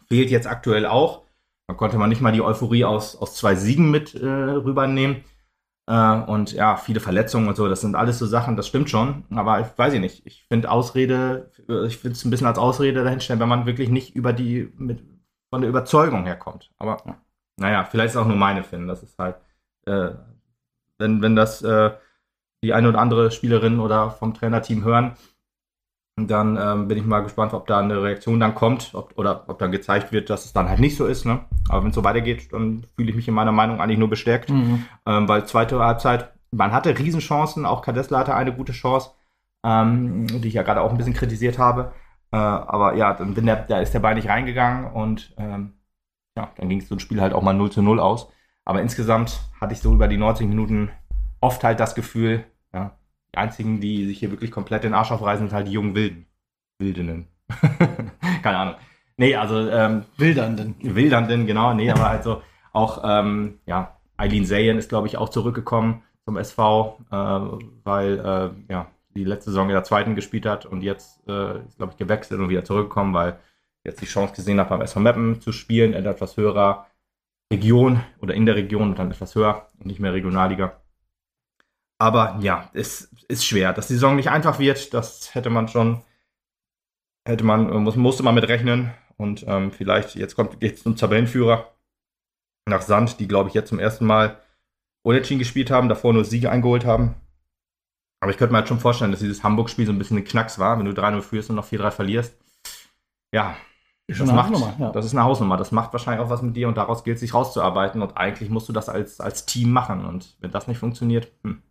Fehlt 0.09 0.29
jetzt 0.29 0.47
aktuell 0.47 0.85
auch. 0.85 1.23
Da 1.67 1.75
konnte 1.75 1.97
man 1.97 2.09
nicht 2.09 2.19
mal 2.21 2.33
die 2.33 2.41
Euphorie 2.41 2.83
aus, 2.83 3.15
aus 3.15 3.35
zwei 3.35 3.55
Siegen 3.55 3.89
mit 3.89 4.15
äh, 4.15 4.27
rübernehmen. 4.27 5.23
Äh, 5.89 6.19
und 6.23 6.51
ja, 6.51 6.75
viele 6.75 6.99
Verletzungen 6.99 7.47
und 7.47 7.55
so, 7.55 7.69
das 7.69 7.79
sind 7.79 7.95
alles 7.95 8.19
so 8.19 8.25
Sachen, 8.25 8.57
das 8.57 8.67
stimmt 8.67 8.89
schon. 8.89 9.23
Aber 9.29 9.61
ich 9.61 9.67
weiß 9.77 9.93
ich 9.93 10.01
nicht. 10.01 10.25
Ich 10.25 10.45
finde 10.49 10.69
Ausrede, 10.71 11.51
ich 11.87 11.97
finde 11.97 12.15
es 12.17 12.25
ein 12.25 12.29
bisschen 12.31 12.47
als 12.47 12.59
Ausrede 12.59 13.05
dahinstellen, 13.05 13.39
wenn 13.39 13.47
man 13.47 13.65
wirklich 13.65 13.89
nicht 13.89 14.13
über 14.13 14.33
die, 14.33 14.73
mit, 14.77 15.05
von 15.49 15.61
der 15.61 15.69
Überzeugung 15.69 16.25
herkommt. 16.25 16.69
Aber 16.77 16.97
Ja. 17.05 17.15
Naja, 17.61 17.83
vielleicht 17.85 18.07
ist 18.07 18.15
es 18.15 18.21
auch 18.21 18.27
nur 18.27 18.35
meine 18.35 18.63
Finden. 18.63 18.87
Das 18.87 19.03
ist 19.03 19.17
halt, 19.17 19.35
äh, 19.85 20.09
wenn, 20.97 21.21
wenn 21.21 21.35
das 21.35 21.61
äh, 21.61 21.91
die 22.63 22.73
eine 22.73 22.89
oder 22.89 22.99
andere 22.99 23.31
Spielerin 23.31 23.79
oder 23.79 24.11
vom 24.11 24.33
Trainerteam 24.33 24.83
hören, 24.83 25.15
dann 26.17 26.57
ähm, 26.61 26.87
bin 26.87 26.97
ich 26.97 27.05
mal 27.05 27.21
gespannt, 27.21 27.53
ob 27.53 27.67
da 27.67 27.79
eine 27.79 28.01
Reaktion 28.01 28.39
dann 28.39 28.53
kommt 28.53 28.91
ob, 28.93 29.17
oder 29.17 29.45
ob 29.47 29.59
dann 29.59 29.71
gezeigt 29.71 30.11
wird, 30.11 30.29
dass 30.29 30.45
es 30.45 30.53
dann 30.53 30.69
halt 30.69 30.79
nicht 30.79 30.97
so 30.97 31.05
ist. 31.05 31.25
Ne? 31.25 31.39
Aber 31.69 31.83
wenn 31.83 31.89
es 31.89 31.95
so 31.95 32.03
weitergeht, 32.03 32.51
dann 32.51 32.83
fühle 32.95 33.11
ich 33.11 33.15
mich 33.15 33.27
in 33.27 33.33
meiner 33.33 33.51
Meinung 33.51 33.79
eigentlich 33.79 33.97
nur 33.97 34.09
bestärkt. 34.09 34.49
Mhm. 34.49 34.85
Ähm, 35.05 35.27
weil 35.27 35.45
zweite 35.45 35.79
Halbzeit, 35.79 36.31
man 36.51 36.71
hatte 36.71 36.97
Riesenchancen, 36.97 37.65
auch 37.65 37.81
Kadessler 37.81 38.19
hatte 38.19 38.35
eine 38.35 38.53
gute 38.53 38.73
Chance, 38.73 39.11
ähm, 39.63 40.27
die 40.27 40.47
ich 40.47 40.55
ja 40.55 40.63
gerade 40.63 40.81
auch 40.81 40.91
ein 40.91 40.97
bisschen 40.97 41.13
kritisiert 41.13 41.57
habe. 41.57 41.93
Äh, 42.31 42.37
aber 42.37 42.95
ja, 42.95 43.13
dann 43.13 43.33
bin 43.33 43.45
der, 43.45 43.57
da 43.57 43.79
ist 43.79 43.93
der 43.93 43.99
Ball 43.99 44.15
nicht 44.15 44.27
reingegangen 44.27 44.91
und 44.91 45.33
ähm, 45.37 45.73
ja, 46.37 46.51
dann 46.57 46.69
ging 46.69 46.81
so 46.81 46.95
ein 46.95 46.99
Spiel 46.99 47.21
halt 47.21 47.33
auch 47.33 47.41
mal 47.41 47.53
0 47.53 47.71
zu 47.71 47.81
0 47.81 47.99
aus. 47.99 48.29
Aber 48.65 48.81
insgesamt 48.81 49.41
hatte 49.59 49.73
ich 49.73 49.79
so 49.79 49.93
über 49.93 50.07
die 50.07 50.17
90 50.17 50.47
Minuten 50.47 50.91
oft 51.39 51.63
halt 51.63 51.79
das 51.79 51.95
Gefühl, 51.95 52.45
ja, 52.73 52.97
die 53.33 53.37
einzigen, 53.37 53.81
die 53.81 54.05
sich 54.05 54.19
hier 54.19 54.31
wirklich 54.31 54.51
komplett 54.51 54.83
den 54.83 54.93
Arsch 54.93 55.11
aufreißen, 55.11 55.47
sind 55.47 55.55
halt 55.55 55.67
die 55.67 55.71
jungen 55.73 55.95
Wilden. 55.95 56.27
Wildinnen. 56.79 57.27
Keine 58.43 58.57
Ahnung. 58.57 58.75
Nee, 59.17 59.35
also 59.35 59.69
ähm, 59.69 60.05
Wildernden. 60.17 60.75
Wildernden, 60.81 61.45
genau, 61.45 61.73
nee, 61.73 61.91
aber 61.91 62.07
also 62.07 62.41
auch, 62.73 63.01
ähm, 63.03 63.59
ja, 63.65 63.97
Eileen 64.17 64.45
Zayen 64.45 64.77
ist, 64.77 64.89
glaube 64.89 65.07
ich, 65.07 65.17
auch 65.17 65.29
zurückgekommen 65.29 66.03
zum 66.25 66.37
SV, 66.37 66.97
äh, 67.11 67.15
weil, 67.83 68.19
äh, 68.19 68.71
ja, 68.71 68.87
die 69.15 69.23
letzte 69.23 69.51
Saison 69.51 69.67
in 69.67 69.73
der 69.73 69.83
zweiten 69.83 70.15
gespielt 70.15 70.45
hat 70.45 70.65
und 70.65 70.81
jetzt 70.81 71.27
äh, 71.27 71.59
ist, 71.67 71.77
glaube 71.77 71.91
ich, 71.91 71.97
gewechselt 71.97 72.39
und 72.39 72.49
wieder 72.49 72.63
zurückgekommen, 72.63 73.13
weil 73.13 73.39
jetzt 73.83 74.01
die 74.01 74.05
Chance 74.05 74.33
gesehen 74.35 74.59
habe, 74.59 74.69
beim 74.69 74.81
SV 74.81 74.99
Meppen 74.99 75.41
zu 75.41 75.51
spielen, 75.51 75.93
in 75.93 76.05
etwas 76.05 76.37
höherer 76.37 76.87
Region 77.51 78.03
oder 78.19 78.33
in 78.33 78.45
der 78.45 78.55
Region 78.55 78.89
und 78.89 78.99
dann 78.99 79.11
etwas 79.11 79.35
höher 79.35 79.67
und 79.79 79.87
nicht 79.87 79.99
mehr 79.99 80.13
Regionalliga. 80.13 80.81
Aber 81.99 82.39
ja, 82.41 82.69
es 82.73 83.11
ist 83.27 83.45
schwer. 83.45 83.73
Dass 83.73 83.87
die 83.87 83.93
Saison 83.93 84.15
nicht 84.15 84.29
einfach 84.29 84.57
wird, 84.57 84.93
das 84.93 85.35
hätte 85.35 85.49
man 85.49 85.67
schon, 85.67 86.01
hätte 87.27 87.43
man, 87.43 87.83
muss, 87.83 87.95
musste 87.95 88.23
man 88.23 88.33
mit 88.33 88.47
rechnen. 88.47 88.91
Und 89.17 89.45
ähm, 89.47 89.71
vielleicht, 89.71 90.15
jetzt 90.15 90.35
kommt 90.35 90.63
jetzt 90.63 90.83
zum 90.83 90.95
Tabellenführer 90.95 91.71
nach 92.67 92.81
Sand, 92.81 93.19
die, 93.19 93.27
glaube 93.27 93.49
ich, 93.49 93.55
jetzt 93.55 93.69
zum 93.69 93.79
ersten 93.79 94.05
Mal 94.05 94.41
Unentschieden 95.03 95.39
gespielt 95.39 95.71
haben, 95.71 95.89
davor 95.89 96.13
nur 96.13 96.25
Siege 96.25 96.49
eingeholt 96.49 96.85
haben. 96.85 97.15
Aber 98.19 98.31
ich 98.31 98.37
könnte 98.37 98.51
mir 98.51 98.59
halt 98.59 98.67
schon 98.67 98.79
vorstellen, 98.79 99.11
dass 99.11 99.19
dieses 99.19 99.43
Hamburg-Spiel 99.43 99.85
so 99.85 99.91
ein 99.91 99.97
bisschen 99.97 100.17
ein 100.17 100.23
Knacks 100.23 100.59
war, 100.59 100.77
wenn 100.77 100.85
du 100.85 100.91
3-0 100.91 101.21
führst 101.21 101.49
und 101.49 101.55
noch 101.55 101.67
4-3 101.67 101.91
verlierst. 101.91 102.37
Ja, 103.33 103.57
das, 104.17 104.31
macht, 104.31 104.79
ja. 104.79 104.91
das 104.91 105.05
ist 105.05 105.13
eine 105.13 105.23
Hausnummer. 105.23 105.57
Das 105.57 105.71
macht 105.71 105.93
wahrscheinlich 105.93 106.25
auch 106.25 106.29
was 106.29 106.41
mit 106.41 106.55
dir 106.55 106.67
und 106.67 106.77
daraus 106.77 107.03
gilt 107.03 107.15
es 107.15 107.21
sich 107.21 107.33
rauszuarbeiten. 107.33 108.01
Und 108.01 108.17
eigentlich 108.17 108.49
musst 108.49 108.69
du 108.69 108.73
das 108.73 108.89
als, 108.89 109.19
als 109.19 109.45
Team 109.45 109.71
machen. 109.71 110.05
Und 110.05 110.37
wenn 110.39 110.51
das 110.51 110.67
nicht 110.67 110.77
funktioniert, 110.77 111.31
hm, 111.43 111.61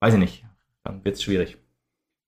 weiß 0.00 0.14
ich 0.14 0.20
nicht, 0.20 0.44
dann 0.84 1.04
wird 1.04 1.16
es 1.16 1.22
schwierig. 1.22 1.58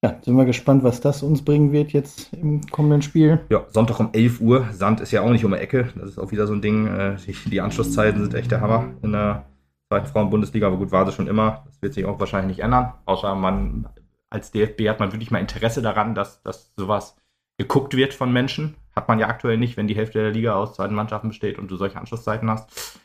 Ja, 0.05 0.19
sind 0.21 0.37
wir 0.37 0.45
gespannt, 0.45 0.85
was 0.85 1.01
das 1.01 1.23
uns 1.23 1.43
bringen 1.43 1.73
wird 1.73 1.93
jetzt 1.93 2.33
im 2.35 2.61
kommenden 2.67 3.01
Spiel. 3.01 3.41
Ja, 3.49 3.65
Sonntag 3.71 4.01
um 4.01 4.11
11 4.13 4.41
Uhr. 4.41 4.67
Sand 4.71 5.01
ist 5.01 5.13
ja 5.13 5.23
auch 5.23 5.31
nicht 5.31 5.47
um 5.47 5.53
die 5.53 5.59
Ecke. 5.59 5.89
Das 5.97 6.11
ist 6.11 6.19
auch 6.19 6.31
wieder 6.31 6.47
so 6.47 6.53
ein 6.53 6.61
Ding. 6.61 6.87
Äh, 6.87 7.17
die, 7.27 7.33
die 7.49 7.61
Anschlusszeiten 7.63 8.21
sind 8.21 8.35
echt 8.35 8.51
der 8.51 8.61
Hammer 8.61 8.89
in 9.03 9.13
der 9.13 9.47
zweiten 9.89 10.07
Frauen-Bundesliga. 10.07 10.67
Aber 10.67 10.77
gut, 10.77 10.93
war 10.93 11.07
sie 11.07 11.13
schon 11.13 11.27
immer. 11.27 11.65
Das 11.67 11.81
wird 11.81 11.95
sich 11.95 12.05
auch 12.05 12.21
wahrscheinlich 12.21 12.57
nicht 12.59 12.65
ändern. 12.65 12.93
Außer 13.07 13.35
man 13.35 13.89
als 14.29 14.51
DFB 14.51 14.89
hat 14.89 15.01
man 15.01 15.13
wirklich 15.13 15.31
mal 15.31 15.39
Interesse 15.39 15.81
daran, 15.81 16.15
dass, 16.15 16.43
dass 16.43 16.75
sowas 16.77 17.17
geguckt 17.57 17.97
wird 17.97 18.13
von 18.13 18.33
Menschen. 18.33 18.75
Hat 18.95 19.09
man 19.09 19.19
ja 19.19 19.29
aktuell 19.29 19.59
nicht, 19.59 19.77
wenn 19.77 19.89
die 19.89 19.97
Hälfte 19.97 20.21
der 20.21 20.31
Liga 20.31 20.55
aus 20.55 20.75
zweiten 20.75 20.95
Mannschaften 20.95 21.29
besteht 21.29 21.59
und 21.59 21.71
du 21.71 21.77
solche 21.77 21.99
Anschlusszeiten 21.99 22.49
hast. 22.51 23.01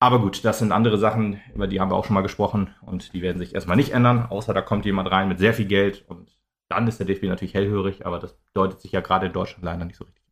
Aber 0.00 0.18
gut, 0.18 0.44
das 0.44 0.58
sind 0.58 0.72
andere 0.72 0.98
Sachen, 0.98 1.40
über 1.54 1.68
die 1.68 1.80
haben 1.80 1.90
wir 1.90 1.94
auch 1.94 2.04
schon 2.04 2.14
mal 2.14 2.22
gesprochen 2.22 2.74
und 2.80 3.12
die 3.14 3.22
werden 3.22 3.38
sich 3.38 3.54
erstmal 3.54 3.76
nicht 3.76 3.92
ändern, 3.92 4.26
außer 4.28 4.52
da 4.52 4.60
kommt 4.60 4.84
jemand 4.84 5.10
rein 5.10 5.28
mit 5.28 5.38
sehr 5.38 5.54
viel 5.54 5.66
Geld 5.66 6.04
und 6.08 6.36
dann 6.68 6.88
ist 6.88 6.98
der 6.98 7.06
DFB 7.06 7.24
natürlich 7.24 7.54
hellhörig, 7.54 8.04
aber 8.06 8.18
das 8.18 8.36
deutet 8.54 8.80
sich 8.80 8.92
ja 8.92 9.00
gerade 9.00 9.26
in 9.26 9.32
Deutschland 9.32 9.64
leider 9.64 9.84
nicht 9.84 9.96
so 9.96 10.04
richtig. 10.04 10.24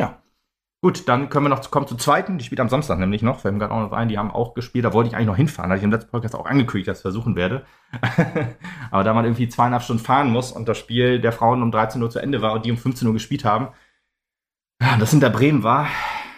Ja. 0.00 0.22
Gut, 0.82 1.06
dann 1.08 1.28
können 1.28 1.44
wir 1.44 1.50
noch 1.50 1.70
kommen 1.70 1.86
zur 1.86 1.98
zweiten. 1.98 2.38
Die 2.38 2.44
spielt 2.44 2.60
am 2.60 2.70
Samstag 2.70 2.98
nämlich 2.98 3.22
noch. 3.22 3.40
Fällt 3.40 3.52
mir 3.52 3.60
gerade 3.60 3.74
auch 3.74 3.82
noch 3.82 3.92
ein. 3.92 4.08
Die 4.08 4.16
haben 4.16 4.30
auch 4.30 4.54
gespielt. 4.54 4.86
Da 4.86 4.94
wollte 4.94 5.08
ich 5.08 5.14
eigentlich 5.14 5.26
noch 5.26 5.36
hinfahren. 5.36 5.68
Da 5.68 5.74
hatte 5.74 5.80
ich 5.80 5.84
im 5.84 5.90
letzten 5.90 6.10
Podcast 6.10 6.34
auch 6.34 6.46
angekündigt, 6.46 6.88
dass 6.88 6.98
ich 6.98 7.02
versuchen 7.02 7.36
werde. 7.36 7.66
aber 8.90 9.04
da 9.04 9.12
man 9.12 9.26
irgendwie 9.26 9.48
zweieinhalb 9.48 9.82
Stunden 9.82 10.02
fahren 10.02 10.30
muss 10.30 10.52
und 10.52 10.68
das 10.68 10.78
Spiel 10.78 11.20
der 11.20 11.32
Frauen 11.32 11.62
um 11.62 11.70
13 11.70 12.02
Uhr 12.02 12.08
zu 12.08 12.18
Ende 12.18 12.40
war 12.40 12.54
und 12.54 12.64
die 12.64 12.70
um 12.70 12.78
15 12.78 13.06
Uhr 13.06 13.12
gespielt 13.12 13.44
haben, 13.44 13.68
das 14.98 15.10
hinter 15.10 15.30
Bremen 15.30 15.62
war, 15.62 15.88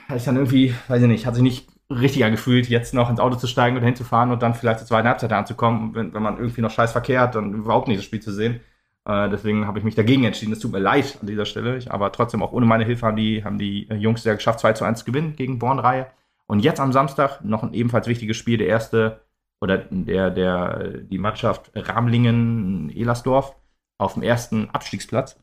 hatte 0.09 0.19
ich 0.19 0.25
dann 0.25 0.37
irgendwie, 0.37 0.75
weiß 0.89 1.03
ich 1.03 1.09
nicht, 1.09 1.27
hat 1.27 1.35
sich 1.35 1.43
nicht 1.43 1.69
richtig 1.91 2.25
angefühlt, 2.25 2.69
jetzt 2.69 2.95
noch 2.95 3.11
ins 3.11 3.21
Auto 3.21 3.37
zu 3.37 3.47
steigen 3.47 3.77
oder 3.77 3.87
hinzufahren 3.87 4.31
und 4.31 4.43
dann 4.43 4.55
vielleicht 4.55 4.79
zur 4.79 4.89
zweiten 4.89 5.09
Halbzeit 5.09 5.33
anzukommen, 5.33 5.95
wenn, 5.95 6.15
wenn 6.15 6.23
man 6.23 6.39
irgendwie 6.39 6.61
noch 6.61 6.71
scheiß 6.71 6.93
Verkehr 6.93 7.21
hat 7.21 7.37
und 7.37 7.55
überhaupt 7.55 7.89
nicht 7.89 7.99
das 7.99 8.05
Spiel 8.05 8.21
zu 8.21 8.33
sehen. 8.33 8.61
Äh, 9.05 9.29
deswegen 9.31 9.67
habe 9.67 9.79
ich 9.79 9.85
mich 9.85 9.95
dagegen 9.95 10.25
entschieden. 10.25 10.53
Es 10.53 10.59
tut 10.59 10.73
mir 10.73 10.79
leid 10.79 11.19
an 11.21 11.27
dieser 11.27 11.45
Stelle. 11.45 11.77
Ich, 11.77 11.93
aber 11.93 12.13
trotzdem, 12.13 12.43
auch 12.43 12.53
ohne 12.53 12.67
meine 12.67 12.85
Hilfe 12.85 13.07
haben 13.07 13.17
die, 13.17 13.45
haben 13.45 13.59
die 13.59 13.89
Jungs 13.95 14.25
ja 14.25 14.35
geschafft, 14.35 14.61
2 14.61 14.73
zu 14.75 14.85
1 14.85 15.01
zu 15.01 15.05
gewinnen 15.05 15.37
gegen 15.37 15.59
Bornreihe. 15.59 16.07
Und 16.47 16.61
jetzt 16.61 16.81
am 16.81 16.93
Samstag 16.93 17.45
noch 17.45 17.63
ein 17.63 17.75
ebenfalls 17.75 18.07
wichtiges 18.07 18.37
Spiel, 18.37 18.59
der 18.59 18.69
erste 18.69 19.21
oder 19.61 19.79
der, 19.79 20.31
der, 20.31 20.89
die 20.89 21.19
Mannschaft 21.19 21.71
Ramlingen-Elersdorf 21.75 23.55
auf 23.99 24.15
dem 24.15 24.23
ersten 24.23 24.69
Abstiegsplatz 24.71 25.39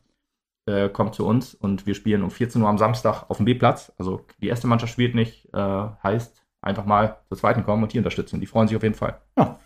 äh, 0.66 0.88
kommt 0.88 1.14
zu 1.14 1.26
uns 1.26 1.54
und 1.54 1.86
wir 1.86 1.94
spielen 1.94 2.22
um 2.22 2.30
14 2.30 2.60
Uhr 2.62 2.68
am 2.68 2.78
Samstag 2.78 3.24
auf 3.28 3.38
dem 3.38 3.46
B-Platz. 3.46 3.92
Also 3.98 4.26
die 4.42 4.48
erste 4.48 4.66
Mannschaft 4.66 4.92
spielt 4.92 5.14
nicht, 5.14 5.52
äh, 5.52 5.88
heißt 6.02 6.44
einfach 6.62 6.84
mal 6.84 7.18
zur 7.28 7.38
zweiten 7.38 7.64
kommen 7.64 7.82
und 7.82 7.92
die 7.92 7.98
unterstützen. 7.98 8.40
Die 8.40 8.46
freuen 8.46 8.68
sich 8.68 8.76
auf 8.76 8.82
jeden 8.82 8.94
Fall. 8.94 9.20
Ja, 9.36 9.58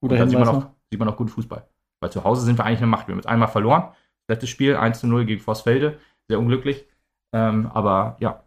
guter 0.00 0.16
Hinweis. 0.16 0.30
Sieht 0.30 0.38
man, 0.38 0.48
noch, 0.48 0.70
sieht 0.90 0.98
man 0.98 1.08
noch 1.08 1.16
guten 1.16 1.30
Fußball. 1.30 1.66
Weil 2.00 2.10
zu 2.10 2.24
Hause 2.24 2.44
sind 2.44 2.58
wir 2.58 2.64
eigentlich 2.64 2.80
eine 2.80 2.88
Macht. 2.88 3.06
Wir 3.06 3.12
haben 3.12 3.20
jetzt 3.20 3.28
einmal 3.28 3.48
verloren. 3.48 3.92
Letztes 4.28 4.50
Spiel 4.50 4.76
1 4.76 5.00
zu 5.00 5.06
0 5.06 5.24
gegen 5.24 5.40
Vossfelde. 5.40 5.98
Sehr 6.28 6.38
unglücklich. 6.38 6.86
Ähm, 7.32 7.70
aber 7.72 8.16
ja, 8.20 8.42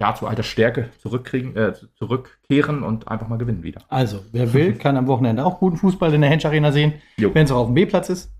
ja, 0.00 0.14
zu 0.14 0.26
alter 0.26 0.42
Stärke 0.42 0.90
zurückkriegen, 0.98 1.56
äh, 1.56 1.74
zurückkehren 1.94 2.82
und 2.82 3.06
einfach 3.06 3.28
mal 3.28 3.38
gewinnen 3.38 3.62
wieder. 3.62 3.82
Also, 3.88 4.20
wer 4.32 4.52
will, 4.52 4.74
kann 4.78 4.96
am 4.96 5.06
Wochenende 5.06 5.44
auch 5.44 5.60
guten 5.60 5.76
Fußball 5.76 6.12
in 6.12 6.22
der 6.22 6.30
Hensch 6.30 6.44
Arena 6.44 6.72
sehen, 6.72 6.94
wenn 7.16 7.44
es 7.44 7.52
auch 7.52 7.58
auf 7.58 7.66
dem 7.66 7.74
B-Platz 7.74 8.08
ist. 8.08 8.32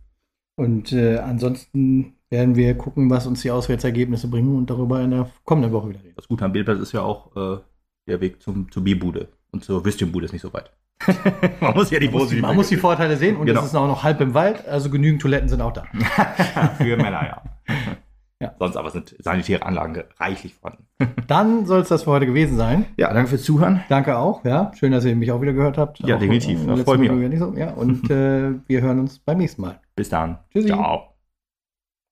Und 0.57 0.93
äh, 0.93 1.19
ansonsten 1.19 2.15
werden 2.31 2.57
wir 2.57 2.75
gucken, 2.77 3.11
was 3.11 3.27
uns 3.27 3.43
die 3.43 3.51
Auswärtsergebnisse 3.51 4.29
bringen 4.29 4.57
und 4.57 4.71
darüber 4.71 5.01
in 5.01 5.11
der 5.11 5.31
kommenden 5.45 5.73
Woche 5.73 5.91
wieder 5.91 6.03
reden. 6.03 6.15
Das 6.17 6.29
Gute 6.29 6.45
am 6.45 6.53
B-Platz 6.53 6.81
ist 6.81 6.93
ja 6.93 7.03
auch 7.03 7.37
äh, 7.37 7.61
der 8.07 8.21
Weg 8.21 8.43
zum, 8.43 8.71
zur 8.71 8.85
Bierbude. 8.85 9.29
Und 9.51 9.65
zur 9.65 9.85
Würstchenbude 9.85 10.27
ist 10.27 10.33
nicht 10.33 10.43
so 10.43 10.53
weit. 10.53 10.73
man 11.61 11.75
muss 11.75 11.91
ja 11.91 11.99
die 11.99 12.09
man, 12.09 12.19
muss, 12.19 12.33
man 12.33 12.57
muss 12.57 12.69
die 12.69 12.77
Vorteile 12.77 13.17
sehen 13.17 13.37
und 13.37 13.47
genau. 13.47 13.61
es 13.61 13.67
ist 13.67 13.75
auch 13.75 13.89
noch 13.89 14.05
halb 14.05 14.21
im 14.21 14.35
Wald, 14.35 14.67
also 14.69 14.89
genügend 14.89 15.21
Toiletten 15.21 15.49
sind 15.49 15.61
auch 15.61 15.73
da. 15.73 15.85
Für 16.79 16.97
Männer, 16.97 17.25
ja. 17.25 17.43
ja. 18.43 18.55
Sonst 18.59 18.77
aber 18.77 18.91
sind 18.91 19.15
sanitäre 19.19 19.65
Anlagen 19.65 20.03
reichlich 20.19 20.55
vorhanden. 20.55 20.87
Dann 21.29 21.65
soll 21.65 21.81
es 21.81 21.89
das 21.89 22.03
für 22.03 22.11
heute 22.11 22.27
gewesen 22.27 22.57
sein. 22.57 22.87
Ja, 22.97 23.13
danke 23.13 23.31
fürs 23.31 23.45
Zuhören. 23.45 23.83
Danke 23.89 24.19
auch, 24.19 24.45
ja. 24.45 24.73
Schön, 24.75 24.93
dass 24.93 25.05
ihr 25.05 25.15
mich 25.15 25.31
auch 25.31 25.41
wieder 25.41 25.53
gehört 25.53 25.79
habt. 25.79 26.01
Ja, 26.01 26.17
auch, 26.17 26.21
definitiv. 26.21 26.65
Äh, 26.65 26.67
das 26.67 26.81
freut 26.83 26.99
mich. 26.99 27.39
So. 27.39 27.55
Ja, 27.57 27.71
und 27.71 28.11
äh, 28.11 28.55
wir 28.67 28.81
hören 28.81 28.99
uns 28.99 29.21
beim 29.21 29.39
nächsten 29.39 29.63
Mal. 29.63 29.81
Bis 29.95 30.09
dann. 30.09 30.39
Tschüssi. 30.53 30.69
Ciao. 30.69 31.12